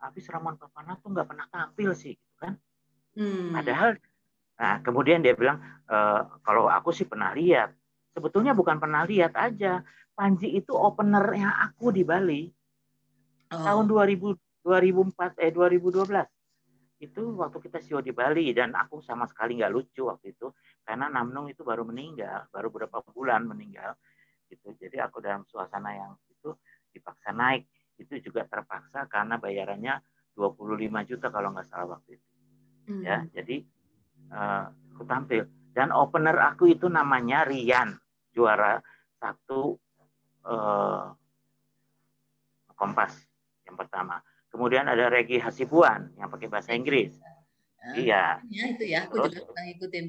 habis 0.00 0.28
Ramon 0.28 0.60
Papana 0.60 0.96
tuh 1.00 1.12
nggak 1.12 1.28
pernah 1.28 1.46
tampil 1.48 1.90
sih 1.96 2.14
gitu 2.16 2.36
kan. 2.40 2.54
Hmm. 3.16 3.56
padahal 3.56 3.96
nah 4.60 4.76
kemudian 4.84 5.24
dia 5.24 5.32
bilang 5.32 5.56
e, 5.88 5.96
kalau 6.44 6.68
aku 6.68 6.92
sih 6.92 7.08
pernah 7.08 7.32
lihat. 7.32 7.72
Sebetulnya 8.16 8.56
bukan 8.56 8.80
pernah 8.80 9.04
lihat 9.04 9.36
aja. 9.36 9.84
Panji 10.16 10.56
itu 10.56 10.72
openernya 10.72 11.68
aku 11.68 11.92
di 11.92 12.00
Bali. 12.00 12.48
Oh. 13.52 13.62
tahun 13.62 13.84
2000 13.86 14.34
2004 14.66 15.38
eh 15.38 15.54
2012 15.54 16.02
itu 16.98 17.22
waktu 17.38 17.58
kita 17.62 17.78
show 17.78 18.02
di 18.02 18.10
Bali 18.10 18.50
dan 18.50 18.74
aku 18.74 18.98
sama 18.98 19.28
sekali 19.30 19.60
nggak 19.60 19.70
lucu 19.70 20.08
waktu 20.10 20.34
itu. 20.34 20.50
Karena 20.82 21.06
Namnung 21.06 21.46
itu 21.46 21.62
baru 21.62 21.86
meninggal 21.86 22.50
baru 22.50 22.72
beberapa 22.72 23.04
bulan 23.12 23.46
meninggal 23.46 23.94
gitu. 24.50 24.74
Jadi 24.74 24.98
aku 24.98 25.22
dalam 25.22 25.46
suasana 25.46 25.94
yang 25.94 26.12
itu 26.26 26.50
dipaksa 26.96 27.36
naik 27.36 27.68
itu 28.00 28.20
juga 28.24 28.48
terpaksa 28.48 29.04
karena 29.08 29.36
bayarannya 29.36 30.00
25 30.36 31.08
juta 31.08 31.26
kalau 31.28 31.52
nggak 31.52 31.68
salah 31.68 31.96
waktu 31.96 32.16
itu 32.16 32.28
hmm. 32.92 33.02
ya 33.04 33.18
jadi 33.32 33.56
uh, 34.32 34.64
aku 34.96 35.02
tampil 35.04 35.44
dan 35.76 35.92
opener 35.92 36.36
aku 36.40 36.72
itu 36.72 36.88
namanya 36.88 37.44
Rian 37.44 37.96
juara 38.32 38.80
satu 39.20 39.76
uh, 40.48 41.12
Kompas 42.76 43.16
yang 43.64 43.76
pertama 43.80 44.20
Kemudian 44.56 44.88
ada 44.88 45.12
Regi 45.12 45.36
Hasibuan 45.36 46.16
yang 46.16 46.32
pakai 46.32 46.48
bahasa 46.48 46.72
Inggris. 46.72 47.12
Uh, 47.20 47.92
iya. 47.92 48.40
Ya 48.48 48.64
itu 48.72 48.88
ya, 48.88 49.04
aku 49.04 49.28
Terus, 49.28 49.44
juga 49.44 49.60
ngikutin. 49.68 50.04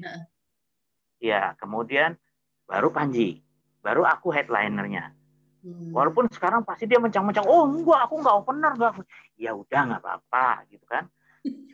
Iya, 1.20 1.52
kemudian 1.60 2.16
baru 2.64 2.88
Panji, 2.88 3.44
baru 3.84 4.08
aku 4.08 4.32
headlinernya. 4.32 5.12
Hmm. 5.58 5.90
Walaupun 5.90 6.30
sekarang 6.30 6.62
pasti 6.62 6.86
dia 6.86 7.02
mencang-mencang, 7.02 7.46
oh 7.46 7.66
enggak, 7.66 8.06
aku 8.06 8.14
enggak 8.22 8.36
opener, 8.38 8.72
enggak. 8.78 8.92
Ya 9.34 9.50
udah 9.54 9.80
nggak 9.90 10.02
apa-apa, 10.02 10.66
gitu 10.70 10.86
kan. 10.86 11.04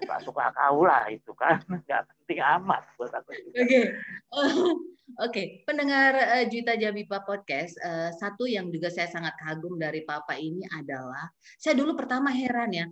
Suka-suka 0.00 0.52
kau 0.56 0.84
lah 0.84 1.08
itu 1.12 1.32
kan, 1.36 1.60
nggak 1.84 2.00
penting 2.08 2.40
amat 2.40 2.82
buat 2.96 3.12
aku. 3.12 3.30
Oke, 3.32 3.60
okay. 3.60 3.84
Oke, 5.20 5.62
pendengar 5.68 6.16
uh, 6.16 6.44
Juta 6.48 6.80
Jabipa 6.80 7.20
podcast, 7.28 7.76
uh, 7.84 8.08
satu 8.16 8.48
yang 8.48 8.72
juga 8.72 8.88
saya 8.88 9.04
sangat 9.12 9.36
kagum 9.36 9.76
dari 9.76 10.00
Papa 10.00 10.32
ini 10.40 10.64
adalah, 10.72 11.28
saya 11.60 11.76
dulu 11.76 11.92
pertama 11.92 12.32
heran 12.32 12.72
ya, 12.72 12.86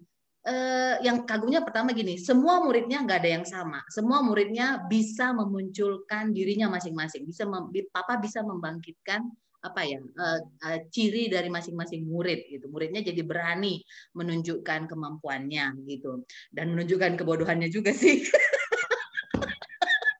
uh, 0.45 1.01
yang 1.01 1.25
kagumnya 1.25 1.65
pertama 1.65 1.97
gini, 1.97 2.21
semua 2.21 2.61
muridnya 2.61 3.01
nggak 3.01 3.19
ada 3.25 3.31
yang 3.41 3.47
sama, 3.49 3.81
semua 3.89 4.21
muridnya 4.21 4.85
bisa 4.93 5.33
memunculkan 5.33 6.37
dirinya 6.37 6.69
masing-masing, 6.69 7.25
bisa 7.25 7.49
Papa 7.89 8.21
bisa 8.21 8.45
membangkitkan 8.45 9.33
apa 9.63 9.81
ya 9.87 10.03
uh, 10.03 10.41
uh, 10.43 10.79
ciri 10.91 11.31
dari 11.31 11.47
masing-masing 11.47 12.03
murid 12.03 12.51
gitu 12.51 12.67
muridnya 12.67 12.99
jadi 13.03 13.23
berani 13.23 13.79
menunjukkan 14.19 14.91
kemampuannya 14.91 15.87
gitu 15.87 16.27
dan 16.51 16.75
menunjukkan 16.75 17.15
kebodohannya 17.15 17.71
juga 17.71 17.95
sih 17.95 18.27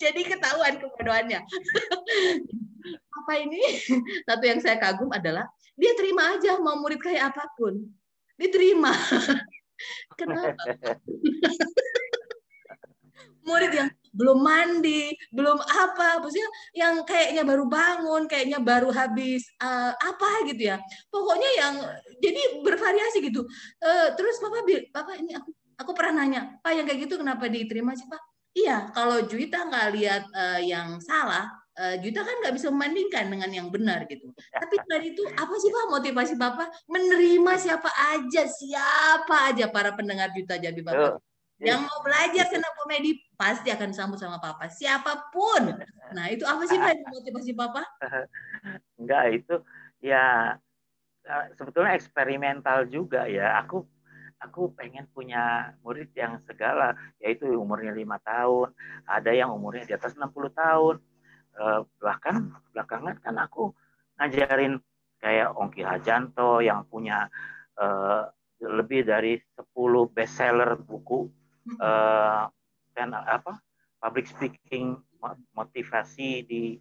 jadi 0.03 0.21
ketahuan 0.27 0.75
kebodohannya. 0.83 1.41
Apa 3.23 3.33
ini? 3.39 3.63
Satu 4.27 4.45
yang 4.45 4.59
saya 4.59 4.83
kagum 4.83 5.15
adalah 5.15 5.47
dia 5.79 5.95
terima 5.95 6.35
aja 6.35 6.59
mau 6.59 6.83
murid 6.83 6.99
kayak 6.99 7.31
apa 7.31 7.47
pun. 7.55 7.79
Diterima. 8.35 8.91
Kenapa? 10.19 10.59
murid 13.47 13.73
yang 13.75 13.89
belum 14.13 14.39
mandi, 14.45 15.17
belum 15.33 15.59
apa, 15.59 16.21
maksudnya 16.21 16.51
yang 16.77 17.03
kayaknya 17.09 17.43
baru 17.43 17.65
bangun, 17.67 18.29
kayaknya 18.29 18.61
baru 18.61 18.93
habis 18.93 19.49
uh, 19.59 19.93
apa 19.97 20.47
gitu 20.53 20.73
ya. 20.73 20.77
Pokoknya 21.09 21.51
yang 21.59 21.75
jadi 22.21 22.63
bervariasi 22.63 23.19
gitu. 23.25 23.43
Uh, 23.81 24.13
terus 24.15 24.39
papa, 24.39 24.63
papa 24.93 25.13
ini 25.17 25.33
aku 25.33 25.51
aku 25.81 25.91
pernah 25.97 26.23
nanya, 26.23 26.61
pak 26.63 26.73
yang 26.77 26.87
kayak 26.87 27.09
gitu 27.09 27.19
kenapa 27.19 27.49
diterima 27.49 27.97
sih 27.97 28.07
pak? 28.07 28.21
Iya, 28.53 28.93
kalau 28.93 29.25
Juita 29.25 29.65
nggak 29.65 29.89
lihat 29.97 30.25
uh, 30.37 30.61
yang 30.61 31.01
salah, 31.01 31.49
uh, 31.81 31.97
Juita 31.97 32.21
kan 32.21 32.37
nggak 32.45 32.55
bisa 32.55 32.69
membandingkan 32.69 33.33
dengan 33.33 33.49
yang 33.49 33.69
benar 33.73 34.05
gitu. 34.05 34.29
Tapi 34.53 34.77
tadi 34.85 35.17
itu 35.17 35.25
apa 35.33 35.55
sih 35.57 35.73
Pak 35.73 35.87
motivasi 35.89 36.35
Bapak 36.37 36.69
menerima 36.85 37.53
siapa 37.57 37.89
aja, 38.13 38.43
siapa 38.45 39.37
aja 39.49 39.73
para 39.73 39.97
pendengar 39.97 40.29
Juta 40.37 40.61
jadi 40.61 40.81
Bapak. 40.85 41.32
Yang 41.63 41.81
mau 41.87 41.99
belajar 42.03 42.45
kena 42.51 42.71
komedi 42.75 43.23
pasti 43.39 43.71
akan 43.71 43.91
sambut 43.95 44.19
sama 44.19 44.43
Papa, 44.43 44.67
siapa 44.67 45.31
pun. 45.31 45.79
Nah, 46.11 46.27
itu 46.27 46.43
apa 46.43 46.67
sih 46.67 46.75
Pak 46.75 47.07
motivasi 47.07 47.53
Papa? 47.55 47.83
Enggak, 48.99 49.25
itu 49.31 49.55
ya 50.03 50.59
eh, 51.23 51.47
sebetulnya 51.55 51.95
eksperimental 51.95 52.91
juga 52.91 53.31
ya. 53.31 53.63
Aku 53.63 53.87
aku 54.43 54.75
pengen 54.75 55.07
punya 55.15 55.71
murid 55.87 56.11
yang 56.19 56.43
segala, 56.43 56.99
yaitu 57.23 57.47
umurnya 57.55 57.95
lima 57.95 58.19
tahun, 58.27 58.75
ada 59.07 59.31
yang 59.31 59.55
umurnya 59.55 59.87
di 59.87 59.95
atas 59.95 60.19
60 60.19 60.35
tahun. 60.51 60.99
Eh, 61.53 61.81
bahkan 62.03 62.51
belakangan 62.75 63.23
kan 63.23 63.39
aku 63.39 63.71
ngajarin 64.19 64.83
kayak 65.23 65.55
Ongki 65.55 65.87
Hajanto 65.87 66.59
yang 66.59 66.83
punya 66.91 67.31
uh, 67.79 68.27
lebih 68.59 69.07
dari 69.07 69.39
10 69.39 69.71
bestseller 70.11 70.75
buku 70.83 71.31
uh, 71.79 72.49
dan 72.93 73.09
apa 73.15 73.59
public 74.03 74.27
speaking 74.27 74.99
motivasi 75.55 76.43
di 76.43 76.77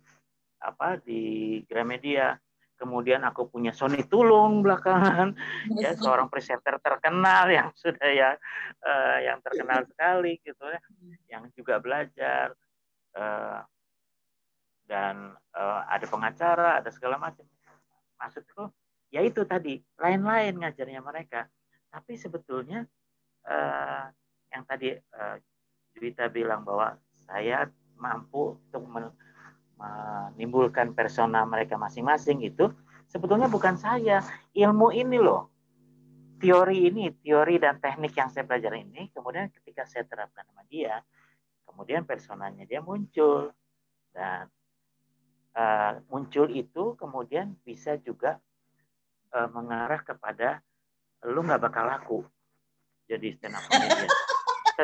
apa 0.62 0.98
di 1.02 1.62
Gramedia. 1.66 2.38
Kemudian 2.82 3.22
aku 3.22 3.46
punya 3.46 3.70
Sony 3.78 4.02
Tulung 4.10 4.66
belakangan. 4.66 5.38
Ya 5.78 5.94
seorang 5.94 6.34
presenter 6.34 6.82
terkenal 6.82 7.46
yang 7.54 7.70
sudah 7.82 8.10
ya 8.10 8.34
uh, 8.82 9.18
yang 9.22 9.38
terkenal 9.46 9.86
sekali 9.86 10.42
gitu 10.42 10.66
ya. 10.66 10.82
Yang 11.30 11.62
juga 11.62 11.78
belajar 11.78 12.58
uh, 13.14 13.62
dan 14.90 15.38
uh, 15.54 15.82
ada 15.86 16.10
pengacara 16.10 16.82
ada 16.82 16.90
segala 16.90 17.22
macam. 17.22 17.46
Maksudku 18.18 18.74
ya 19.14 19.22
itu 19.22 19.46
tadi 19.46 19.78
lain-lain 20.02 20.58
ngajarnya 20.58 21.06
mereka. 21.06 21.46
Tapi 21.94 22.18
sebetulnya 22.18 22.82
uh, 23.46 24.10
yang 24.52 24.64
tadi 24.68 24.94
uh, 24.94 25.36
Juwita 25.96 26.32
bilang 26.32 26.64
bahwa 26.64 26.96
saya 27.28 27.68
mampu 28.00 28.58
untuk 28.58 28.84
menimbulkan 28.90 30.96
persona 30.96 31.46
mereka 31.46 31.78
masing-masing 31.78 32.42
itu 32.44 32.72
sebetulnya 33.12 33.52
bukan 33.52 33.76
saya. 33.76 34.24
Ilmu 34.52 34.92
ini 34.96 35.18
loh, 35.20 35.52
teori 36.40 36.90
ini, 36.90 37.12
teori 37.22 37.60
dan 37.60 37.80
teknik 37.80 38.16
yang 38.16 38.32
saya 38.32 38.48
pelajari 38.48 38.88
ini, 38.88 39.12
kemudian 39.12 39.52
ketika 39.52 39.88
saya 39.88 40.08
terapkan 40.08 40.48
sama 40.48 40.64
dia, 40.68 41.04
kemudian 41.68 42.08
personanya 42.08 42.64
dia 42.68 42.84
muncul. 42.84 43.52
Dan 44.12 44.48
uh, 45.56 46.04
muncul 46.12 46.52
itu 46.52 47.00
kemudian 47.00 47.56
bisa 47.64 47.96
juga 48.02 48.40
uh, 49.32 49.48
mengarah 49.52 50.04
kepada 50.04 50.60
lu 51.28 51.46
nggak 51.46 51.62
bakal 51.62 51.86
laku. 51.88 52.20
Jadi 53.08 53.36
stand 53.36 53.60
up 53.60 53.64
comedian 53.68 54.21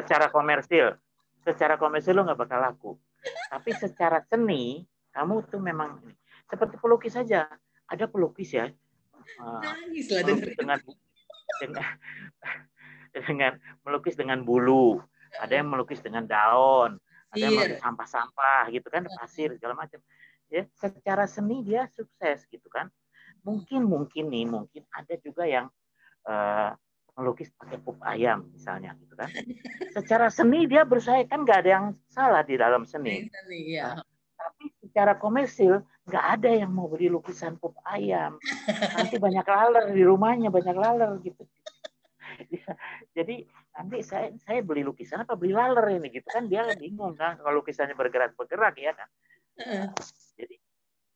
secara 0.01 0.29
komersil 0.29 0.93
secara 1.41 1.79
komersil 1.79 2.13
lu 2.17 2.27
nggak 2.27 2.39
bakal 2.39 2.59
laku 2.59 2.91
tapi 3.47 3.69
secara 3.75 4.19
seni, 4.27 4.83
kamu 5.15 5.47
tuh 5.49 5.61
memang 5.61 5.99
seperti 6.47 6.75
pelukis 6.79 7.15
saja. 7.15 7.47
Ada 7.87 8.05
pelukis 8.07 8.51
ya. 8.51 8.67
Uh, 9.39 9.59
melukis 9.87 10.55
dengan 10.55 10.79
dengan 11.59 11.87
dengan 13.27 13.53
melukis 13.83 14.15
dengan 14.15 14.39
bulu. 14.43 14.99
Ada 15.37 15.59
yang 15.59 15.67
melukis 15.71 15.99
dengan 15.99 16.23
daun, 16.23 16.97
ada 17.31 17.39
yang 17.39 17.53
iya. 17.53 17.59
melukis 17.67 17.83
sampah-sampah 17.83 18.63
gitu 18.71 18.87
kan, 18.87 19.03
pasir 19.19 19.51
segala 19.59 19.75
macam. 19.75 19.99
Ya, 20.47 20.63
secara 20.79 21.27
seni 21.27 21.59
dia 21.63 21.91
sukses 21.91 22.47
gitu 22.47 22.67
kan. 22.71 22.87
Mungkin 23.43 23.83
mungkin 23.83 24.31
nih, 24.31 24.47
mungkin 24.47 24.83
ada 24.91 25.13
juga 25.19 25.43
yang 25.43 25.67
uh, 26.27 26.71
melukis 27.17 27.49
pakai 27.57 27.81
pup 27.81 27.97
ayam 28.05 28.45
misalnya 28.53 28.93
gitu 29.01 29.17
kan. 29.17 29.29
Secara 29.97 30.29
seni 30.29 30.69
dia 30.69 30.85
bersaing 30.85 31.25
kan 31.25 31.41
nggak 31.41 31.65
ada 31.65 31.69
yang 31.81 31.85
salah 32.13 32.45
di 32.45 32.53
dalam 32.53 32.85
seni. 32.85 33.25
seni 33.25 33.73
ya. 33.73 33.97
nah, 33.97 34.05
tapi 34.37 34.69
secara 34.85 35.17
komersil 35.17 35.81
nggak 36.07 36.25
ada 36.39 36.49
yang 36.53 36.71
mau 36.71 36.85
beli 36.85 37.09
lukisan 37.09 37.57
pop 37.57 37.73
ayam. 37.89 38.37
Nanti 38.95 39.17
banyak 39.17 39.43
laler 39.49 39.85
di 39.91 40.03
rumahnya, 40.05 40.53
banyak 40.53 40.77
laler 40.77 41.17
gitu. 41.25 41.43
Jadi 43.17 43.49
nanti 43.73 43.97
saya 44.05 44.29
saya 44.45 44.61
beli 44.61 44.85
lukisan 44.85 45.25
apa 45.25 45.33
beli 45.33 45.57
laler 45.57 45.97
ini 45.97 46.13
gitu 46.13 46.25
kan 46.29 46.45
dia 46.45 46.65
bingung 46.77 47.13
kan 47.17 47.37
kalau 47.41 47.61
lukisannya 47.61 47.97
bergerak 47.97 48.37
bergerak 48.37 48.77
ya 48.77 48.93
kan. 48.93 49.09
Jadi 50.37 50.55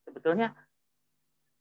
sebetulnya 0.01 0.49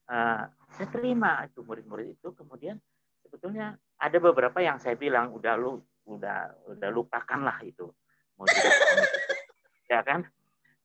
uh, 0.09 0.49
saya 0.73 0.89
terima 0.89 1.45
itu 1.45 1.61
murid-murid 1.61 2.17
itu 2.17 2.29
kemudian 2.33 2.81
sebetulnya 3.21 3.77
ada 4.01 4.19
beberapa 4.19 4.59
yang 4.65 4.81
saya 4.81 4.97
bilang 4.97 5.31
udah 5.37 5.55
lu 5.61 5.79
udah 6.09 6.73
udah 6.75 6.89
lupakanlah 6.91 7.61
itu 7.63 7.93
ya 9.93 10.01
kan 10.01 10.25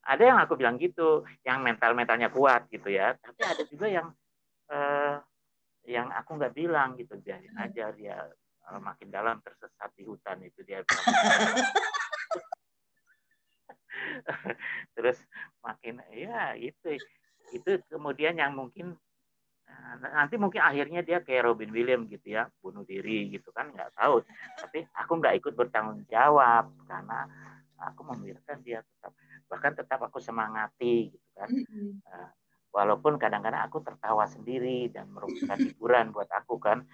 ada 0.06 0.22
yang 0.22 0.38
aku 0.38 0.54
bilang 0.54 0.78
gitu, 0.78 1.26
yang 1.42 1.66
mental-mentalnya 1.66 2.30
kuat 2.30 2.70
gitu 2.70 2.94
ya. 2.94 3.18
Tapi 3.18 3.42
ada 3.42 3.66
juga 3.66 3.90
yang 3.90 4.14
uh, 4.70 5.18
yang 5.82 6.14
aku 6.14 6.38
nggak 6.38 6.54
bilang 6.54 6.94
gitu, 6.94 7.18
biarin 7.18 7.50
hmm. 7.50 7.66
aja 7.66 7.90
dia 7.90 8.22
uh, 8.70 8.78
makin 8.78 9.10
dalam 9.10 9.42
tersesat 9.42 9.90
di 9.98 10.06
hutan 10.06 10.38
itu 10.46 10.62
dia. 10.62 10.86
Terus 14.94 15.18
makin 15.62 15.98
ya 16.14 16.54
itu 16.54 16.94
itu 17.50 17.70
kemudian 17.90 18.38
yang 18.38 18.54
mungkin 18.54 18.94
eh, 18.94 19.05
nanti 19.96 20.34
mungkin 20.36 20.60
akhirnya 20.60 21.00
dia 21.00 21.18
kayak 21.24 21.48
Robin 21.48 21.72
Williams 21.72 22.08
gitu 22.12 22.36
ya 22.36 22.48
bunuh 22.60 22.84
diri 22.84 23.32
gitu 23.32 23.48
kan 23.52 23.72
nggak 23.72 23.96
tahu 23.96 24.20
tapi 24.60 24.84
aku 24.92 25.12
nggak 25.20 25.34
ikut 25.40 25.52
bertanggung 25.56 26.04
jawab 26.08 26.68
karena 26.84 27.24
aku 27.80 28.00
membiarkan 28.04 28.60
dia 28.64 28.80
tetap 28.80 29.12
bahkan 29.46 29.72
tetap 29.76 30.00
aku 30.02 30.18
semangati 30.20 31.12
gitu 31.12 31.28
kan 31.36 31.48
mm-hmm. 31.48 32.00
walaupun 32.72 33.16
kadang-kadang 33.16 33.64
aku 33.64 33.80
tertawa 33.84 34.24
sendiri 34.28 34.88
dan 34.92 35.08
merupakan 35.12 35.56
hiburan 35.56 36.12
buat 36.12 36.28
aku 36.32 36.60
kan 36.60 36.84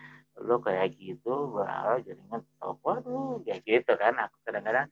lo 0.42 0.64
kayak 0.64 0.96
gitu 0.96 1.52
wah 1.60 2.00
jadi 2.00 2.18
ngetop 2.32 2.80
waduh 2.80 3.42
kayak 3.44 3.62
gitu 3.68 3.92
kan 4.00 4.16
aku 4.16 4.36
kadang-kadang 4.48 4.88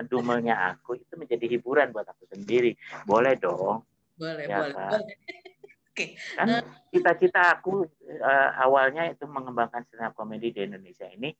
ngedumelnya 0.00 0.54
aku 0.74 0.96
itu 0.96 1.12
menjadi 1.14 1.46
hiburan 1.58 1.92
buat 1.92 2.08
aku 2.08 2.24
sendiri 2.24 2.72
boleh 3.04 3.36
dong 3.36 3.84
boleh 4.16 4.44
ya 4.48 4.64
boleh, 4.64 4.74
kan? 4.74 4.92
boleh. 5.04 5.16
Okay. 5.98 6.14
kan 6.38 6.46
eh. 6.46 6.62
cita-cita 6.94 7.58
aku 7.58 7.82
uh, 8.22 8.50
awalnya 8.62 9.10
itu 9.10 9.26
mengembangkan 9.26 9.82
stand 9.90 10.06
up 10.06 10.14
comedy 10.14 10.54
di 10.54 10.62
Indonesia 10.62 11.10
ini 11.10 11.34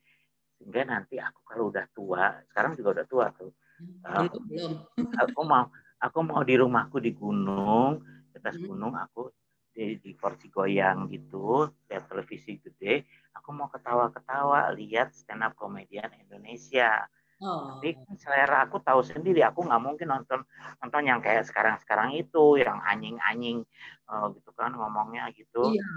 sehingga 0.58 0.82
nanti 0.82 1.22
aku 1.22 1.46
kalau 1.46 1.70
udah 1.70 1.86
tua 1.94 2.42
sekarang 2.50 2.74
juga 2.74 2.98
udah 2.98 3.06
tua 3.06 3.26
tuh 3.30 3.54
belum. 3.78 4.74
Aku 5.22 5.40
mau 5.46 5.70
aku 6.02 6.18
mau 6.26 6.42
di 6.42 6.54
rumahku 6.58 6.98
di 6.98 7.14
gunung, 7.14 8.02
di 8.30 8.36
atas 8.38 8.58
hmm. 8.58 8.66
gunung 8.66 8.94
aku 8.98 9.30
di, 9.70 9.98
di 10.02 10.10
kursi 10.18 10.50
goyang 10.50 11.06
gitu, 11.06 11.70
lihat 11.86 12.10
televisi 12.10 12.58
gede, 12.58 13.06
aku 13.30 13.54
mau 13.54 13.70
ketawa-ketawa 13.70 14.74
lihat 14.74 15.14
stand 15.14 15.46
up 15.46 15.54
komedian 15.54 16.10
Indonesia. 16.18 17.06
Oh. 17.38 17.78
Tapi 17.78 17.94
kan 17.94 18.16
selera 18.18 18.66
aku 18.66 18.82
tahu 18.82 18.98
sendiri, 19.06 19.46
aku 19.46 19.62
nggak 19.62 19.82
mungkin 19.82 20.10
nonton 20.10 20.42
nonton 20.82 21.02
yang 21.06 21.22
kayak 21.22 21.46
sekarang-sekarang 21.46 22.18
itu, 22.18 22.58
yang 22.58 22.82
anjing-anjing 22.82 23.62
uh, 24.10 24.26
gitu 24.34 24.50
kan 24.58 24.74
ngomongnya 24.74 25.30
gitu. 25.30 25.70
Iya, 25.70 25.90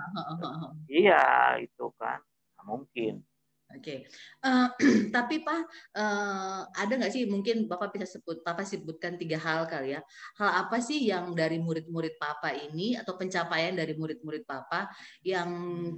iya 0.85 1.23
itu 1.65 1.89
kan, 1.97 2.21
nggak 2.21 2.65
mungkin. 2.69 3.25
Oke, 3.71 3.79
okay. 3.79 3.99
uh, 4.43 4.67
eh, 4.67 4.67
tapi 5.15 5.47
Pak, 5.47 5.61
uh, 5.95 6.67
ada 6.75 6.91
nggak 6.91 7.13
sih 7.15 7.23
mungkin 7.23 7.71
Bapak 7.71 7.95
bisa 7.95 8.03
sebut, 8.03 8.43
Papa 8.43 8.67
sebutkan 8.67 9.15
tiga 9.15 9.39
hal 9.39 9.63
kali 9.63 9.95
ya. 9.95 10.03
Hal 10.35 10.67
apa 10.67 10.83
sih 10.83 11.07
yang 11.07 11.31
dari 11.31 11.55
murid-murid 11.55 12.19
Papa 12.19 12.51
ini 12.51 12.99
atau 12.99 13.15
pencapaian 13.15 13.71
dari 13.71 13.95
murid-murid 13.95 14.43
Papa 14.43 14.91
yang 15.23 15.49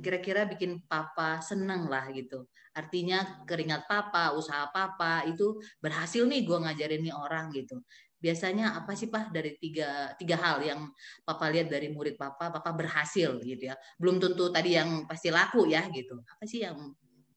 kira-kira 0.05 0.45
bikin 0.45 0.85
Papa 0.85 1.41
seneng 1.41 1.89
lah 1.89 2.05
gitu. 2.13 2.45
Artinya 2.73 3.45
keringat 3.45 3.85
Papa, 3.85 4.33
usaha 4.33 4.65
Papa 4.73 5.21
itu 5.29 5.61
berhasil 5.77 6.25
nih 6.25 6.41
gue 6.41 6.57
ngajarin 6.57 7.01
nih 7.05 7.13
orang 7.13 7.53
gitu. 7.53 7.81
Biasanya 8.17 8.79
apa 8.79 8.95
sih 8.95 9.11
Pak 9.11 9.35
dari 9.35 9.59
tiga, 9.59 10.15
tiga 10.17 10.39
hal 10.39 10.63
yang 10.63 10.89
Papa 11.21 11.51
lihat 11.53 11.69
dari 11.69 11.93
murid 11.93 12.17
Papa, 12.17 12.49
Papa 12.49 12.71
berhasil 12.73 13.37
gitu 13.45 13.63
ya. 13.69 13.75
Belum 14.01 14.17
tentu 14.17 14.49
tadi 14.49 14.79
yang 14.79 15.05
pasti 15.05 15.29
laku 15.29 15.69
ya 15.69 15.85
gitu. 15.91 16.17
Apa 16.23 16.43
sih 16.49 16.63
yang 16.65 16.95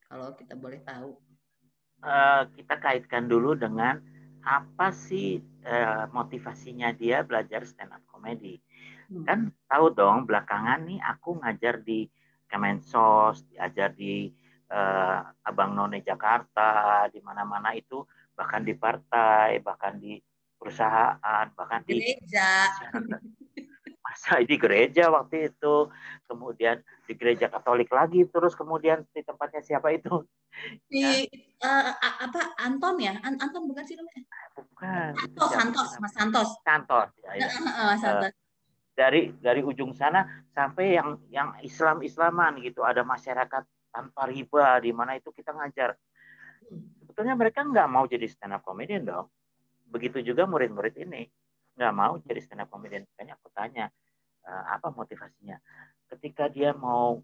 kalau 0.09 0.33
kita 0.39 0.55
boleh 0.55 0.81
tahu? 0.87 1.19
Uh, 2.01 2.47
kita 2.55 2.79
kaitkan 2.79 3.27
dulu 3.27 3.59
dengan 3.59 3.99
apa 4.47 4.95
sih 4.95 5.43
uh, 5.67 6.07
motivasinya 6.15 6.95
dia 6.95 7.27
belajar 7.27 7.67
stand 7.67 7.91
up 7.91 8.07
comedy. 8.07 8.63
Hmm. 9.11 9.27
Kan 9.27 9.39
tahu 9.67 9.91
dong 9.91 10.25
belakangan 10.25 10.87
nih 10.87 11.03
aku 11.03 11.43
ngajar 11.43 11.83
di 11.83 12.07
Kemensos, 12.47 13.43
diajar 13.51 13.91
di 13.91 14.31
uh, 14.71 15.19
Abang 15.47 15.75
None 15.75 16.03
Jakarta, 16.03 17.07
di 17.11 17.21
mana-mana 17.23 17.75
itu 17.77 18.03
bahkan 18.37 18.63
di 18.63 18.75
partai, 18.77 19.61
bahkan 19.65 19.97
di 19.97 20.21
perusahaan, 20.57 21.47
bahkan 21.53 21.81
di 21.85 22.01
gereja. 22.01 22.51
masa 24.07 24.39
di 24.41 24.57
gereja 24.57 25.11
waktu 25.11 25.51
itu, 25.51 25.91
kemudian 26.31 26.79
di 27.05 27.13
gereja 27.19 27.51
Katolik 27.51 27.91
lagi, 27.91 28.23
terus 28.31 28.55
kemudian 28.55 29.03
di 29.11 29.21
tempatnya 29.21 29.61
siapa 29.61 29.91
itu? 29.91 30.23
Di 30.87 31.27
ya. 31.61 31.67
uh, 31.67 31.93
apa 32.25 32.55
Anton 32.63 33.03
ya? 33.03 33.19
An 33.21 33.37
Anton 33.43 33.67
bukan 33.67 33.85
sih 33.85 33.99
namanya? 33.99 34.23
Bukan. 34.55 35.11
Santos, 35.21 35.51
Santos, 35.53 35.89
Mas 35.99 36.13
Santos. 36.15 36.49
Santos, 36.63 37.09
ya, 37.21 37.31
ya. 37.35 37.49
Uh, 37.67 37.97
Santos. 37.99 38.33
Uh, 38.33 38.45
dari 38.97 39.29
dari 39.45 39.61
ujung 39.61 39.93
sana 39.93 40.25
sampai 40.57 40.97
yang 40.97 41.21
yang 41.29 41.53
Islam 41.61 42.01
Islaman 42.01 42.65
gitu, 42.65 42.81
ada 42.81 43.05
masyarakat 43.05 43.69
tanpa 43.97 44.29
riba 44.29 44.77
di 44.85 44.93
mana 44.93 45.17
itu 45.17 45.33
kita 45.33 45.57
ngajar. 45.57 45.97
Sebetulnya 47.01 47.33
mereka 47.33 47.65
nggak 47.65 47.89
mau 47.89 48.05
jadi 48.05 48.29
stand 48.29 48.53
up 48.53 48.61
comedian 48.61 49.09
dong. 49.09 49.33
Begitu 49.89 50.21
juga 50.21 50.45
murid-murid 50.45 51.01
ini 51.01 51.25
nggak 51.81 51.93
mau 51.97 52.21
jadi 52.21 52.41
stand 52.45 52.61
up 52.61 52.69
comedian. 52.69 53.09
Makanya 53.09 53.41
aku 53.41 53.49
tanya, 53.57 53.89
uh, 54.45 54.65
apa 54.77 54.93
motivasinya 54.93 55.57
ketika 56.07 56.47
dia 56.47 56.71
mau 56.73 57.19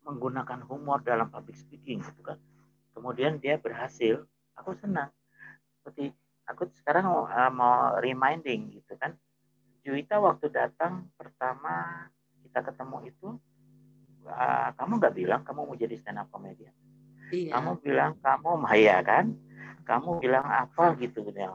menggunakan 0.00 0.64
humor 0.64 1.04
dalam 1.04 1.28
public 1.28 1.60
speaking 1.60 2.00
gitu 2.00 2.20
kan 2.24 2.40
kemudian 2.96 3.36
dia 3.36 3.60
berhasil 3.60 4.24
aku 4.56 4.72
senang 4.80 5.12
seperti 5.80 6.12
aku 6.48 6.68
sekarang 6.80 7.06
mau, 7.06 7.28
uh, 7.28 7.52
mau 7.52 8.00
reminding 8.00 8.80
gitu 8.80 8.96
kan 8.96 9.14
Juwita 9.80 10.20
waktu 10.20 10.52
datang 10.52 11.08
pertama 11.16 12.08
kita 12.44 12.60
ketemu 12.60 12.96
itu 13.08 13.28
uh, 14.26 14.68
kamu 14.76 14.92
nggak 15.00 15.14
bilang 15.16 15.40
kamu 15.46 15.60
mau 15.68 15.76
jadi 15.76 15.96
stand 16.00 16.20
up 16.20 16.28
comedian? 16.32 16.74
Iya. 17.30 17.54
kamu 17.54 17.70
bilang 17.78 18.12
kamu 18.18 18.50
Maya 18.58 18.96
kan? 19.10 19.32
Kamu 19.86 20.18
bilang 20.22 20.46
apa 20.46 20.98
gitu 20.98 21.24
ya 21.34 21.54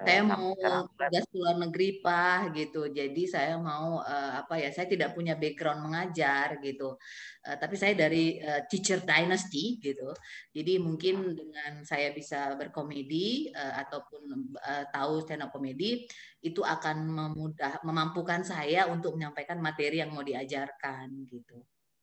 saya 0.00 0.22
mau 0.24 0.56
tugas 0.96 1.26
luar 1.36 1.56
negeri 1.60 2.00
pak 2.00 2.56
gitu. 2.56 2.88
Jadi 2.88 3.22
saya 3.28 3.60
mau 3.60 4.00
uh, 4.00 4.32
apa 4.40 4.56
ya 4.56 4.72
saya 4.72 4.88
tidak 4.88 5.12
punya 5.12 5.36
background 5.36 5.84
mengajar 5.84 6.56
gitu. 6.64 6.96
Uh, 7.44 7.56
tapi 7.60 7.76
saya 7.76 7.92
dari 7.92 8.40
uh, 8.40 8.64
teacher 8.68 9.04
dynasty 9.04 9.76
gitu. 9.80 10.08
Jadi 10.56 10.80
mungkin 10.80 11.36
dengan 11.36 11.84
saya 11.84 12.16
bisa 12.16 12.56
berkomedi 12.56 13.52
uh, 13.52 13.84
ataupun 13.84 14.56
uh, 14.56 14.84
tahu 14.88 15.20
stand 15.24 15.44
up 15.44 15.52
komedi 15.52 16.08
itu 16.40 16.64
akan 16.64 17.04
memudah 17.04 17.84
memampukan 17.84 18.40
saya 18.40 18.88
untuk 18.88 19.20
menyampaikan 19.20 19.60
materi 19.60 20.00
yang 20.00 20.16
mau 20.16 20.24
diajarkan 20.24 21.28
gitu 21.28 21.60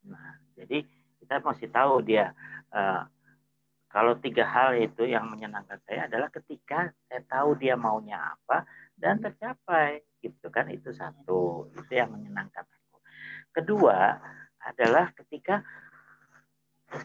nah 0.08 0.40
jadi 0.56 0.88
kita 1.22 1.44
masih 1.44 1.68
tahu 1.70 2.02
dia 2.02 2.32
uh, 2.72 3.04
kalau 3.88 4.20
tiga 4.20 4.44
hal 4.44 4.76
itu 4.76 5.08
yang 5.08 5.32
menyenangkan 5.32 5.80
saya 5.88 6.12
adalah 6.12 6.28
ketika 6.30 6.92
saya 7.08 7.24
tahu 7.28 7.56
dia 7.56 7.80
maunya 7.80 8.20
apa 8.20 8.68
dan 8.98 9.22
tercapai, 9.22 10.02
gitu 10.26 10.50
kan 10.50 10.66
itu 10.74 10.90
satu, 10.90 11.70
itu 11.78 11.92
yang 11.94 12.10
menyenangkan 12.10 12.66
aku. 12.66 12.98
Kedua 13.54 14.18
adalah 14.58 15.14
ketika 15.14 15.62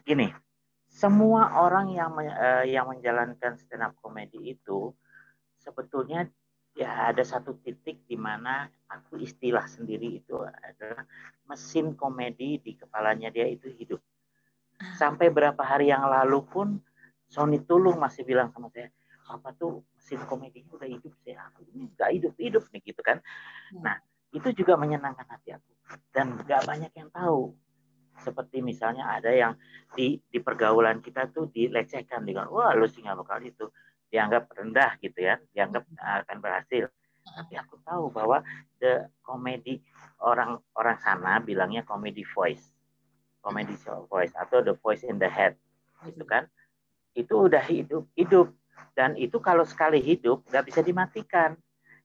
gini, 0.02 0.32
semua 0.88 1.60
orang 1.60 1.92
yang 1.92 2.16
uh, 2.16 2.64
yang 2.64 2.88
menjalankan 2.88 3.60
stand 3.60 3.84
up 3.84 3.92
comedy 4.00 4.56
itu 4.56 4.96
sebetulnya 5.60 6.26
ya 6.72 7.12
ada 7.12 7.20
satu 7.20 7.60
titik 7.60 8.08
di 8.08 8.16
mana 8.16 8.64
aku 8.88 9.20
istilah 9.20 9.68
sendiri 9.68 10.24
itu 10.24 10.40
adalah 10.40 11.04
mesin 11.44 11.92
komedi 11.92 12.56
di 12.60 12.72
kepalanya 12.76 13.28
dia 13.28 13.44
itu 13.44 13.68
hidup 13.68 14.00
Sampai 14.98 15.30
berapa 15.30 15.62
hari 15.62 15.94
yang 15.94 16.02
lalu 16.10 16.42
pun 16.42 16.68
Sony 17.30 17.62
Tulung 17.62 17.96
masih 17.96 18.26
bilang 18.26 18.50
sama 18.52 18.68
saya, 18.74 18.90
apa 19.30 19.54
tuh 19.54 19.86
mesin 19.94 20.20
komedinya 20.26 20.74
udah 20.74 20.88
hidup 20.90 21.14
saya, 21.22 21.48
aku 21.48 21.64
ini 21.72 21.88
nggak 21.94 22.10
hidup 22.18 22.34
hidup 22.36 22.64
nih 22.74 22.82
gitu 22.82 23.00
kan. 23.00 23.22
Hmm. 23.72 23.82
Nah 23.86 23.96
itu 24.34 24.50
juga 24.52 24.74
menyenangkan 24.76 25.24
hati 25.28 25.54
aku 25.54 25.70
dan 26.10 26.36
nggak 26.36 26.62
banyak 26.66 26.92
yang 26.98 27.08
tahu. 27.14 27.54
Seperti 28.12 28.60
misalnya 28.60 29.08
ada 29.08 29.32
yang 29.32 29.56
di 29.96 30.20
di 30.28 30.38
pergaulan 30.42 31.00
kita 31.00 31.32
tuh 31.32 31.48
dilecehkan 31.48 32.28
dengan 32.28 32.52
wah 32.52 32.76
lu 32.76 32.84
sih 32.84 33.00
nggak 33.00 33.16
bakal 33.24 33.40
itu 33.40 33.66
dianggap 34.12 34.52
rendah 34.52 35.00
gitu 35.00 35.18
ya, 35.24 35.40
dianggap 35.56 35.88
hmm. 35.88 36.24
akan 36.28 36.38
berhasil. 36.38 36.86
tapi 37.22 37.54
aku 37.54 37.78
tahu 37.86 38.10
bahwa 38.10 38.42
the 38.82 39.06
comedy 39.22 39.78
orang 40.18 40.58
orang 40.74 40.98
sana 40.98 41.38
bilangnya 41.38 41.86
comedy 41.86 42.26
voice 42.26 42.74
comedy 43.42 43.74
voice 44.06 44.32
atau 44.38 44.62
the 44.62 44.72
voice 44.78 45.02
in 45.02 45.18
the 45.18 45.26
head 45.26 45.58
itu 46.06 46.22
kan? 46.24 46.46
Itu 47.12 47.50
udah 47.50 47.60
hidup 47.66 48.06
hidup. 48.14 48.54
Dan 48.96 49.18
itu 49.18 49.36
kalau 49.42 49.66
sekali 49.66 50.00
hidup 50.00 50.46
nggak 50.48 50.64
bisa 50.70 50.80
dimatikan. 50.80 51.58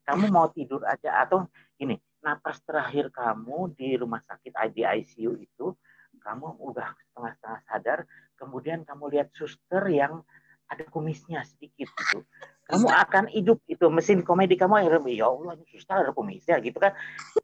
Kamu 0.04 0.34
mau 0.34 0.50
tidur 0.52 0.84
aja 0.84 1.24
atau 1.24 1.48
ini 1.80 1.96
napas 2.24 2.60
terakhir 2.66 3.14
kamu 3.14 3.78
di 3.78 3.96
rumah 3.96 4.20
sakit 4.26 4.52
di 4.74 4.84
ICU 4.84 5.32
itu 5.38 5.76
kamu 6.18 6.60
udah 6.60 6.92
setengah-setengah 6.92 7.62
sadar 7.68 8.00
kemudian 8.36 8.84
kamu 8.84 9.16
lihat 9.16 9.30
suster 9.32 9.84
yang 9.88 10.24
ada 10.68 10.84
kumisnya 10.92 11.44
sedikit 11.48 11.90
gitu. 11.92 12.24
Kamu 12.68 12.92
akan 12.92 13.32
hidup 13.32 13.64
itu 13.72 13.88
mesin 13.88 14.28
komedi 14.28 14.60
kamu 14.60 14.84
ya 15.08 15.32
Allah 15.32 15.56
ini 15.56 15.64
susah 15.72 16.04
ada 16.04 16.12
kumisnya 16.12 16.60
gitu 16.60 16.84
kan. 16.84 16.92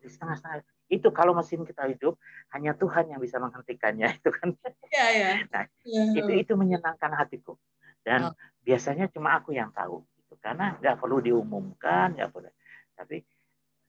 Setengah-setengah. 0.04 0.68
Itu 0.92 1.16
kalau 1.16 1.32
mesin 1.32 1.64
kita 1.64 1.88
hidup 1.88 2.20
hanya 2.52 2.76
Tuhan 2.76 3.08
yang 3.08 3.24
bisa 3.24 3.40
menghentikannya 3.40 4.12
itu 4.20 4.36
kan. 4.36 4.52
Ya, 4.92 5.06
ya. 5.16 5.32
nah 5.48 5.64
ya. 5.88 6.12
itu 6.12 6.28
itu 6.28 6.54
menyenangkan 6.60 7.16
hatiku. 7.16 7.56
Dan 8.04 8.36
oh. 8.36 8.36
biasanya 8.68 9.08
cuma 9.16 9.40
aku 9.40 9.56
yang 9.56 9.72
tahu 9.72 10.04
gitu 10.20 10.36
karena 10.44 10.76
nggak 10.84 11.00
perlu 11.00 11.24
diumumkan 11.24 12.20
nggak 12.20 12.28
perlu. 12.28 12.52
Tapi 13.00 13.24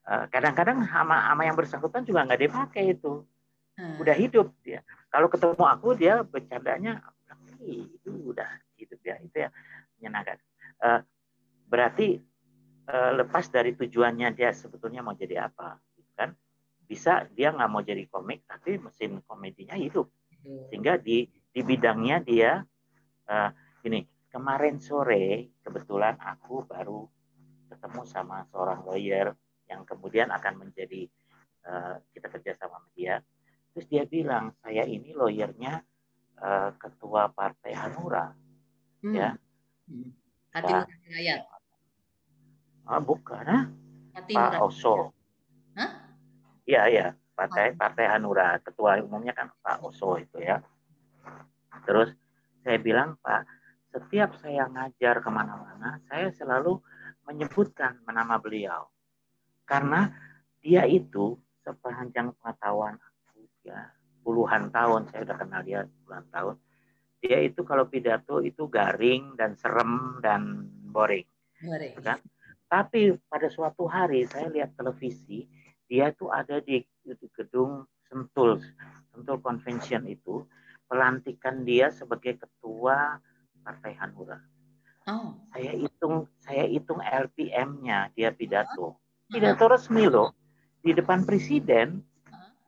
eh, 0.07 0.25
kadang-kadang 0.31 0.87
uh, 0.87 0.91
sama 0.95 1.35
sama 1.35 1.43
yang 1.51 1.59
bersangkutan 1.59 2.07
juga 2.07 2.31
nggak 2.31 2.47
dipakai 2.47 2.95
itu. 2.95 3.27
Hmm. 3.75 3.99
udah 3.99 4.15
hidup 4.15 4.55
dia. 4.63 4.87
Kalau 5.11 5.27
ketemu 5.27 5.67
aku 5.67 5.99
dia 5.99 6.23
bercandanya 6.23 7.03
itu 7.67 8.11
udah 8.31 8.47
hidup 8.95 9.03
ya 9.03 9.17
itu 9.19 9.37
ya 9.43 9.51
menyenangkan. 9.99 10.39
Uh, 10.79 11.01
berarti 11.67 12.23
uh, 12.87 13.13
lepas 13.19 13.51
dari 13.51 13.75
tujuannya 13.75 14.31
dia 14.39 14.55
sebetulnya 14.55 15.03
mau 15.03 15.19
jadi 15.19 15.51
apa 15.51 15.83
gitu 15.99 16.11
kan? 16.15 16.31
Bisa 16.87 17.27
dia 17.35 17.51
nggak 17.51 17.71
mau 17.71 17.83
jadi 17.83 18.07
komik 18.07 18.47
tapi 18.47 18.79
mesin 18.79 19.19
komedinya 19.27 19.75
hidup. 19.75 20.07
Sehingga 20.71 21.01
di 21.03 21.27
di 21.27 21.61
bidangnya 21.67 22.23
dia 22.23 22.63
uh, 23.27 23.51
ini 23.83 24.07
kemarin 24.31 24.79
sore 24.79 25.59
kebetulan 25.65 26.15
aku 26.23 26.63
baru 26.69 27.03
ketemu 27.71 28.03
sama 28.07 28.47
seorang 28.55 28.87
lawyer 28.87 29.35
yang 29.67 29.83
kemudian 29.89 30.29
akan 30.31 30.69
menjadi 30.69 31.09
uh, 31.67 31.99
kita 32.15 32.31
kerja 32.31 32.53
sama 32.61 32.85
dia. 32.95 33.19
Terus 33.75 33.87
dia 33.91 34.05
bilang 34.07 34.55
saya 34.63 34.87
ini 34.87 35.11
lawyernya 35.17 35.83
uh, 36.39 36.71
ketua 36.79 37.33
partai 37.33 37.73
Hanura 37.75 38.44
hmm. 39.05 39.15
ya 39.15 39.31
hmm. 39.93 40.11
Hati 40.55 40.73
Hidayat 41.11 41.45
Ah, 42.85 43.01
bukan, 43.01 43.45
ah? 43.49 43.65
Pak 44.13 44.61
Oso. 44.61 45.17
Hah? 45.73 45.91
Iya, 46.69 46.83
iya. 46.93 47.07
Partai 47.33 47.73
oh. 47.73 47.81
Partai 47.81 48.13
Hanura. 48.13 48.61
Ketua 48.61 49.01
umumnya 49.01 49.33
kan 49.33 49.49
Pak 49.65 49.81
Oso 49.81 50.21
itu 50.21 50.37
ya. 50.37 50.61
Terus 51.89 52.13
saya 52.61 52.77
bilang, 52.77 53.17
Pak, 53.25 53.49
setiap 53.89 54.37
saya 54.37 54.69
ngajar 54.69 55.25
ke 55.25 55.31
mana-mana, 55.33 55.97
saya 56.13 56.29
selalu 56.37 56.77
menyebutkan 57.25 58.05
nama 58.05 58.37
beliau. 58.37 58.85
Karena 59.65 60.13
dia 60.61 60.85
itu 60.85 61.41
sepanjang 61.65 62.37
pengetahuan 62.37 63.01
aku 63.01 63.49
ya 63.65 63.89
puluhan 64.21 64.69
tahun 64.69 65.09
saya 65.09 65.25
udah 65.25 65.37
kenal 65.41 65.61
dia 65.65 65.81
puluhan 66.05 66.25
tahun 66.29 66.57
dia 67.25 67.41
itu 67.41 67.65
kalau 67.65 67.89
pidato 67.89 68.45
itu 68.45 68.69
garing 68.69 69.33
dan 69.41 69.57
serem 69.57 70.21
dan 70.21 70.69
boring, 70.93 71.25
boring. 71.65 71.97
Kan? 72.05 72.21
Tapi 72.69 73.17
pada 73.33 73.49
suatu 73.49 73.89
hari 73.89 74.29
saya 74.29 74.53
lihat 74.53 74.77
televisi, 74.77 75.49
dia 75.89 76.13
itu 76.13 76.29
ada 76.29 76.61
di, 76.61 76.85
di 76.85 77.29
gedung 77.33 77.89
Sentul, 78.05 78.61
Sentul 79.09 79.41
Convention 79.41 80.05
itu, 80.05 80.45
pelantikan 80.85 81.65
dia 81.65 81.89
sebagai 81.89 82.37
ketua 82.37 83.17
Partai 83.65 83.97
Hanura. 83.97 84.37
Oh. 85.09 85.33
Saya 85.57 85.73
hitung, 85.81 86.29
saya 86.45 86.69
hitung 86.69 87.01
LPM-nya 87.01 88.13
dia 88.13 88.37
pidato. 88.37 89.01
Pidato 89.33 89.65
resmi 89.73 90.05
loh 90.05 90.37
di 90.85 90.93
depan 90.93 91.25
presiden 91.25 92.05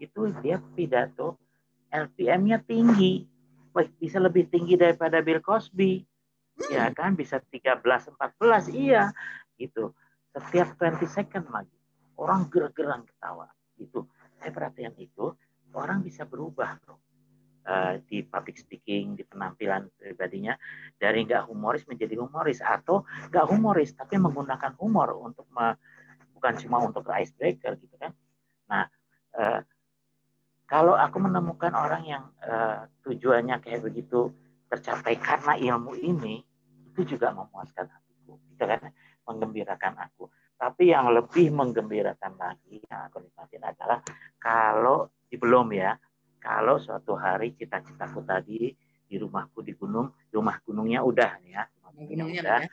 itu 0.00 0.32
dia 0.40 0.57
pidato 0.72 1.36
LPM-nya 1.92 2.64
tinggi. 2.64 3.36
Wah, 3.77 3.85
bisa 4.01 4.16
lebih 4.16 4.49
tinggi 4.49 4.81
daripada 4.81 5.20
Bill 5.20 5.45
Cosby. 5.45 6.01
Ya 6.72 6.89
kan? 6.97 7.12
Bisa 7.12 7.37
13 7.45 7.85
14 7.85 8.72
iya 8.72 9.12
itu 9.61 9.93
setiap 10.33 10.72
20 10.81 11.05
second 11.05 11.45
lagi. 11.53 11.77
Orang 12.16 12.49
ger-geran 12.49 13.05
ketawa 13.05 13.53
itu 13.77 14.09
saya 14.41 14.49
perhatian 14.49 14.97
itu 14.97 15.37
orang 15.77 16.01
bisa 16.01 16.24
berubah 16.24 16.81
loh 16.89 17.05
uh, 17.68 18.01
di 18.09 18.24
public 18.24 18.57
speaking 18.57 19.12
di 19.20 19.24
penampilan 19.29 19.93
pribadinya 20.01 20.57
dari 20.97 21.29
nggak 21.29 21.45
humoris 21.45 21.85
menjadi 21.85 22.16
humoris 22.16 22.64
atau 22.64 23.05
nggak 23.29 23.47
humoris 23.53 23.93
tapi 23.93 24.16
menggunakan 24.16 24.72
humor 24.81 25.12
untuk 25.20 25.45
me, 25.53 25.77
bukan 26.33 26.57
cuma 26.64 26.81
untuk 26.81 27.05
icebreaker 27.05 27.77
gitu 27.77 27.97
kan? 28.01 28.16
Nah 28.72 28.89
uh, 29.37 29.61
kalau 30.66 30.98
aku 30.98 31.22
menemukan 31.22 31.70
orang 31.72 32.02
yang 32.06 32.24
uh, 32.42 32.90
tujuannya 33.06 33.62
kayak 33.62 33.86
begitu 33.86 34.34
tercapai 34.66 35.14
karena 35.14 35.54
ilmu 35.54 35.94
ini 35.94 36.42
itu 36.90 37.16
juga 37.16 37.30
memuaskan 37.30 37.86
hatiku 37.86 38.34
gitu 38.50 38.64
kan 38.66 38.90
menggembirakan 39.26 39.94
aku. 40.02 40.26
Tapi 40.56 40.90
yang 40.90 41.12
lebih 41.12 41.52
menggembirakan 41.52 42.34
lagi 42.34 42.82
yang 42.88 43.06
aku 43.06 43.22
nikmatin 43.22 43.62
adalah 43.62 44.00
kalau 44.40 45.12
di 45.28 45.36
belum 45.36 45.70
ya, 45.76 45.94
kalau 46.42 46.80
suatu 46.82 47.14
hari 47.14 47.52
cita-citaku 47.54 48.24
tadi 48.24 48.72
di 49.06 49.16
rumahku 49.20 49.62
di 49.62 49.76
gunung, 49.76 50.10
rumah 50.34 50.58
gunungnya 50.64 51.04
udah 51.04 51.32
ya, 51.46 51.62
gunungnya 51.94 52.42
udah, 52.42 52.58
ya. 52.58 52.70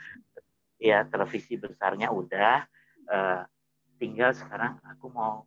ya 0.79 0.97
televisi 1.05 1.59
besarnya 1.59 2.09
udah, 2.09 2.65
uh, 3.11 3.41
tinggal 3.99 4.31
sekarang 4.31 4.79
aku 4.87 5.11
mau 5.11 5.45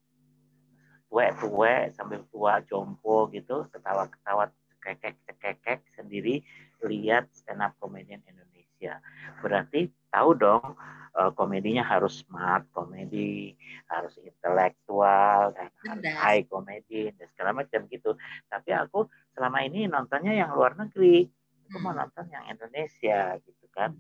tuwe-tuwe 1.08 1.94
sambil 1.94 2.22
tua 2.30 2.60
jompo 2.66 3.30
gitu, 3.30 3.66
ketawa-ketawa 3.70 4.50
cekek-cekek 4.86 5.82
sendiri 5.98 6.46
lihat 6.86 7.26
stand 7.34 7.62
up 7.62 7.74
comedian 7.82 8.22
Indonesia. 8.28 9.02
Berarti 9.42 9.90
tahu 10.12 10.30
dong 10.38 10.78
uh, 11.16 11.30
komedinya 11.34 11.82
harus 11.82 12.22
smart 12.22 12.68
komedi, 12.70 13.56
harus 13.90 14.14
intelektual, 14.22 15.56
dan 15.56 15.68
harus 15.88 16.06
high 16.14 16.44
komedi 16.46 17.10
dan 17.16 17.26
segala 17.34 17.64
macam 17.64 17.88
gitu. 17.90 18.14
Tapi 18.46 18.70
aku 18.76 19.08
selama 19.34 19.64
ini 19.66 19.90
nontonnya 19.90 20.36
yang 20.36 20.54
luar 20.54 20.76
negeri, 20.76 21.26
aku 21.66 21.76
mau 21.82 21.92
hmm. 21.96 22.00
nonton 22.04 22.26
yang 22.30 22.44
Indonesia 22.46 23.40
gitu 23.42 23.66
kan. 23.74 23.96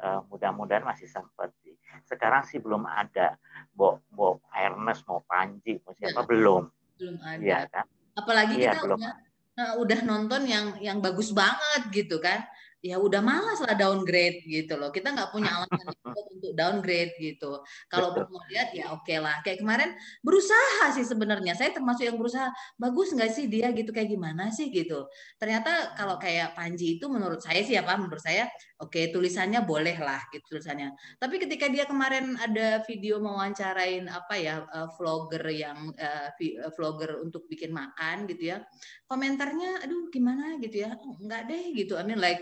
Uh, 0.00 0.24
mudah-mudahan 0.32 0.80
masih 0.80 1.04
sempat 1.04 1.52
sih. 1.60 1.76
Sekarang 2.08 2.40
sih 2.48 2.56
belum 2.56 2.88
ada. 2.88 3.36
Bo, 3.68 4.00
Bo 4.08 4.40
Ernest 4.56 5.04
mau 5.04 5.20
Panji, 5.28 5.76
mau 5.84 5.92
siapa 5.92 6.24
belum. 6.24 6.72
Belum 6.96 7.16
ada. 7.20 7.44
Ya, 7.44 7.68
kan? 7.68 7.84
Apalagi 8.16 8.56
ya, 8.56 8.72
kita 8.72 8.88
belum. 8.88 8.96
udah 8.96 9.14
uh, 9.60 9.74
udah 9.80 10.00
nonton 10.04 10.42
yang 10.48 10.66
yang 10.80 10.98
bagus 11.04 11.32
banget 11.36 11.82
gitu 11.92 12.16
kan 12.18 12.44
ya 12.80 12.96
udah 12.96 13.20
malas 13.20 13.60
lah 13.60 13.76
downgrade 13.76 14.40
gitu 14.48 14.76
loh. 14.80 14.88
Kita 14.88 15.12
nggak 15.12 15.30
punya 15.36 15.52
alasan 15.52 15.92
untuk 16.34 16.52
downgrade 16.56 17.12
gitu. 17.20 17.60
Kalau 17.92 18.16
mau 18.16 18.40
lihat 18.48 18.72
ya 18.72 18.92
oke 18.96 19.04
okay 19.04 19.20
lah. 19.20 19.36
Kayak 19.44 19.60
kemarin 19.60 19.90
berusaha 20.24 20.88
sih 20.96 21.04
sebenarnya. 21.04 21.52
Saya 21.52 21.76
termasuk 21.76 22.08
yang 22.08 22.16
berusaha 22.16 22.48
bagus 22.80 23.12
nggak 23.12 23.30
sih 23.36 23.52
dia 23.52 23.68
gitu 23.76 23.92
kayak 23.92 24.08
gimana 24.08 24.48
sih 24.48 24.72
gitu. 24.72 25.04
Ternyata 25.36 25.92
kalau 25.92 26.16
kayak 26.16 26.56
Panji 26.56 26.96
itu 26.96 27.06
menurut 27.12 27.44
saya 27.44 27.60
sih 27.60 27.76
apa 27.76 28.00
menurut 28.00 28.20
saya 28.24 28.48
oke 28.80 28.96
okay, 28.96 29.12
tulisannya 29.12 29.60
boleh 29.60 30.00
lah 30.00 30.24
gitu 30.32 30.56
tulisannya. 30.56 30.96
Tapi 31.20 31.36
ketika 31.36 31.68
dia 31.68 31.84
kemarin 31.84 32.40
ada 32.40 32.80
video 32.88 33.20
mewawancarain 33.20 34.08
apa 34.08 34.34
ya 34.40 34.64
uh, 34.72 34.88
vlogger 34.96 35.44
yang 35.52 35.92
uh, 36.00 36.32
vlogger 36.72 37.20
untuk 37.20 37.44
bikin 37.44 37.76
makan 37.76 38.24
gitu 38.24 38.56
ya. 38.56 38.64
Komentarnya 39.04 39.84
aduh 39.84 40.08
gimana 40.08 40.56
gitu 40.64 40.88
ya. 40.88 40.96
Enggak 41.20 41.44
deh 41.52 41.76
gitu. 41.76 42.00
I 42.00 42.08
mean 42.08 42.16
like 42.16 42.40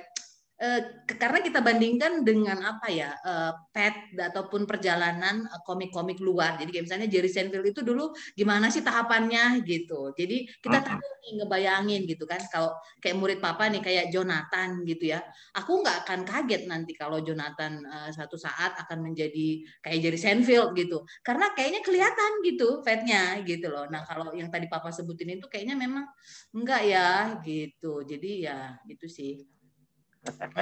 Eh, 0.59 1.07
karena 1.07 1.39
kita 1.39 1.63
bandingkan 1.63 2.27
dengan 2.27 2.59
apa 2.67 2.91
ya 2.91 3.15
uh, 3.23 3.55
pet 3.71 4.11
ataupun 4.19 4.67
perjalanan 4.67 5.47
eh, 5.47 5.63
komik-komik 5.63 6.19
luar. 6.19 6.59
Jadi 6.59 6.75
kayak 6.75 6.85
misalnya 6.91 7.07
Jerry 7.07 7.31
Seinfeld 7.31 7.63
itu 7.71 7.87
dulu 7.87 8.11
gimana 8.35 8.67
sih 8.67 8.83
tahapannya 8.83 9.63
gitu. 9.63 10.11
Jadi 10.19 10.51
kita 10.59 10.83
tahu 10.83 10.99
nih 10.99 11.33
ngebayangin 11.39 12.03
gitu 12.11 12.27
kan 12.27 12.43
kalau 12.51 12.75
kayak 12.99 13.17
murid 13.23 13.39
papa 13.39 13.71
nih 13.71 13.79
kayak 13.87 14.11
Jonathan 14.11 14.83
gitu 14.83 15.15
ya. 15.15 15.23
Aku 15.55 15.79
nggak 15.79 16.03
akan 16.03 16.27
kaget 16.27 16.67
nanti 16.67 16.91
kalau 16.99 17.23
Jonathan 17.23 17.79
uh, 17.87 18.11
satu 18.11 18.35
saat 18.35 18.75
akan 18.83 19.15
menjadi 19.15 19.63
kayak 19.79 20.11
Jerry 20.11 20.19
Seinfeld 20.19 20.75
gitu. 20.75 21.07
Karena 21.23 21.55
kayaknya 21.55 21.87
kelihatan 21.87 22.43
gitu 22.43 22.83
petnya 22.83 23.47
gitu 23.47 23.71
loh. 23.71 23.87
Nah 23.87 24.03
kalau 24.03 24.35
yang 24.35 24.51
tadi 24.51 24.67
papa 24.67 24.91
sebutin 24.91 25.39
itu 25.39 25.47
kayaknya 25.47 25.79
memang 25.79 26.03
enggak 26.51 26.83
ya 26.83 27.39
gitu. 27.47 28.03
Jadi 28.03 28.43
ya 28.43 28.75
itu 28.91 29.07
sih 29.07 29.58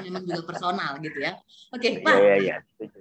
memang 0.04 0.22
juga 0.24 0.42
personal 0.44 1.00
gitu 1.00 1.18
ya. 1.18 1.34
Oke, 1.72 2.00
Pak. 2.04 2.16
Iya, 2.16 2.36
iya, 2.38 2.56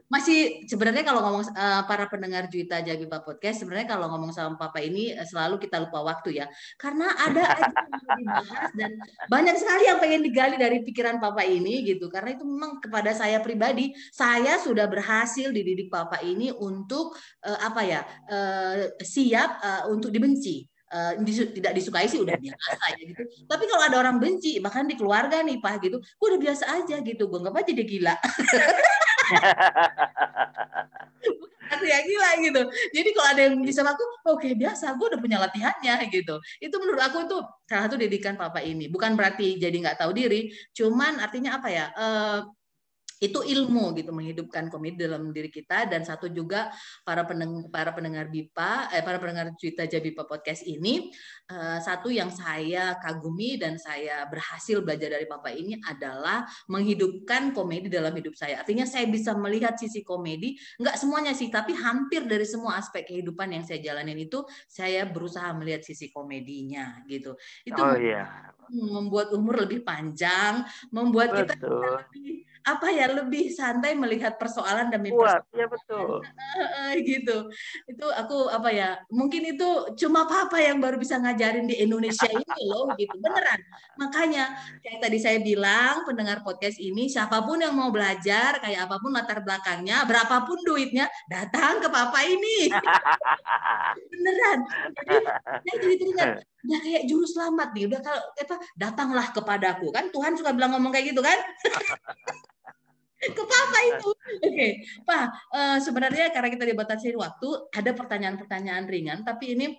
Masih 0.07 0.63
sebenarnya 0.65 1.03
kalau 1.03 1.21
ngomong 1.25 1.43
uh, 1.51 1.83
para 1.85 2.07
pendengar 2.07 2.47
Juita 2.47 2.79
Jabipa 2.81 3.21
Podcast, 3.21 3.61
sebenarnya 3.61 3.87
kalau 3.91 4.07
ngomong 4.13 4.31
sama 4.31 4.55
Papa 4.55 4.79
ini 4.79 5.11
uh, 5.13 5.27
selalu 5.27 5.59
kita 5.61 5.81
lupa 5.83 6.01
waktu 6.01 6.41
ya. 6.41 6.45
Karena 6.79 7.11
ada 7.15 7.43
aja 7.43 7.71
yang 7.71 8.17
dibahas 8.21 8.69
dan 8.77 8.91
banyak 9.27 9.55
sekali 9.59 9.83
yang 9.87 9.99
pengen 9.99 10.21
digali 10.23 10.55
dari 10.55 10.77
pikiran 10.85 11.19
Papa 11.19 11.43
ini 11.43 11.83
gitu. 11.83 12.07
Karena 12.07 12.33
itu 12.33 12.43
memang 12.47 12.79
kepada 12.79 13.11
saya 13.11 13.43
pribadi, 13.43 13.91
saya 14.13 14.57
sudah 14.61 14.87
berhasil 14.87 15.51
dididik 15.51 15.91
Papa 15.91 16.23
ini 16.23 16.49
untuk 16.53 17.13
uh, 17.43 17.59
apa 17.61 17.81
ya? 17.83 18.01
Uh, 18.25 18.95
siap 19.03 19.59
uh, 19.61 19.83
untuk 19.91 20.09
dibenci 20.13 20.65
uh, 20.91 21.13
tidak 21.25 21.73
disukai 21.73 22.05
sih 22.05 22.21
udah 22.21 22.37
biasa 22.37 22.83
ya 22.97 23.03
gitu. 23.07 23.23
Tapi 23.49 23.63
kalau 23.69 23.83
ada 23.85 23.97
orang 24.01 24.17
benci, 24.21 24.59
bahkan 24.61 24.85
di 24.85 24.93
keluarga 24.99 25.41
nih 25.41 25.57
pak 25.61 25.81
gitu, 25.81 25.97
gue 26.01 26.27
udah 26.27 26.41
biasa 26.41 26.65
aja 26.83 26.99
gitu. 27.01 27.29
Gue 27.29 27.39
nggak 27.41 27.55
aja 27.55 27.71
dia 27.73 27.85
gila. 27.85 28.15
Bukan 31.65 31.81
ya 31.81 31.99
gila 32.05 32.29
gitu. 32.45 32.61
Jadi 32.93 33.09
kalau 33.11 33.27
ada 33.33 33.41
yang 33.49 33.55
bisa 33.65 33.81
aku, 33.81 34.03
oke 34.29 34.41
okay, 34.41 34.53
biasa, 34.53 34.95
gue 34.95 35.07
udah 35.11 35.21
punya 35.21 35.37
latihannya 35.41 36.07
gitu. 36.13 36.37
Itu 36.61 36.75
menurut 36.77 37.01
aku 37.01 37.25
itu 37.25 37.37
salah 37.65 37.83
satu 37.89 37.97
didikan 37.97 38.37
papa 38.37 38.61
ini. 38.61 38.85
Bukan 38.87 39.17
berarti 39.17 39.57
jadi 39.57 39.73
nggak 39.73 39.97
tahu 40.01 40.13
diri, 40.13 40.53
cuman 40.77 41.19
artinya 41.19 41.57
apa 41.57 41.67
ya? 41.73 41.85
Uh, 41.97 42.39
itu 43.23 43.39
ilmu 43.39 43.95
gitu 43.95 44.11
menghidupkan 44.11 44.67
komedi 44.67 45.07
dalam 45.07 45.31
diri 45.31 45.47
kita 45.47 45.87
dan 45.87 46.03
satu 46.03 46.27
juga 46.27 46.67
para 47.07 47.23
pendengar 47.23 47.71
para 47.71 47.91
pendengar 47.95 48.27
BIPA 48.27 48.91
eh, 48.91 49.03
para 49.03 49.17
pendengar 49.23 49.55
cerita 49.55 49.87
Jabipa 49.87 50.27
podcast 50.27 50.67
ini 50.67 51.07
uh, 51.47 51.79
satu 51.79 52.11
yang 52.11 52.27
saya 52.27 52.99
kagumi 52.99 53.55
dan 53.55 53.79
saya 53.79 54.27
berhasil 54.27 54.83
belajar 54.83 55.15
dari 55.15 55.27
Papa 55.29 55.47
ini 55.55 55.79
adalah 55.87 56.43
menghidupkan 56.67 57.55
komedi 57.55 57.87
dalam 57.87 58.11
hidup 58.11 58.35
saya 58.35 58.59
artinya 58.59 58.83
saya 58.83 59.07
bisa 59.07 59.31
melihat 59.39 59.79
sisi 59.79 60.03
komedi 60.03 60.59
nggak 60.75 60.99
semuanya 60.99 61.31
sih 61.31 61.47
tapi 61.47 61.71
hampir 61.71 62.27
dari 62.27 62.43
semua 62.43 62.75
aspek 62.75 63.07
kehidupan 63.07 63.47
yang 63.55 63.63
saya 63.63 63.79
jalanin 63.79 64.27
itu 64.27 64.43
saya 64.67 65.07
berusaha 65.07 65.55
melihat 65.55 65.87
sisi 65.87 66.11
komedinya 66.11 66.99
gitu 67.07 67.39
itu 67.63 67.79
oh, 67.79 67.95
iya. 67.95 68.51
membuat 68.67 69.31
umur 69.31 69.63
lebih 69.63 69.87
panjang 69.87 70.67
membuat 70.91 71.31
Betul. 71.31 71.47
kita 71.47 71.55
lebih 71.63 72.54
apa 72.65 72.89
ya 72.89 73.05
lebih 73.13 73.53
santai 73.53 73.93
melihat 73.93 74.41
persoalan 74.41 74.89
demi 74.89 75.13
persoalan. 75.13 75.45
ya 75.53 75.65
betul. 75.69 76.17
gitu. 77.13 77.37
Itu 77.85 78.07
aku 78.09 78.49
apa 78.49 78.73
ya? 78.73 78.89
Mungkin 79.13 79.53
itu 79.53 79.93
cuma 80.01 80.25
papa 80.25 80.57
yang 80.57 80.81
baru 80.81 80.97
bisa 80.97 81.21
ngajarin 81.21 81.69
di 81.69 81.77
Indonesia 81.85 82.25
ini 82.25 82.61
loh 82.65 82.89
gitu. 82.97 83.13
Beneran. 83.21 83.61
Makanya 84.01 84.57
kayak 84.81 84.99
tadi 85.05 85.17
saya 85.21 85.37
bilang 85.45 86.09
pendengar 86.09 86.41
podcast 86.41 86.81
ini 86.81 87.05
siapa 87.05 87.45
pun 87.45 87.61
yang 87.61 87.77
mau 87.77 87.93
belajar 87.93 88.57
kayak 88.57 88.89
apa 88.89 88.97
pun 88.97 89.13
latar 89.13 89.45
belakangnya, 89.45 90.01
berapapun 90.09 90.57
duitnya, 90.65 91.05
datang 91.29 91.77
ke 91.85 91.87
papa 91.93 92.25
ini. 92.25 92.73
Beneran. 94.11 94.59
Jadi 95.05 95.15
saya 95.45 95.75
jadi 95.77 95.95
teringat 96.01 96.29
udah 96.65 96.79
kayak 96.81 97.03
juru 97.05 97.25
selamat 97.29 97.77
nih 97.77 97.85
udah 97.85 98.01
kalau 98.01 98.21
apa 98.41 98.55
datanglah 98.73 99.29
kepadaku 99.29 99.93
kan 99.93 100.09
Tuhan 100.09 100.33
suka 100.33 100.49
bilang 100.49 100.73
ngomong 100.73 100.89
kayak 100.89 101.13
gitu 101.13 101.21
kan 101.21 101.37
ke 103.21 103.43
papa 103.43 103.79
itu. 103.95 104.09
Oke, 104.11 104.43
okay. 104.43 104.71
Pak, 105.07 105.25
uh, 105.55 105.77
sebenarnya 105.79 106.29
karena 106.35 106.49
kita 106.51 106.65
dibatasi 106.67 107.15
waktu, 107.15 107.47
ada 107.71 107.91
pertanyaan-pertanyaan 107.95 108.85
ringan, 108.85 109.19
tapi 109.23 109.55
ini 109.55 109.71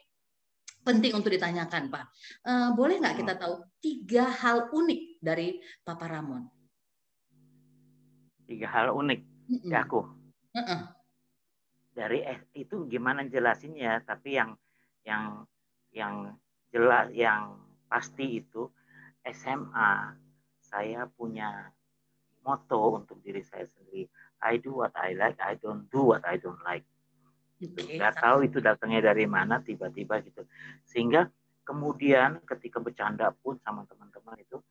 penting 0.86 1.12
untuk 1.18 1.34
ditanyakan, 1.34 1.90
Pak. 1.90 2.04
Uh, 2.46 2.68
boleh 2.78 3.02
nggak 3.02 3.18
kita 3.18 3.34
tahu 3.36 3.60
tiga 3.82 4.30
hal 4.30 4.70
unik 4.70 5.20
dari 5.20 5.58
Papa 5.82 6.06
Ramon? 6.06 6.46
Tiga 8.46 8.70
hal 8.70 8.94
unik 8.94 9.20
mm 9.50 9.58
-mm. 9.66 9.72
aku. 9.74 10.00
Uh 10.54 10.58
-uh. 10.62 10.80
Dari 11.96 12.22
eh, 12.22 12.38
itu 12.54 12.86
gimana 12.86 13.26
jelasinnya? 13.26 14.04
Tapi 14.06 14.38
yang 14.38 14.54
yang 15.02 15.42
yang 15.90 16.14
jelas, 16.70 17.10
yang 17.10 17.58
pasti 17.90 18.42
itu 18.42 18.70
SMA 19.26 20.14
saya 20.62 21.10
punya 21.10 21.74
moto 22.46 23.02
untuk 23.02 23.18
diri 23.20 23.42
saya 23.42 23.66
sendiri. 23.66 24.06
I 24.38 24.62
do 24.62 24.78
what 24.78 24.94
I 24.94 25.18
like, 25.18 25.42
I 25.42 25.58
don't 25.58 25.90
do 25.90 26.14
what 26.14 26.22
I 26.22 26.38
don't 26.38 26.62
like. 26.62 26.86
Okay. 27.58 27.98
Gak 27.98 28.20
tahu 28.20 28.46
itu 28.46 28.62
datangnya 28.62 29.10
dari 29.10 29.26
mana 29.26 29.58
tiba-tiba 29.64 30.22
gitu. 30.22 30.46
Sehingga 30.86 31.26
kemudian 31.66 32.38
ketika 32.46 32.78
bercanda 32.78 33.34
pun 33.34 33.58
sama 33.58 33.82
teman-teman 33.90 34.38
itu, 34.38 34.62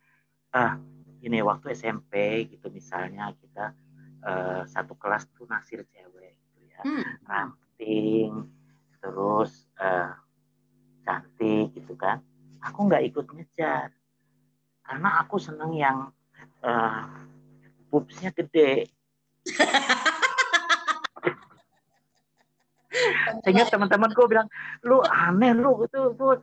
ah 0.55 0.79
ini 1.19 1.41
waktu 1.43 1.73
SMP 1.73 2.45
gitu 2.47 2.69
misalnya 2.69 3.33
kita 3.35 3.73
uh, 4.23 4.61
satu 4.69 4.93
kelas 4.95 5.27
tuh 5.33 5.49
nasir 5.49 5.83
cewek 5.89 6.37
gitu 6.37 6.61
ya, 6.69 6.79
hmm. 6.85 7.03
ranting, 7.25 8.31
terus 9.01 9.65
uh, 9.81 10.13
cantik 11.03 11.73
gitu 11.73 11.97
kan. 11.97 12.21
Aku 12.61 12.85
nggak 12.85 13.03
ikut 13.09 13.25
ngejar 13.33 13.89
karena 14.85 15.09
aku 15.25 15.41
seneng 15.41 15.73
yang 15.73 16.13
uh, 16.61 17.05
boobsnya 17.89 18.31
gede. 18.33 18.89
Sehingga 23.43 23.67
teman-temanku 23.69 24.25
bilang, 24.25 24.47
lu 24.87 25.03
aneh 25.03 25.53
lu 25.53 25.85
itu 25.85 26.15
tuh 26.15 26.41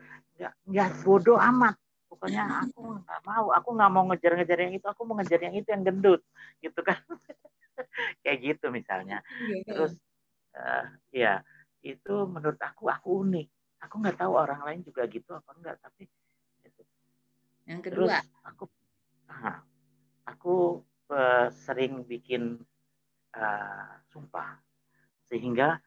nggak 0.68 0.90
bodoh 1.02 1.38
amat. 1.38 1.74
Pokoknya 2.06 2.44
aku 2.68 3.02
nggak 3.02 3.20
mau, 3.24 3.46
aku 3.50 3.68
nggak 3.74 3.90
mau 3.90 4.04
ngejar-ngejar 4.12 4.58
yang 4.68 4.74
itu, 4.76 4.86
aku 4.86 5.02
mau 5.08 5.16
ngejar 5.18 5.40
yang 5.42 5.54
itu 5.56 5.68
yang 5.72 5.82
gendut, 5.82 6.20
gitu 6.60 6.80
kan? 6.84 7.00
Kayak 8.22 8.38
gitu 8.46 8.70
misalnya. 8.70 9.24
Iya. 9.42 9.64
Terus 9.66 9.92
uh, 10.54 10.84
ya 11.10 11.42
itu 11.82 12.14
menurut 12.28 12.60
aku 12.60 12.86
aku 12.92 13.26
unik. 13.26 13.48
Aku 13.82 13.98
nggak 13.98 14.22
tahu 14.22 14.38
orang 14.38 14.62
lain 14.62 14.80
juga 14.86 15.02
gitu 15.10 15.34
apa 15.34 15.50
enggak, 15.58 15.76
tapi 15.82 16.06
gitu. 16.62 16.82
Yang 17.66 17.80
kedua, 17.90 18.06
Terus 18.22 18.46
aku, 18.46 18.64
uh, 19.26 19.58
aku 20.28 20.54
uh, 21.10 21.48
sering 21.82 22.06
bikin 22.06 22.62
uh, 23.34 23.90
sumpah. 24.14 24.54
Sehingga 25.26 25.82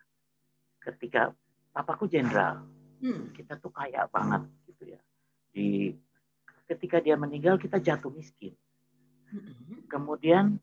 ketika 0.84 1.32
papaku 1.72 2.12
jenderal 2.12 2.68
hmm. 3.00 3.32
kita 3.32 3.56
tuh 3.64 3.72
kaya 3.72 4.12
banget 4.12 4.44
gitu 4.68 4.92
ya. 4.92 5.00
Di 5.56 5.96
ketika 6.68 7.00
dia 7.00 7.16
meninggal 7.16 7.56
kita 7.56 7.80
jatuh 7.80 8.12
miskin. 8.12 8.52
Hmm. 9.26 9.82
kemudian 9.90 10.62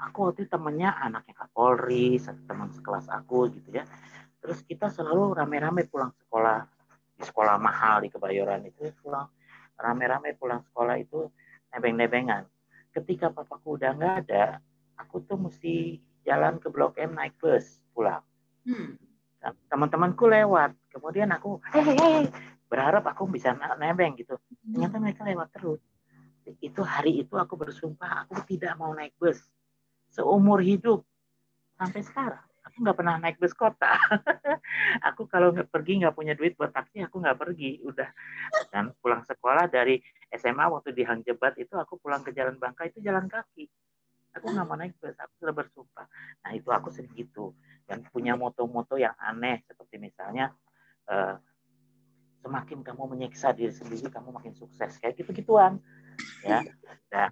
aku 0.00 0.32
waktu 0.32 0.42
itu 0.42 0.50
temennya 0.50 0.98
anaknya 0.98 1.30
Kapolri 1.30 2.18
satu 2.18 2.42
teman 2.48 2.72
sekelas 2.72 3.12
aku 3.12 3.52
gitu 3.52 3.76
ya. 3.76 3.84
Terus 4.40 4.64
kita 4.64 4.88
selalu 4.88 5.36
rame-rame 5.36 5.84
pulang 5.92 6.10
sekolah 6.24 6.64
di 7.20 7.22
sekolah 7.28 7.60
mahal 7.60 8.00
di 8.00 8.08
Kebayoran 8.08 8.64
itu 8.64 8.88
pulang 9.04 9.28
rame-rame 9.76 10.32
pulang 10.40 10.64
sekolah 10.64 10.96
itu 10.96 11.28
nebeng-nebengan. 11.68 12.48
Ketika 12.96 13.28
papaku 13.28 13.76
udah 13.76 13.92
nggak 13.94 14.14
ada, 14.26 14.58
aku 15.00 15.24
tuh 15.24 15.40
mesti 15.40 15.98
jalan 16.28 16.60
ke 16.60 16.68
Blok 16.68 17.00
M 17.00 17.16
naik 17.16 17.36
bus 17.40 17.80
pulang. 17.96 18.22
Hmm. 18.68 19.00
Teman-temanku 19.72 20.28
lewat, 20.28 20.76
kemudian 20.92 21.32
aku, 21.32 21.64
hei, 21.72 21.96
hey, 21.96 22.22
berharap 22.68 23.08
aku 23.08 23.24
bisa 23.24 23.56
nebeng 23.80 24.14
gitu. 24.20 24.36
Hmm. 24.36 24.76
Ternyata 24.76 24.96
mereka 25.00 25.22
lewat 25.24 25.48
terus. 25.56 25.80
Itu 26.60 26.84
hari 26.84 27.24
itu 27.24 27.34
aku 27.40 27.56
bersumpah 27.56 28.26
aku 28.26 28.42
tidak 28.44 28.76
mau 28.76 28.92
naik 28.92 29.16
bus 29.16 29.38
seumur 30.10 30.58
hidup 30.58 31.06
sampai 31.78 32.02
sekarang 32.02 32.50
aku 32.70 32.76
nggak 32.86 32.96
pernah 32.96 33.16
naik 33.18 33.36
bus 33.40 33.54
kota. 33.56 33.98
aku 35.08 35.26
kalau 35.26 35.50
nggak 35.50 35.68
pergi 35.68 36.04
nggak 36.04 36.14
punya 36.14 36.38
duit 36.38 36.54
buat 36.54 36.70
taksi, 36.70 37.02
aku 37.02 37.18
nggak 37.18 37.38
pergi. 37.40 37.82
Udah. 37.82 38.08
Dan 38.70 38.94
pulang 39.02 39.26
sekolah 39.26 39.66
dari 39.66 39.98
SMA 40.30 40.70
waktu 40.70 40.94
di 40.94 41.02
Hang 41.02 41.26
Jebat 41.26 41.58
itu 41.58 41.74
aku 41.74 41.98
pulang 41.98 42.22
ke 42.22 42.30
Jalan 42.30 42.56
Bangka 42.60 42.86
itu 42.86 43.02
jalan 43.02 43.26
kaki. 43.26 43.66
Aku 44.38 44.46
nggak 44.46 44.66
mau 44.66 44.78
naik 44.78 44.94
bus, 45.02 45.16
aku 45.18 45.32
sudah 45.42 45.54
bersumpah. 45.54 46.06
Nah 46.46 46.50
itu 46.54 46.68
aku 46.70 46.88
sering 46.94 47.10
gitu. 47.18 47.54
Dan 47.84 48.06
punya 48.06 48.38
moto-moto 48.38 48.94
yang 48.94 49.14
aneh 49.18 49.62
seperti 49.66 49.98
misalnya 49.98 50.54
uh, 51.10 51.34
semakin 52.40 52.86
kamu 52.86 53.02
menyiksa 53.10 53.50
diri 53.50 53.74
sendiri, 53.74 54.06
kamu 54.06 54.30
makin 54.30 54.54
sukses. 54.54 54.96
Kayak 55.02 55.18
gitu-gituan. 55.18 55.82
Ya. 56.46 56.62
Nah, 57.10 57.28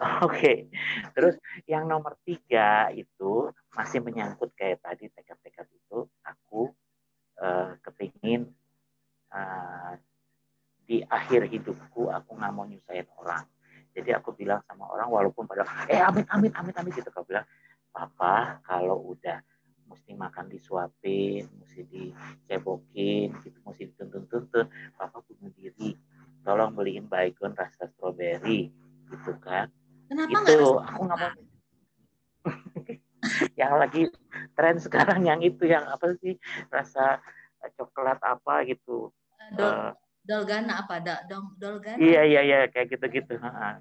Oke, 0.24 0.24
okay. 0.24 0.58
terus 1.12 1.36
yang 1.68 1.84
nomor 1.84 2.16
tiga 2.24 2.88
itu 2.88 3.52
masih 3.76 4.00
menyangkut 4.00 4.48
kayak 4.56 4.80
tadi 4.80 5.12
tekad-tekad 5.12 5.68
itu, 5.76 6.08
aku 6.24 6.72
uh, 7.36 7.76
kepingin 7.84 8.48
uh, 9.28 10.00
di 10.88 11.04
akhir 11.04 11.52
hidupku 11.52 12.08
aku 12.08 12.30
nggak 12.32 12.52
mau 12.56 12.64
nyusahin 12.64 13.04
orang. 13.20 13.44
Jadi 13.90 14.10
aku 14.14 14.32
bilang 14.34 14.62
sama 14.66 14.86
orang 14.86 15.10
walaupun 15.10 15.44
pada 15.50 15.66
eh 15.90 15.98
amit 15.98 16.26
amit 16.30 16.54
amit 16.54 16.74
amit 16.78 16.92
gitu. 16.94 17.10
Kau 17.10 17.26
bilang, 17.26 17.46
papa 17.90 18.62
kalau 18.62 19.14
udah 19.14 19.42
mesti 19.90 20.14
makan 20.14 20.46
disuapin, 20.46 21.50
mesti 21.58 21.82
dicebokin, 21.90 23.34
gitu, 23.42 23.58
mesti 23.66 23.90
dituntun-tuntun, 23.90 24.70
papa 24.94 25.18
bunuh 25.26 25.50
diri. 25.58 25.98
Tolong 26.46 26.72
beliin 26.72 27.10
baygon 27.10 27.52
rasa 27.58 27.90
stroberi, 27.90 28.70
gitu 29.10 29.32
kan. 29.42 29.66
Kenapa 30.06 30.46
itu 30.46 30.58
aku 30.78 31.00
nggak 31.04 31.18
mau. 31.18 31.32
Yang 33.58 33.74
lagi 33.76 34.02
tren 34.56 34.76
sekarang 34.80 35.20
yang 35.28 35.40
itu 35.44 35.68
yang 35.68 35.84
apa 35.84 36.16
sih 36.22 36.40
rasa 36.72 37.20
coklat 37.76 38.16
apa 38.24 38.64
gitu 38.64 39.12
dolgana 40.20 40.84
apa? 40.84 41.00
Dol, 41.00 41.56
dolgana? 41.56 41.98
iya 41.98 42.22
iya 42.28 42.40
iya 42.44 42.58
kayak 42.68 42.96
gitu 42.96 43.06
gitu 43.08 43.34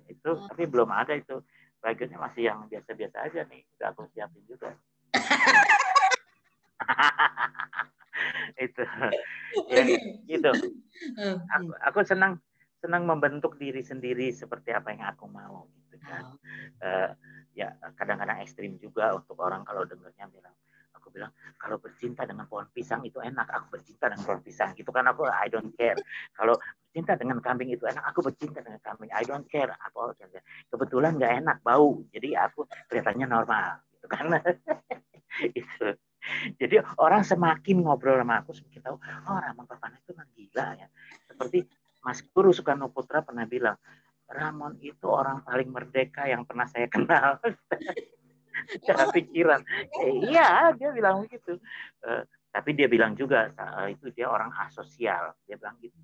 itu 0.08 0.30
Oh. 0.30 0.48
tapi 0.48 0.66
belum 0.66 0.90
ada 0.92 1.16
itu 1.16 1.44
bagiannya 1.80 2.20
masih 2.20 2.44
yang 2.52 2.68
biasa-biasa 2.68 3.18
aja 3.32 3.40
nih 3.48 3.64
udah 3.80 3.88
aku 3.96 4.04
siapin 4.12 4.44
juga 4.48 4.76
itu 8.66 8.84
ya 9.72 9.84
gitu 10.28 10.52
aku, 11.48 11.68
aku 11.80 12.00
senang 12.04 12.40
senang 12.80 13.04
membentuk 13.08 13.60
diri 13.60 13.84
sendiri 13.84 14.32
seperti 14.32 14.72
apa 14.76 14.92
yang 14.92 15.04
aku 15.12 15.28
mau 15.28 15.68
gitu 15.88 15.98
kan 16.04 16.24
oh. 16.24 16.36
Eh, 16.80 17.12
ya 17.60 17.76
kadang-kadang 18.00 18.40
ekstrim 18.40 18.80
juga 18.80 19.12
untuk 19.16 19.36
orang 19.44 19.68
kalau 19.68 19.84
dengarnya 19.84 20.32
bilang 21.20 21.36
aku 21.36 21.60
kalau 21.60 21.78
bercinta 21.84 22.24
dengan 22.24 22.48
pohon 22.48 22.72
pisang 22.72 23.04
itu 23.04 23.20
enak 23.20 23.44
aku 23.52 23.76
bercinta 23.76 24.08
dengan 24.08 24.24
pohon 24.24 24.40
pisang. 24.40 24.72
Gitu 24.72 24.88
kan 24.96 25.04
aku 25.12 25.28
I 25.28 25.52
don't 25.52 25.76
care. 25.76 26.00
Kalau 26.32 26.56
bercinta 26.56 27.20
dengan 27.20 27.44
kambing 27.44 27.76
itu 27.76 27.84
enak 27.84 28.08
aku 28.08 28.24
bercinta 28.24 28.64
dengan 28.64 28.80
kambing. 28.80 29.12
I 29.12 29.28
don't 29.28 29.44
care 29.52 29.76
apa 29.76 30.16
kebetulan 30.72 31.20
nggak 31.20 31.34
enak 31.44 31.58
bau. 31.60 32.00
Jadi 32.16 32.40
aku 32.40 32.64
kelihatannya 32.88 33.28
normal. 33.28 33.84
Gitu 33.92 34.08
kan. 34.08 34.26
Itu. 35.60 35.88
Jadi 36.60 36.76
orang 37.00 37.24
semakin 37.24 37.80
ngobrol 37.84 38.20
sama 38.20 38.44
aku 38.44 38.52
semakin 38.52 38.82
tahu 38.84 38.96
oh 39.00 39.40
Ramon 39.40 39.64
Papana 39.64 39.96
itu 40.00 40.12
memang 40.12 40.30
gila 40.36 40.68
ya. 40.76 40.88
Seperti 41.32 41.64
Mas 42.04 42.20
Guru 42.28 42.52
Soekarno 42.52 42.92
Putra 42.92 43.24
pernah 43.24 43.48
bilang 43.48 43.80
Ramon 44.28 44.78
itu 44.84 45.08
orang 45.08 45.42
paling 45.48 45.72
merdeka 45.72 46.28
yang 46.28 46.44
pernah 46.44 46.68
saya 46.68 46.92
kenal 46.92 47.40
cara 48.88 49.10
pikiran. 49.14 49.62
Eh, 50.06 50.14
iya 50.30 50.74
dia 50.76 50.90
bilang 50.92 51.26
begitu. 51.26 51.58
Eh, 52.06 52.24
tapi 52.50 52.74
dia 52.74 52.90
bilang 52.90 53.14
juga 53.14 53.50
eh, 53.50 53.94
itu 53.94 54.10
dia 54.14 54.30
orang 54.30 54.50
asosial. 54.68 55.34
Dia 55.46 55.58
bilang 55.58 55.78
gitu. 55.82 55.98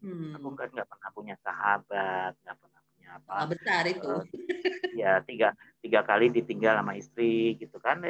Hmm. 0.00 0.32
aku 0.32 0.56
kan 0.56 0.72
nggak 0.72 0.88
pernah 0.88 1.10
punya 1.12 1.36
sahabat 1.44 2.32
nggak 2.40 2.56
pernah 2.56 2.80
punya 2.88 3.08
apa. 3.20 3.32
Ah, 3.36 3.44
besar 3.44 3.84
itu. 3.84 4.12
Eh, 4.32 4.96
ya 4.96 5.20
tiga 5.20 5.52
tiga 5.84 6.00
kali 6.08 6.32
ditinggal 6.32 6.80
sama 6.80 6.96
istri 6.96 7.56
gitu 7.60 7.76
kan. 7.80 8.00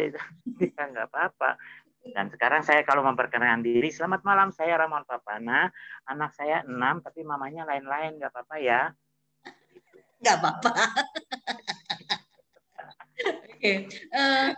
Ya 0.78 0.84
nggak 0.86 1.10
apa-apa. 1.10 1.58
Dan 2.00 2.32
sekarang 2.32 2.64
saya 2.64 2.80
kalau 2.86 3.04
memperkenalkan 3.04 3.60
diri 3.60 3.92
selamat 3.92 4.24
malam 4.24 4.48
saya 4.54 4.80
Ramon 4.80 5.04
Papana. 5.04 5.68
Anak 6.08 6.32
saya 6.32 6.64
enam 6.64 7.04
tapi 7.04 7.26
mamanya 7.26 7.68
lain-lain. 7.68 8.16
Nggak 8.16 8.32
apa-apa 8.32 8.56
ya. 8.62 8.94
Nggak 10.22 10.36
apa-apa. 10.40 10.70
Oke. 13.60 13.92
Eh, 13.92 14.48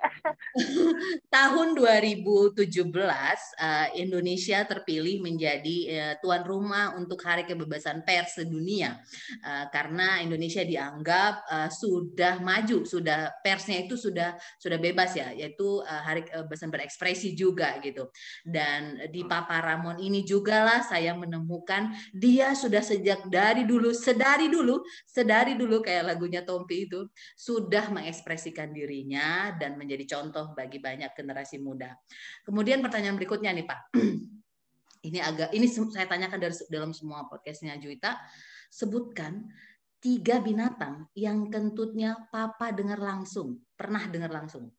tahun 1.34 1.74
2017 1.74 2.54
eh, 2.62 3.88
Indonesia 3.98 4.62
terpilih 4.62 5.18
menjadi 5.18 5.76
eh, 5.90 6.14
tuan 6.22 6.46
rumah 6.46 6.94
untuk 6.94 7.18
Hari 7.18 7.42
Kebebasan 7.42 8.06
Pers 8.06 8.38
sedunia 8.38 9.02
Eh, 9.42 9.66
karena 9.74 10.22
Indonesia 10.22 10.62
dianggap 10.62 11.34
eh, 11.50 11.70
sudah 11.72 12.38
maju, 12.38 12.86
sudah 12.86 13.42
persnya 13.42 13.86
itu 13.86 13.98
sudah 13.98 14.38
sudah 14.58 14.78
bebas 14.78 15.18
ya, 15.18 15.34
yaitu 15.34 15.82
eh, 15.82 16.02
Hari 16.02 16.22
Kebebasan 16.28 16.70
berekspresi 16.70 17.34
juga 17.34 17.78
gitu. 17.82 18.06
Dan 18.46 19.10
di 19.10 19.26
Papa 19.26 19.58
Ramon 19.62 19.98
ini 19.98 20.22
juga 20.22 20.62
lah 20.62 20.80
saya 20.84 21.14
menemukan 21.18 21.90
dia 22.14 22.54
sudah 22.54 22.82
sejak 22.84 23.26
dari 23.26 23.66
dulu, 23.66 23.90
sedari 23.90 24.46
dulu, 24.46 24.82
sedari 25.06 25.58
dulu 25.58 25.82
kayak 25.82 26.14
lagunya 26.14 26.46
Tompi 26.46 26.86
itu 26.86 27.06
sudah 27.34 27.90
mengekspresikan 27.90 28.70
dirinya 28.92 29.56
dan 29.56 29.80
menjadi 29.80 30.04
contoh 30.04 30.52
bagi 30.52 30.76
banyak 30.76 31.16
generasi 31.16 31.56
muda. 31.56 31.96
Kemudian 32.44 32.84
pertanyaan 32.84 33.16
berikutnya 33.16 33.56
nih 33.56 33.64
Pak. 33.64 33.80
Ini 35.08 35.18
agak 35.18 35.50
ini 35.50 35.66
saya 35.66 36.06
tanyakan 36.06 36.38
dari 36.38 36.54
dalam 36.70 36.94
semua 36.94 37.26
podcastnya 37.26 37.74
Juwita. 37.74 38.22
Sebutkan 38.70 39.50
tiga 39.98 40.38
binatang 40.38 41.10
yang 41.18 41.50
kentutnya 41.50 42.30
Papa 42.30 42.70
dengar 42.70 43.02
langsung, 43.02 43.58
pernah 43.74 44.06
dengar 44.06 44.30
langsung. 44.30 44.70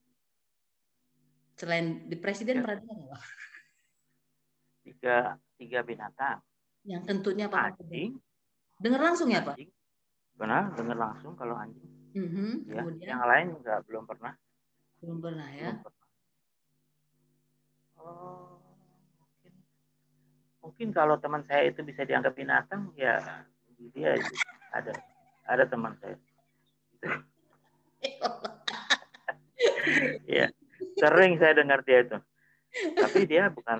Selain 1.59 2.07
di 2.07 2.15
presiden 2.15 2.59
Ya. 2.59 2.63
pernah 2.63 2.79
dengar 2.79 2.97
nggak, 3.03 3.21
tiga 4.87 5.17
tiga 5.59 5.79
binatang 5.83 6.39
Yang 6.87 7.03
kentutnya 7.03 7.47
Papa 7.51 7.75
anjing 7.75 8.15
dengar 8.79 9.01
langsung 9.03 9.27
ya 9.27 9.43
Pak? 9.43 9.59
anjing 9.59 9.71
benar 10.39 10.63
dengar 10.73 10.97
langsung 10.97 11.35
kalau 11.35 11.59
anjing 11.59 11.92
Mhm, 12.13 12.69
ya 12.69 12.81
Kemudian? 12.85 13.07
yang 13.09 13.21
lain 13.25 13.47
nggak 13.61 13.79
belum 13.89 14.05
pernah. 14.05 14.33
Belum 15.01 15.17
pernah 15.17 15.47
ya. 15.49 15.73
belum 15.73 15.81
pernah. 15.81 16.07
Oh 18.03 18.61
mungkin 19.19 19.53
mungkin 20.61 20.87
kalau 20.93 21.15
teman 21.17 21.41
saya 21.49 21.67
itu 21.67 21.81
bisa 21.81 22.05
dianggap 22.05 22.37
binatang 22.37 22.93
ya 22.93 23.43
dia 23.93 24.15
ada 24.71 24.93
ada 25.49 25.63
teman 25.67 25.97
saya. 25.99 26.17
Ya 30.27 30.49
sering 30.99 31.39
saya 31.39 31.55
dengar 31.55 31.83
dia 31.85 32.03
itu. 32.03 32.17
Tapi 32.97 33.23
dia 33.29 33.47
bukan 33.53 33.79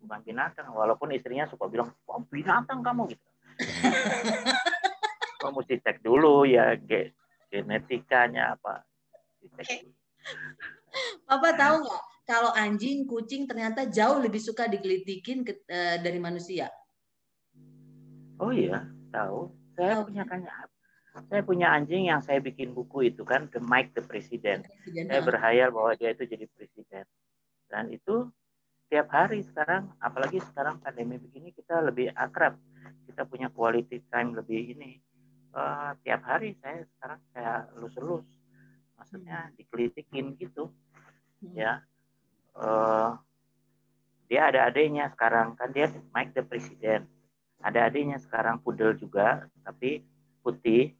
bukan 0.00 0.20
binatang 0.24 0.68
walaupun 0.74 1.12
istrinya 1.14 1.46
suka 1.48 1.68
bilang 1.70 1.92
oh, 2.08 2.22
binatang 2.28 2.82
kamu 2.82 3.14
gitu. 3.14 3.26
Kok 5.42 5.52
mesti 5.54 5.76
cek 5.82 6.00
dulu 6.02 6.48
ya 6.48 6.74
ge- 6.80 7.12
genetikanya 7.54 8.58
apa 8.58 8.82
dulu. 9.38 9.62
Papa 11.26 11.54
tahu 11.54 11.76
nggak 11.86 12.02
kalau 12.24 12.50
anjing, 12.56 13.04
kucing 13.04 13.44
ternyata 13.44 13.84
jauh 13.86 14.16
lebih 14.18 14.40
suka 14.40 14.64
digelitikin 14.66 15.44
ke- 15.44 15.62
eh, 15.68 16.00
dari 16.00 16.18
manusia. 16.18 16.66
oh 18.42 18.50
iya 18.50 18.82
tahu 19.14 19.54
saya 19.78 20.02
Tahu. 20.02 20.10
punya 20.10 20.24
kan 20.26 20.40
saya 21.30 21.42
punya 21.46 21.70
anjing 21.70 22.10
yang 22.10 22.18
saya 22.18 22.42
bikin 22.42 22.74
buku 22.74 23.14
itu 23.14 23.22
kan 23.22 23.46
The 23.46 23.62
Mike 23.62 23.94
the 23.94 24.02
President 24.02 24.66
Presiden, 24.66 25.06
saya 25.06 25.20
ah. 25.22 25.26
berhayal 25.30 25.68
bahwa 25.70 25.94
dia 25.94 26.10
itu 26.10 26.26
jadi 26.26 26.46
presiden 26.50 27.06
dan 27.70 27.84
itu 27.94 28.26
tiap 28.90 29.14
hari 29.14 29.46
sekarang 29.46 29.94
apalagi 30.02 30.42
sekarang 30.42 30.82
pandemi 30.82 31.22
begini 31.22 31.54
kita 31.54 31.78
lebih 31.86 32.10
akrab 32.18 32.58
kita 33.06 33.22
punya 33.22 33.46
quality 33.54 34.02
time 34.10 34.34
lebih 34.34 34.74
ini 34.74 34.98
Eh, 35.54 35.90
tiap 36.02 36.20
hari 36.26 36.58
saya 36.58 36.82
sekarang 36.82 37.20
saya 37.30 37.52
lus-lus. 37.78 38.26
Maksudnya 38.98 39.54
dikelitikin 39.54 40.34
gitu. 40.34 40.74
Hmm. 41.38 41.54
ya. 41.54 41.72
Eh, 42.58 43.10
dia 44.26 44.50
ada 44.50 44.66
adiknya 44.66 45.06
sekarang. 45.14 45.54
Kan 45.54 45.70
dia 45.70 45.86
Mike 46.10 46.34
the 46.34 46.42
President 46.42 47.06
ada 47.64 47.88
adiknya 47.88 48.20
sekarang 48.20 48.58
pudel 48.60 48.92
juga 48.98 49.46
tapi 49.62 50.02
putih. 50.42 50.92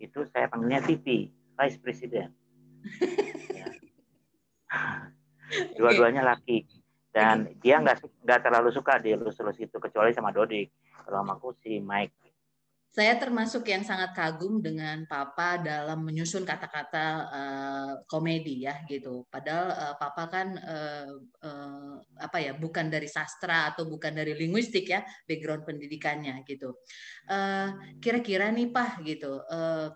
Itu 0.00 0.26
saya 0.32 0.48
panggilnya 0.48 0.82
TV 0.82 1.30
Vice 1.30 1.78
President. 1.78 2.32
Ya. 3.52 3.68
dua-duanya 5.76 6.24
laki. 6.24 6.64
Dan 7.12 7.60
dia 7.60 7.76
nggak 7.76 8.24
nggak 8.24 8.40
terlalu 8.40 8.72
suka 8.72 8.96
dia 8.96 9.20
lus-lus 9.20 9.60
itu 9.60 9.76
kecuali 9.76 10.16
sama 10.16 10.32
Dodik. 10.32 10.72
Kalau 11.04 11.20
sama 11.20 11.36
aku 11.36 11.52
si 11.60 11.76
Mike 11.76 12.31
Saya 12.92 13.16
termasuk 13.16 13.64
yang 13.72 13.80
sangat 13.80 14.12
kagum 14.12 14.60
dengan 14.60 15.08
Papa 15.08 15.56
dalam 15.56 16.04
menyusun 16.04 16.44
kata-kata 16.44 17.06
eh, 17.32 17.92
komedi 18.04 18.68
ya 18.68 18.84
gitu. 18.84 19.24
Padahal 19.32 19.68
eh, 19.72 19.94
Papa 19.96 20.28
kan 20.28 20.52
eh, 20.60 21.08
eh, 21.40 21.94
apa 22.20 22.38
ya 22.44 22.52
bukan 22.52 22.92
dari 22.92 23.08
sastra 23.08 23.72
atau 23.72 23.88
bukan 23.88 24.12
dari 24.12 24.36
linguistik 24.36 24.92
ya 24.92 25.00
background 25.24 25.64
pendidikannya 25.64 26.44
gitu. 26.44 26.76
Kira-kira 27.96 28.52
nih 28.52 28.68
Pak 28.68 29.00
gitu. 29.08 29.40
eh, 29.40 29.88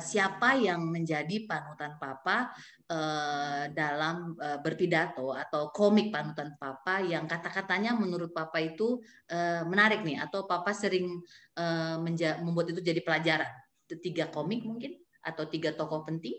siapa 0.00 0.56
yang 0.56 0.88
menjadi 0.88 1.44
panutan 1.44 2.00
Papa 2.00 2.48
eh, 2.88 3.68
dalam 3.76 4.32
eh, 4.40 4.58
berpidato 4.60 5.36
atau 5.36 5.68
komik 5.68 6.08
panutan 6.08 6.56
Papa 6.56 7.04
yang 7.04 7.28
kata-katanya 7.28 7.92
menurut 7.92 8.32
Papa 8.32 8.56
itu 8.60 9.04
eh, 9.28 9.62
menarik 9.68 10.00
nih 10.00 10.16
atau 10.20 10.48
Papa 10.48 10.72
sering 10.72 11.20
eh, 11.56 11.96
membuat 12.40 12.72
itu 12.72 12.80
jadi 12.80 13.00
pelajaran 13.04 13.52
tiga 14.00 14.32
komik 14.32 14.64
mungkin 14.64 14.96
atau 15.22 15.46
tiga 15.46 15.76
tokoh 15.76 16.02
penting 16.02 16.34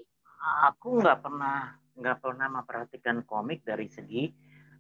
aku 0.68 1.00
nggak 1.00 1.20
pernah 1.24 1.78
nggak 1.98 2.18
pernah 2.22 2.48
memperhatikan 2.62 3.26
komik 3.26 3.66
dari 3.66 3.90
segi 3.90 4.30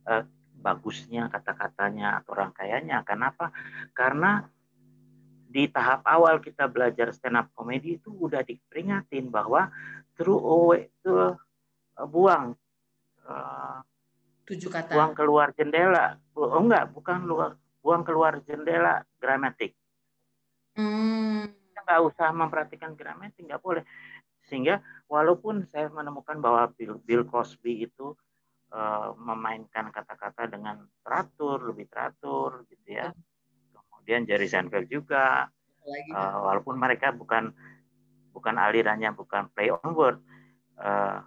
eh, 0.07 0.23
bagusnya 0.57 1.29
kata-katanya 1.29 2.21
atau 2.21 2.33
rangkaiannya. 2.33 2.97
Kenapa? 3.05 3.53
Karena 3.93 4.41
di 5.47 5.71
tahap 5.71 6.03
awal 6.03 6.43
kita 6.43 6.67
belajar 6.67 7.15
stand 7.15 7.39
up 7.39 7.47
comedy 7.55 7.95
itu 7.95 8.11
udah 8.11 8.43
diperingatin 8.43 9.31
bahwa 9.31 9.71
throw 10.19 10.37
away 10.37 10.91
itu 10.91 11.33
eh, 11.95 12.07
buang 12.07 12.53
eh, 13.23 13.77
tujuh 14.43 14.69
kata. 14.69 14.91
buang 14.91 15.15
keluar 15.15 15.55
jendela. 15.55 16.19
Oh 16.35 16.59
enggak, 16.59 16.91
bukan 16.91 17.23
luar 17.23 17.55
buang 17.79 18.03
keluar 18.03 18.43
jendela 18.43 19.01
gramatik. 19.17 19.71
Hmm, 20.75 21.47
nggak 21.73 22.01
usah 22.03 22.29
memperhatikan 22.35 22.93
gramatik 22.99 23.47
nggak 23.47 23.63
boleh. 23.63 23.87
Sehingga 24.47 24.83
walaupun 25.07 25.67
saya 25.67 25.87
menemukan 25.91 26.39
bahwa 26.39 26.71
Bill, 26.75 26.99
Bill 27.03 27.23
Cosby 27.27 27.87
itu 27.87 28.15
uh, 28.71 29.11
memainkan 29.15 29.91
kata-kata 29.91 30.47
dengan 30.51 30.83
teratur 31.03 31.71
lebih 31.71 31.87
teratur 31.91 32.63
gitu 32.71 32.87
ya 32.95 33.11
kemudian 34.07 34.23
Jerry 34.23 34.47
Seinfeld 34.47 34.87
juga. 34.87 35.51
Uh, 35.87 36.35
walaupun 36.47 36.79
mereka 36.79 37.11
bukan 37.11 37.51
bukan 38.31 38.55
alirannya 38.55 39.11
bukan 39.11 39.51
play 39.55 39.71
on 39.71 39.95
word 39.95 40.19
uh, 40.83 41.23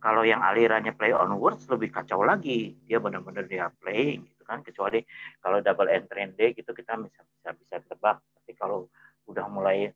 kalau 0.00 0.24
yang 0.24 0.40
alirannya 0.40 0.96
play 0.96 1.12
on 1.12 1.32
words 1.40 1.64
lebih 1.72 1.88
kacau 1.88 2.20
lagi. 2.28 2.76
Dia 2.84 3.00
benar-benar 3.00 3.48
dia 3.48 3.72
playing 3.80 4.28
gitu 4.28 4.44
kan. 4.44 4.60
Kecuali 4.60 5.00
kalau 5.40 5.64
double 5.64 5.88
entry 5.88 6.28
D 6.36 6.52
gitu 6.52 6.76
kita 6.76 7.00
bisa 7.00 7.24
bisa 7.24 7.48
bisa 7.56 7.76
tebak. 7.88 8.20
Tapi 8.20 8.52
kalau 8.52 8.92
udah 9.24 9.48
mulai 9.48 9.88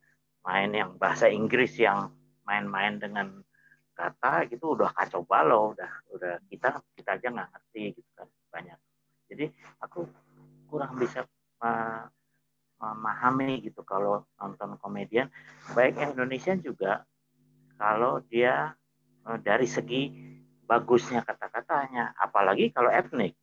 main 0.48 0.72
yang 0.72 0.96
bahasa 0.96 1.28
Inggris 1.28 1.76
yang 1.76 2.08
main-main 2.48 2.96
dengan 2.96 3.44
kata 3.92 4.48
gitu 4.48 4.80
udah 4.80 4.96
kacau 4.96 5.28
balau. 5.28 5.76
Udah 5.76 5.92
udah 6.08 6.40
kita 6.48 6.80
kita 6.96 7.20
aja 7.20 7.28
nggak 7.36 7.48
ngerti 7.52 8.00
gitu 8.00 8.10
kan. 8.16 8.28
Banyak. 8.48 8.78
Jadi 9.28 9.44
aku 9.84 10.08
kurang 10.72 10.96
bisa 10.98 11.24
memahami 12.76 13.64
gitu 13.64 13.80
kalau 13.82 14.28
nonton 14.36 14.76
komedian 14.80 15.32
baik 15.72 15.96
Indonesia 15.96 16.52
juga 16.60 17.02
kalau 17.80 18.20
dia 18.28 18.76
Eh, 19.26 19.38
dari 19.42 19.66
segi 19.66 20.02
bagusnya 20.66 21.26
kata-katanya, 21.26 22.14
apalagi 22.14 22.70
kalau 22.70 22.90
etnik. 22.90 23.34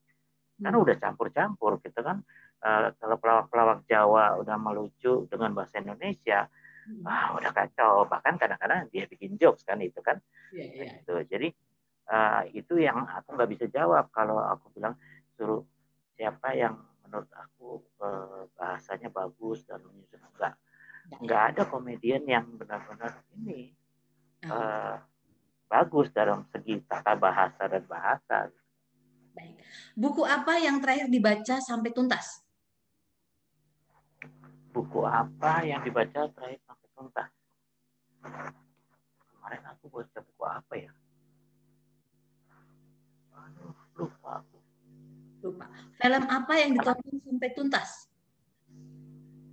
Kan 0.63 0.71
hmm. 0.71 0.83
udah 0.87 0.95
campur-campur 0.95 1.83
gitu 1.83 1.99
kan. 1.99 2.23
Uh, 2.63 2.95
kalau 2.95 3.19
pelawak-pelawak 3.19 3.83
Jawa 3.91 4.39
udah 4.39 4.55
melucu 4.55 5.27
dengan 5.27 5.51
bahasa 5.51 5.83
Indonesia, 5.83 6.47
hmm. 6.87 7.03
wah 7.03 7.35
udah 7.35 7.51
kacau. 7.51 8.07
Bahkan 8.07 8.39
kadang-kadang 8.39 8.87
dia 8.87 9.03
bikin 9.03 9.35
jokes 9.35 9.67
kan 9.67 9.83
itu 9.83 9.99
kan. 9.99 10.23
Yeah, 10.55 10.71
yeah. 10.71 10.91
Gitu. 11.03 11.15
Jadi 11.27 11.47
uh, 12.07 12.47
itu 12.55 12.79
yang 12.79 13.03
aku 13.03 13.35
nggak 13.35 13.51
bisa 13.51 13.65
jawab 13.67 14.07
kalau 14.15 14.39
aku 14.39 14.71
bilang 14.71 14.95
suruh 15.35 15.67
siapa 16.15 16.55
yang 16.55 16.79
menurut 17.13 17.29
aku 17.37 17.77
uh, 18.01 18.49
bahasanya 18.57 19.13
bagus 19.13 19.61
dan 19.69 19.85
menyusun 19.85 20.17
enggak. 20.33 20.57
Enggak 21.21 21.41
ada 21.53 21.61
komedian 21.69 22.25
yang 22.25 22.49
benar-benar 22.57 23.21
ini. 23.37 23.69
Uh, 24.49 24.97
bagus 25.69 26.09
dalam 26.09 26.41
segi 26.49 26.81
tata 26.89 27.13
bahasa 27.13 27.69
dan 27.69 27.85
bahasa. 27.85 28.49
Baik. 29.37 29.61
Buku 29.93 30.25
apa 30.25 30.57
yang 30.57 30.81
terakhir 30.81 31.05
dibaca 31.05 31.61
sampai 31.61 31.93
tuntas? 31.93 32.41
Buku 34.73 35.05
apa 35.05 35.61
yang 35.61 35.85
dibaca 35.85 36.33
terakhir 36.33 36.65
sampai 36.65 36.89
tuntas? 36.97 37.29
Kemarin 39.29 39.61
aku 39.69 39.85
baca 39.93 40.17
buku 40.17 40.43
apa 40.49 40.73
ya? 40.81 40.91
Aduh, 43.37 43.77
lupa. 44.01 44.41
Lupa. 45.43 45.67
Film 45.99 46.23
apa 46.31 46.53
yang 46.55 46.71
ditonton 46.71 47.19
sampai 47.19 47.49
tuntas? 47.51 47.89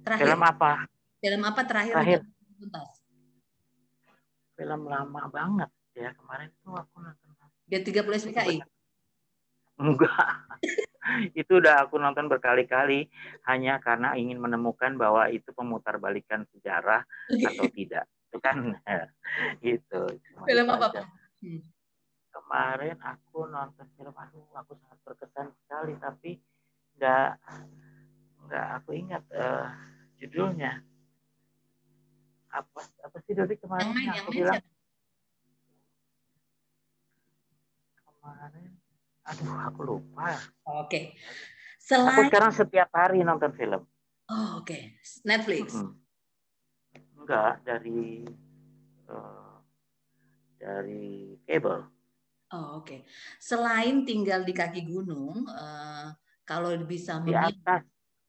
Terakhir. 0.07 0.23
Film 0.23 0.41
apa? 0.47 0.71
Film 1.19 1.43
apa 1.43 1.61
terakhir, 1.67 1.95
terakhir. 1.99 2.21
tuntas? 2.57 2.91
Film 4.55 4.81
lama 4.87 5.23
banget 5.29 5.71
ya 6.01 6.11
kemarin 6.15 6.49
tuh 6.63 6.75
aku 6.79 6.97
nonton 7.03 7.29
dia 7.67 7.81
30 7.83 8.07
SPKI 8.07 8.57
enggak 9.81 10.29
itu 11.33 11.53
udah 11.57 11.89
aku 11.89 11.97
nonton 11.97 12.29
berkali-kali 12.29 13.09
hanya 13.49 13.81
karena 13.81 14.13
ingin 14.15 14.37
menemukan 14.37 14.95
bahwa 14.95 15.27
itu 15.33 15.49
pemutar 15.57 15.97
balikan 15.97 16.45
sejarah 16.53 17.03
atau 17.29 17.67
tidak 17.77 18.05
itu 18.31 18.39
kan 18.39 18.77
gitu 19.65 20.03
film 20.45 20.67
apa 20.69 20.87
pak 20.93 21.05
hmm. 21.43 21.61
Kemarin 22.31 22.97
aku 23.03 23.47
nonton 23.51 23.87
film 23.99 24.15
aduh 24.15 24.47
aku 24.55 24.79
sangat 24.79 24.99
berkesan 25.03 25.49
sekali 25.63 25.95
tapi 25.99 26.31
nggak 26.99 27.31
nggak 28.47 28.67
aku 28.81 28.91
ingat 28.97 29.23
uh, 29.35 29.71
judulnya. 30.19 30.83
Apa 32.51 32.83
apa 32.83 33.17
sih 33.23 33.35
Dodi 33.35 33.55
kemarin? 33.59 33.95
Yang, 33.95 34.03
yang 34.03 34.17
aku 34.19 34.31
bilang? 34.35 34.63
kemarin 38.21 38.71
aduh 39.25 39.57
aku 39.71 39.81
lupa. 39.87 40.27
Oke. 40.29 40.87
Okay. 40.87 41.05
Selain... 41.81 42.11
aku 42.15 42.21
sekarang 42.29 42.53
setiap 42.53 42.89
hari 42.93 43.23
nonton 43.23 43.55
film. 43.57 43.83
Oh, 44.31 44.63
oke. 44.63 44.71
Okay. 44.71 44.95
Netflix? 45.27 45.75
Hmm. 45.75 45.99
enggak 47.21 47.63
dari 47.63 48.27
uh, 49.07 49.61
dari 50.59 51.37
cable 51.47 52.00
oh 52.55 52.83
oke 52.83 52.87
okay. 52.87 53.01
selain 53.39 54.03
tinggal 54.05 54.43
di 54.43 54.55
kaki 54.55 54.87
gunung 54.87 55.47
uh, 55.47 56.15
kalau 56.47 56.75
bisa 56.83 57.23
di 57.23 57.35
atas 57.35 57.83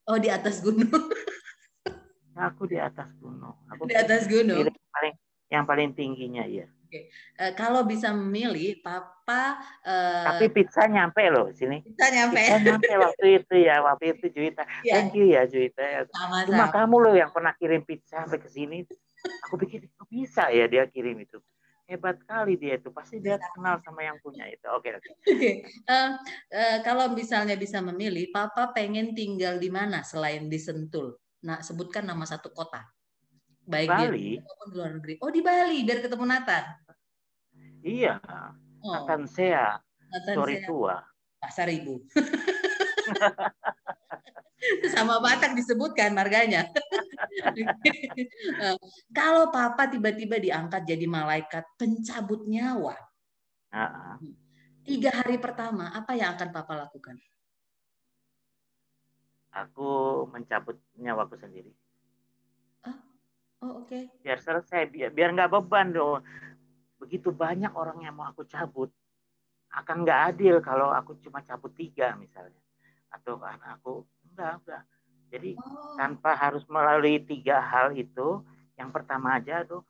oh 0.06 0.18
di 0.18 0.30
atas 0.30 0.62
gunung 0.62 0.88
aku 2.38 2.64
di 2.70 2.78
atas 2.78 3.10
gunung 3.18 3.58
aku 3.70 3.84
di 3.90 3.96
atas 3.98 4.26
gunung 4.30 4.66
yang 4.66 4.92
paling 4.94 5.16
yang 5.52 5.64
paling 5.68 5.90
tingginya 5.94 6.46
ya 6.48 6.66
Oke. 6.92 7.08
Uh, 7.40 7.56
kalau 7.56 7.88
bisa 7.88 8.12
memilih, 8.12 8.84
Papa. 8.84 9.64
Uh, 9.80 10.28
Tapi 10.28 10.52
pizza 10.52 10.92
nyampe 10.92 11.24
loh 11.32 11.48
sini. 11.56 11.80
Pizza 11.88 12.12
nyampe. 12.12 12.36
Pizza 12.36 12.60
nyampe 12.60 12.92
waktu 13.00 13.26
itu 13.40 13.56
ya, 13.64 13.80
waktu 13.80 14.12
itu 14.12 14.28
Juwita. 14.28 14.68
Yeah. 14.84 15.00
Thank 15.00 15.16
you 15.16 15.32
ya 15.32 15.48
Juwita. 15.48 16.12
Sama, 16.12 16.44
Cuma 16.44 16.68
kamu 16.68 16.96
loh 17.00 17.16
yang 17.16 17.32
pernah 17.32 17.56
kirim 17.56 17.88
pizza 17.88 18.28
sampai 18.28 18.44
ke 18.44 18.52
sini. 18.52 18.84
Aku 19.48 19.56
pikir 19.56 19.88
kok 19.88 20.12
bisa 20.12 20.52
ya 20.52 20.68
dia 20.68 20.84
kirim 20.92 21.16
itu. 21.24 21.40
Hebat 21.92 22.24
kali 22.24 22.56
dia 22.56 22.80
itu. 22.80 22.88
Pasti 22.96 23.20
dia 23.20 23.36
kenal 23.52 23.84
sama 23.84 24.08
yang 24.08 24.16
punya 24.24 24.48
itu. 24.48 24.64
Oke. 24.72 24.96
Okay, 24.96 24.96
Oke. 24.96 25.12
Okay. 25.28 25.56
Uh, 25.84 25.92
uh, 25.92 26.10
eh, 26.56 26.78
kalau 26.88 27.12
misalnya 27.12 27.60
bisa 27.60 27.84
memilih, 27.84 28.32
Papa 28.32 28.72
pengen 28.72 29.12
tinggal 29.12 29.60
di 29.60 29.68
mana 29.68 30.08
selain 30.08 30.48
di 30.48 30.56
Sentul? 30.56 31.20
Nah, 31.44 31.60
sebutkan 31.60 32.08
nama 32.08 32.24
satu 32.24 32.56
kota 32.56 32.80
baik 33.72 33.89
Bali. 33.89 34.18
di 34.18 34.28
maupun 34.42 34.68
di 34.68 34.76
luar 34.76 34.92
negeri. 34.98 35.14
Oh 35.22 35.32
di 35.32 35.42
Bali 35.42 35.78
biar 35.86 36.00
ketemu 36.02 36.26
Nathan. 36.26 36.66
Iya. 37.82 38.14
Oh. 38.82 39.06
Nathan 39.06 39.24
Sea. 39.30 39.78
Nathan 40.12 40.36
Sea. 40.44 40.66
tua. 40.66 40.98
Pasar 41.42 41.70
Ibu. 41.72 41.96
Sama 44.93 45.18
Batak 45.20 45.57
disebutkan 45.57 46.14
marganya. 46.14 46.68
Eh, 48.62 48.78
kalau 49.14 49.53
Papa 49.53 49.86
tiba-tiba 49.86 50.41
diangkat 50.41 50.84
jadi 50.89 51.05
malaikat 51.05 51.64
pencabut 51.78 52.49
nyawa, 52.49 52.97
-uh. 53.70 54.17
tiga 54.82 55.13
hari 55.13 55.38
pertama 55.38 55.93
apa 55.93 56.17
yang 56.17 56.33
akan 56.33 56.50
Papa 56.50 56.74
lakukan? 56.75 57.21
Aku 59.54 60.25
mencabut 60.33 60.82
nyawaku 60.97 61.38
sendiri. 61.38 61.71
Oh, 63.62 63.86
oke. 63.86 63.93
Okay. 63.93 64.04
Biar 64.25 64.42
selesai, 64.42 64.89
biar 64.89 65.13
biar 65.13 65.29
nggak 65.38 65.54
beban 65.54 65.93
dong. 65.93 66.25
Begitu 66.97 67.29
banyak 67.29 67.70
orang 67.78 68.01
yang 68.01 68.17
mau 68.17 68.33
aku 68.33 68.50
cabut, 68.50 68.89
akan 69.70 70.01
nggak 70.01 70.21
adil 70.33 70.58
kalau 70.66 70.89
aku 70.89 71.21
cuma 71.21 71.46
cabut 71.46 71.70
tiga 71.78 72.17
misalnya, 72.17 72.58
atau 73.13 73.38
karena 73.38 73.78
aku 73.78 74.01
enggak 74.32 74.53
enggak. 74.63 74.83
Jadi 75.32 75.51
oh. 75.55 75.95
tanpa 75.95 76.36
harus 76.36 76.63
melalui 76.67 77.24
tiga 77.24 77.63
hal 77.63 77.95
itu, 77.95 78.43
yang 78.75 78.91
pertama 78.91 79.39
aja 79.39 79.63
tuh 79.63 79.83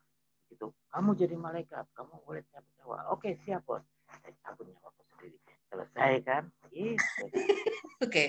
itu 0.52 0.70
kamu 0.92 1.16
jadi 1.18 1.34
malaikat, 1.34 1.88
kamu 1.96 2.14
boleh 2.22 2.42
cabut 2.52 2.72
nyawa. 2.78 2.98
Oke 3.10 3.34
siap 3.42 3.66
bos, 3.66 3.82
saya 4.22 4.34
cabut 4.44 4.68
nyawa. 4.70 5.01
Selesai 5.72 6.12
kan? 6.28 6.44
Gitu. 6.68 7.24
Oke, 8.02 8.08
okay. 8.08 8.28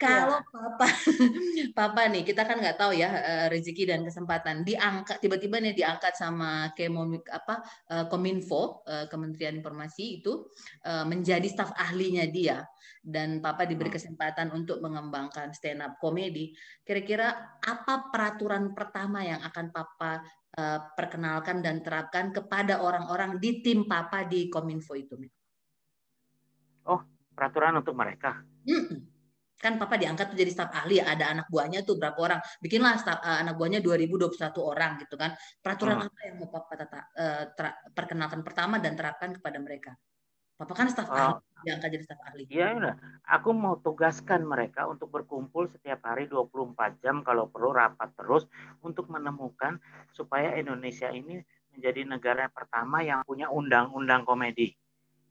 kalau 0.00 0.42
ya. 0.42 0.50
papa, 0.50 0.86
papa 1.78 2.02
nih 2.10 2.26
kita 2.26 2.42
kan 2.42 2.58
nggak 2.58 2.74
tahu 2.74 2.90
ya 2.96 3.06
eh, 3.06 3.46
rezeki 3.46 3.86
dan 3.86 4.02
kesempatan 4.02 4.66
diangkat 4.66 5.22
tiba-tiba 5.22 5.62
nih 5.62 5.78
diangkat 5.78 6.18
sama 6.18 6.74
Kemomik 6.74 7.28
apa 7.30 7.62
eh, 7.86 8.04
Kominfo 8.10 8.82
eh, 8.88 9.06
Kementerian 9.06 9.62
Informasi 9.62 10.20
itu 10.24 10.50
menjadi 11.06 11.46
staf 11.46 11.70
ahlinya 11.76 12.26
dia 12.26 12.64
dan 13.04 13.38
papa 13.38 13.62
diberi 13.62 13.92
hmm. 13.92 13.96
kesempatan 14.00 14.48
untuk 14.56 14.82
mengembangkan 14.82 15.54
stand 15.54 15.84
up 15.84 16.00
komedi. 16.02 16.50
Kira-kira 16.82 17.56
apa 17.62 18.10
peraturan 18.10 18.74
pertama 18.74 19.22
yang 19.22 19.40
akan 19.44 19.70
papa 19.70 20.20
perkenalkan 20.98 21.62
dan 21.62 21.78
terapkan 21.78 22.34
kepada 22.34 22.82
orang-orang 22.82 23.38
di 23.38 23.62
tim 23.62 23.86
papa 23.86 24.26
di 24.26 24.50
Kominfo 24.50 24.98
itu? 24.98 25.14
Oh, 26.90 27.00
peraturan 27.30 27.78
untuk 27.78 27.94
mereka. 27.94 28.42
Hmm. 28.66 29.06
Kan 29.60 29.76
papa 29.76 30.00
diangkat 30.00 30.32
tuh 30.32 30.38
jadi 30.40 30.50
staf 30.50 30.72
ahli, 30.72 30.98
ada 30.98 31.30
anak 31.30 31.46
buahnya 31.52 31.84
tuh 31.84 32.00
berapa 32.00 32.16
orang. 32.16 32.40
Bikinlah 32.64 32.96
staf, 32.96 33.20
uh, 33.20 33.38
anak 33.44 33.60
buahnya 33.60 33.84
2021 33.84 34.34
orang 34.58 34.98
gitu 35.04 35.14
kan. 35.20 35.36
Peraturan 35.60 36.00
hmm. 36.00 36.06
apa 36.08 36.20
yang 36.26 36.34
mau 36.40 36.48
papa 36.48 36.72
tata, 36.80 37.00
uh, 37.12 37.44
ter, 37.52 37.66
perkenalkan 37.92 38.40
pertama 38.40 38.80
dan 38.80 38.96
terapkan 38.96 39.36
kepada 39.36 39.60
mereka? 39.60 39.92
Papa 40.60 40.76
kan 40.76 40.88
staf 40.92 41.08
Oh. 41.08 41.16
ahli, 41.16 41.40
diangkat 41.64 41.88
jadi 41.92 42.04
staf 42.04 42.20
ahli. 42.24 42.44
Iya, 42.52 42.76
udah. 42.76 42.94
Aku 43.36 43.52
mau 43.56 43.80
tugaskan 43.80 44.44
mereka 44.44 44.84
untuk 44.88 45.08
berkumpul 45.08 45.68
setiap 45.72 46.04
hari 46.04 46.28
24 46.28 47.00
jam 47.00 47.24
kalau 47.24 47.48
perlu 47.48 47.72
rapat 47.72 48.12
terus 48.16 48.44
untuk 48.84 49.08
menemukan 49.08 49.80
supaya 50.12 50.56
Indonesia 50.56 51.08
ini 51.12 51.40
menjadi 51.72 52.04
negara 52.04 52.52
pertama 52.52 53.00
yang 53.00 53.24
punya 53.24 53.48
undang-undang 53.48 54.28
komedi. 54.28 54.76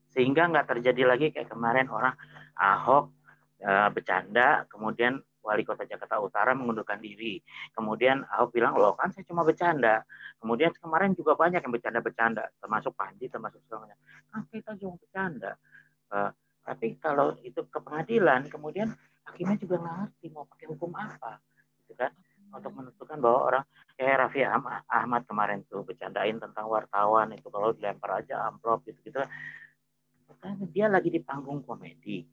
Sehingga 0.10 0.50
nggak 0.50 0.68
terjadi 0.76 1.02
lagi 1.06 1.30
kayak 1.30 1.50
kemarin 1.50 1.88
orang 1.90 2.14
Ahok 2.58 3.14
eh, 3.62 3.90
bercanda, 3.94 4.66
kemudian 4.68 5.22
wali 5.40 5.64
kota 5.64 5.88
Jakarta 5.88 6.20
Utara 6.20 6.52
mengundurkan 6.52 7.00
diri. 7.00 7.40
Kemudian 7.72 8.28
Ahok 8.28 8.54
bilang, 8.54 8.76
loh 8.76 8.94
kan 9.00 9.10
saya 9.16 9.24
cuma 9.26 9.48
bercanda. 9.48 10.04
Kemudian 10.38 10.76
kemarin 10.76 11.16
juga 11.16 11.34
banyak 11.40 11.64
yang 11.64 11.74
bercanda-bercanda, 11.74 12.52
termasuk 12.60 12.94
Panji, 12.94 13.32
termasuk 13.32 13.64
semuanya. 13.66 13.96
Kan 14.30 14.46
kita 14.52 14.76
cuma 14.78 15.00
bercanda. 15.00 15.56
Eh, 16.12 16.32
tapi 16.70 16.88
kalau 17.02 17.34
itu 17.42 17.66
ke 17.66 17.80
pengadilan, 17.82 18.46
kemudian 18.46 18.94
hakimnya 19.26 19.58
juga 19.58 19.78
ngerti 19.82 20.30
mau 20.30 20.46
pakai 20.46 20.68
hukum 20.70 20.92
apa, 20.94 21.42
gitu 21.82 21.98
kan? 21.98 22.14
Untuk 22.50 22.74
menentukan 22.74 23.18
bahwa 23.22 23.40
orang 23.46 23.64
kayak 23.98 24.16
Raffi 24.26 24.42
Ahmad, 24.46 25.22
kemarin 25.26 25.66
tuh 25.70 25.86
bercandain 25.86 26.38
tentang 26.38 26.66
wartawan 26.70 27.34
itu 27.34 27.50
kalau 27.50 27.74
dilempar 27.74 28.22
aja 28.22 28.50
amplop 28.50 28.86
gitu-gitu. 28.86 29.22
Kan 30.40 30.60
dia 30.72 30.88
lagi 30.88 31.12
di 31.12 31.20
panggung 31.20 31.62
komedi. 31.64 32.24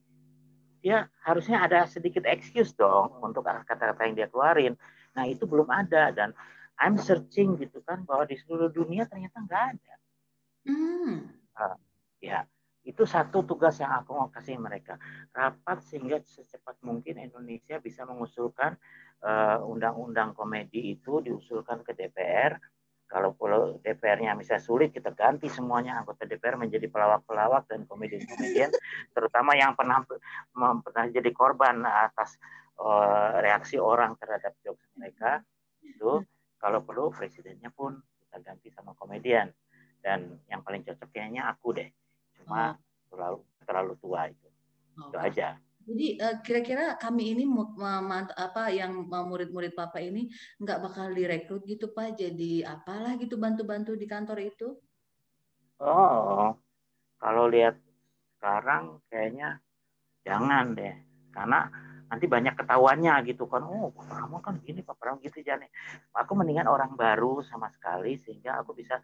Dia 0.81 1.03
harusnya 1.27 1.67
ada 1.67 1.83
sedikit 1.91 2.23
excuse 2.27 2.71
dong 2.75 3.19
untuk 3.19 3.43
kata-kata 3.43 4.07
yang 4.07 4.15
dia 4.15 4.29
keluarin. 4.31 4.75
Nah 5.19 5.27
itu 5.27 5.43
belum 5.49 5.67
ada 5.67 6.15
dan 6.15 6.31
I'm 6.77 7.01
searching 7.01 7.57
gitu 7.57 7.81
kan 7.83 8.05
bahwa 8.05 8.29
di 8.29 8.37
seluruh 8.37 8.69
dunia 8.69 9.09
ternyata 9.09 9.41
nggak 9.43 9.65
ada. 9.75 9.95
Hmm. 10.67 11.33
Ya, 12.21 12.45
itu 12.87 13.03
satu 13.03 13.43
tugas 13.43 13.81
yang 13.83 13.93
aku 13.97 14.15
mau 14.15 14.29
kasih 14.29 14.61
mereka. 14.61 15.01
Rapat 15.33 15.83
sehingga 15.89 16.21
secepat 16.23 16.79
mungkin 16.85 17.19
Indonesia 17.19 17.81
bisa 17.81 18.05
mengusulkan 18.05 18.77
eh, 19.25 19.59
undang-undang 19.65 20.37
komedi 20.37 20.95
itu 20.95 21.25
diusulkan 21.25 21.83
ke 21.83 21.97
DPR. 21.97 22.61
Kalau 23.07 23.39
kalau 23.39 23.79
DPR-nya 23.81 24.35
misalnya 24.35 24.63
sulit, 24.63 24.91
kita 24.91 25.15
ganti 25.15 25.47
semuanya 25.47 26.03
anggota 26.03 26.27
DPR 26.27 26.59
menjadi 26.59 26.91
pelawak-pelawak 26.91 27.71
dan 27.71 27.87
komedian-komedian, 27.87 28.71
terutama 29.15 29.55
yang 29.55 29.79
pernah 29.79 30.03
pernah 30.83 31.05
jadi 31.07 31.31
korban 31.31 31.87
atas 31.87 32.35
eh, 32.79 33.35
reaksi 33.47 33.79
orang 33.79 34.19
terhadap 34.19 34.59
jokes 34.67 34.91
mereka. 34.99 35.39
Itu 35.87 36.27
kalau 36.59 36.83
perlu 36.83 37.15
presidennya 37.15 37.71
pun 37.71 37.95
kita 38.27 38.43
ganti 38.43 38.69
sama 38.75 38.93
komedian. 38.99 39.55
Dan 40.03 40.39
yang 40.47 40.63
paling 40.63 40.87
cocok 40.87 41.11
kayaknya 41.11 41.51
aku 41.51 41.75
deh 41.75 41.91
cuma 42.39 42.79
terlalu 43.11 43.43
terlalu 43.67 43.95
tua 43.99 44.31
itu 44.31 44.47
Oh. 44.97 45.13
itu 45.13 45.17
aja 45.21 45.49
Jadi 45.87 46.19
eh, 46.19 46.37
kira-kira 46.43 46.99
kami 46.99 47.39
ini 47.39 47.47
apa 47.47 48.75
yang 48.75 49.07
ma- 49.07 49.23
murid-murid 49.23 49.71
papa 49.79 50.03
ini 50.03 50.27
nggak 50.59 50.83
bakal 50.83 51.15
direkrut 51.15 51.63
gitu 51.63 51.95
pak 51.95 52.19
jadi 52.19 52.67
apalah 52.67 53.15
gitu 53.23 53.39
bantu-bantu 53.39 53.95
di 53.95 54.07
kantor 54.11 54.39
itu? 54.43 54.75
oh 55.79 56.59
kalau 57.23 57.47
lihat 57.47 57.79
sekarang 58.37 58.99
kayaknya 59.07 59.63
jangan 60.27 60.75
deh 60.75 60.95
karena 61.31 61.71
nanti 62.07 62.27
banyak 62.31 62.55
ketahuannya 62.55 63.15
gitu 63.27 63.47
kan. 63.51 63.63
Oh 63.67 63.91
Pak 63.91 64.07
Pramono 64.07 64.39
kan 64.43 64.55
gini 64.63 64.83
Pak 64.83 64.99
Pramono 64.99 65.23
gitu 65.23 65.43
jangan 65.43 65.67
aku 66.15 66.33
mendingan 66.39 66.71
orang 66.71 66.95
baru 66.95 67.43
sama 67.47 67.71
sekali 67.75 68.19
sehingga 68.23 68.59
aku 68.63 68.75
bisa 68.75 68.99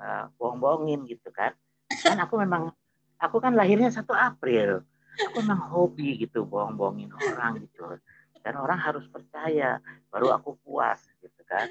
eh, 0.00 0.24
bohong-bohongin 0.40 1.04
gitu 1.08 1.28
kan. 1.32 1.52
Kan 1.88 2.20
aku 2.20 2.40
memang 2.40 2.72
aku 3.20 3.36
kan 3.40 3.56
lahirnya 3.56 3.88
1 3.92 4.12
April 4.12 4.84
aku 5.22 5.38
memang 5.42 5.70
hobi 5.70 6.08
gitu 6.18 6.42
bohong-bohongin 6.46 7.10
orang 7.14 7.62
gitu 7.62 7.98
dan 8.44 8.54
orang 8.60 8.76
harus 8.76 9.06
percaya 9.08 9.80
baru 10.12 10.36
aku 10.36 10.58
puas 10.66 11.00
gitu 11.22 11.42
kan 11.48 11.70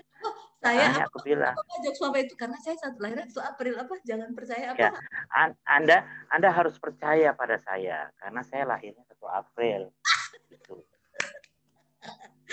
Saya 0.63 0.79
Makanya 0.79 1.03
apa, 1.03 1.07
aku 1.11 1.17
bilang 1.27 1.55
apa 1.59 1.75
jokes 1.83 2.01
itu 2.23 2.35
karena 2.39 2.57
saya 2.63 2.75
satu 2.79 2.97
lahirnya 3.03 3.27
satu 3.27 3.43
April 3.43 3.73
apa 3.83 3.93
jangan 4.07 4.31
percaya 4.31 4.71
apa? 4.71 4.79
Ya. 4.79 4.89
An- 5.35 5.59
Anda 5.67 5.97
Anda 6.31 6.49
harus 6.55 6.79
percaya 6.79 7.35
pada 7.35 7.59
saya 7.59 8.07
karena 8.15 8.41
saya 8.47 8.63
lahirnya 8.63 9.03
1 9.11 9.27
April. 9.27 9.91
Gitu. 10.47 10.79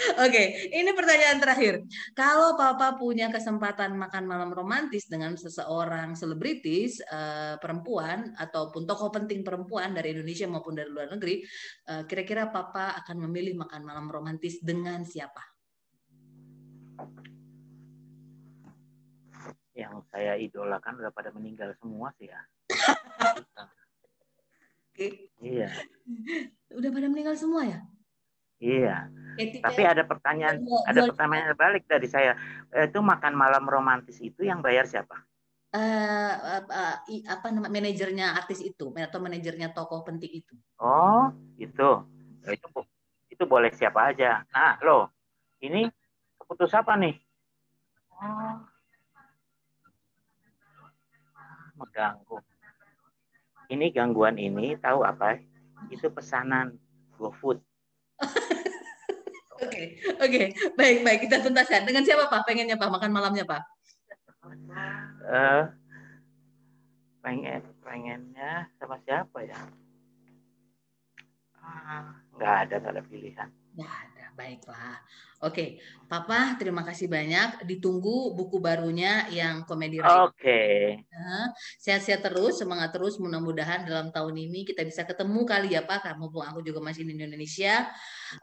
Oke, 0.00 0.72
ini 0.72 0.90
pertanyaan 0.96 1.36
terakhir. 1.36 1.84
Kalau 2.16 2.56
Papa 2.56 2.96
punya 2.96 3.28
kesempatan 3.28 4.00
makan 4.00 4.24
malam 4.24 4.48
romantis 4.48 5.04
dengan 5.04 5.36
seseorang 5.36 6.16
selebritis 6.16 7.04
eh, 7.04 7.60
perempuan 7.60 8.32
ataupun 8.40 8.88
tokoh 8.88 9.12
penting 9.12 9.44
perempuan 9.44 9.92
dari 9.92 10.16
Indonesia 10.16 10.48
maupun 10.48 10.72
dari 10.72 10.88
luar 10.88 11.12
negeri, 11.12 11.44
eh, 11.92 12.02
kira-kira 12.08 12.48
Papa 12.48 12.96
akan 13.04 13.28
memilih 13.28 13.60
makan 13.60 13.84
malam 13.84 14.08
romantis 14.08 14.64
dengan 14.64 15.04
siapa? 15.04 15.44
Yang 19.76 19.94
saya 20.08 20.40
idolakan 20.40 20.96
udah 21.04 21.12
pada 21.12 21.28
meninggal 21.36 21.76
semua 21.76 22.08
sih 22.16 22.32
ya. 22.32 22.40
Oke. 24.90 25.32
Iya, 25.40 25.72
Udah 26.76 26.90
pada 26.92 27.08
meninggal 27.08 27.32
semua 27.32 27.64
ya? 27.64 27.80
Iya. 28.60 29.08
Tapi 29.40 29.82
ada 29.82 30.04
pertanyaan 30.04 30.60
ada 30.84 31.00
pertanyaan 31.08 31.56
balik 31.56 31.88
dari 31.88 32.04
saya. 32.06 32.36
Itu 32.70 33.00
makan 33.00 33.32
malam 33.32 33.64
romantis 33.64 34.20
itu 34.20 34.44
yang 34.44 34.60
bayar 34.60 34.84
siapa? 34.84 35.16
i- 37.08 37.24
apa 37.24 37.48
nama 37.54 37.70
manajernya 37.70 38.36
artis 38.36 38.60
itu 38.60 38.90
atau 38.90 39.18
manajernya 39.22 39.72
tokoh 39.72 40.02
penting 40.04 40.44
itu? 40.44 40.54
Oh, 40.76 41.32
itu. 41.56 42.04
Itu 42.44 42.68
itu 43.30 43.44
boleh 43.48 43.72
siapa 43.72 44.12
aja. 44.12 44.44
Nah, 44.52 44.76
loh. 44.84 45.08
Ini 45.62 45.88
keputus 46.36 46.74
apa 46.76 46.98
nih? 46.98 47.16
Oh. 48.12 48.60
Mengganggu. 51.80 52.36
Ini 53.70 53.86
gangguan 53.94 54.36
ini 54.36 54.74
tahu 54.74 55.06
apa? 55.06 55.38
Itu 55.88 56.10
pesanan 56.10 56.76
GoFood. 57.16 57.62
Oke, 59.60 60.00
oke, 60.16 60.42
baik, 60.72 61.04
baik. 61.04 61.18
Kita 61.28 61.44
tuntaskan. 61.44 61.84
Dengan 61.84 62.00
siapa 62.00 62.32
Pak? 62.32 62.48
Pengennya 62.48 62.80
Pak 62.80 62.88
makan 62.88 63.12
malamnya 63.12 63.44
Pak? 63.44 63.60
Eh, 65.30 65.64
pengen 67.20 67.60
pengennya 67.84 68.72
sama 68.80 68.96
siapa 69.04 69.44
ya? 69.44 69.60
Ah, 71.60 72.16
nggak 72.34 72.54
ada 72.66 72.74
nggak 72.80 72.92
ada 72.96 73.02
pilihan. 73.04 73.48
Nggak 73.74 73.92
ada, 73.92 74.24
baiklah. 74.34 74.96
Oke, 75.40 75.80
Papa, 76.04 76.60
terima 76.60 76.84
kasih 76.84 77.08
banyak. 77.08 77.64
Ditunggu 77.64 78.36
buku 78.36 78.60
barunya 78.60 79.24
yang 79.32 79.64
komedi. 79.64 79.96
Oke, 79.96 81.00
Sehat-sehat 81.80 82.20
terus, 82.20 82.60
semangat 82.60 82.92
terus. 82.92 83.16
Mudah-mudahan 83.16 83.88
dalam 83.88 84.12
tahun 84.12 84.36
ini 84.36 84.68
kita 84.68 84.84
bisa 84.84 85.08
ketemu 85.08 85.48
kali 85.48 85.72
ya 85.72 85.80
Pak, 85.88 86.04
karena 86.04 86.20
mumpung 86.20 86.44
aku 86.44 86.60
juga 86.60 86.84
masih 86.84 87.08
di 87.08 87.16
Indonesia. 87.16 87.88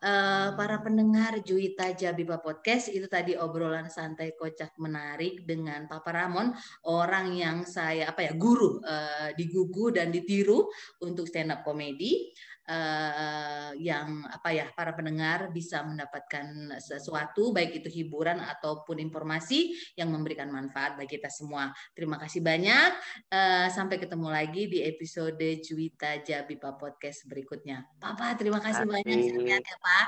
Eh, 0.02 0.50
para 0.58 0.82
pendengar 0.82 1.38
Juwita 1.46 1.94
Jabiba 1.94 2.42
Podcast, 2.42 2.90
itu 2.90 3.06
tadi 3.06 3.38
obrolan 3.38 3.94
santai 3.94 4.34
kocak 4.34 4.74
menarik 4.82 5.46
dengan 5.46 5.86
Papa 5.86 6.10
Ramon, 6.18 6.50
orang 6.90 7.30
yang 7.38 7.62
saya 7.62 8.10
apa 8.10 8.26
ya 8.26 8.34
guru 8.34 8.82
eh, 8.82 9.38
digugu 9.38 9.94
dan 9.94 10.10
ditiru 10.10 10.66
untuk 11.06 11.30
stand 11.30 11.54
up 11.54 11.62
comedy. 11.62 12.34
Eh, 12.68 13.72
yang 13.80 14.28
apa 14.28 14.52
ya 14.52 14.68
para 14.76 14.92
pendengar 14.92 15.50
bisa 15.56 15.82
mendapatkan 15.88 16.78
sesuatu 16.84 17.56
baik 17.56 17.80
itu 17.82 17.90
hiburan 17.90 18.44
ataupun 18.44 19.00
informasi 19.00 19.74
yang 19.96 20.12
memberikan 20.12 20.52
manfaat 20.52 21.00
bagi 21.00 21.18
kita 21.18 21.32
semua. 21.32 21.72
Terima 21.96 22.20
kasih 22.20 22.44
banyak. 22.44 22.92
Eh, 23.32 23.68
sampai 23.72 23.98
ketemu 23.98 24.28
lagi 24.28 24.68
di 24.68 24.84
episode 24.84 25.40
Juwita 25.64 26.20
Jabipa 26.22 26.76
Podcast 26.76 27.24
berikutnya. 27.26 27.88
Papa, 27.98 28.36
terima 28.36 28.60
kasih 28.60 28.84
Terima 28.84 29.00
banyak. 29.00 29.18
kasih. 29.18 29.32
Sehat 29.48 29.64
ya, 29.64 29.78
Pak. 29.80 30.08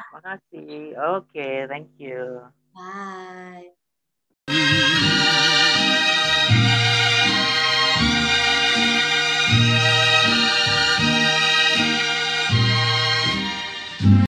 Oke, 1.17 1.49
thank 1.71 1.89
you. 1.97 2.43
Bye. 2.75 3.78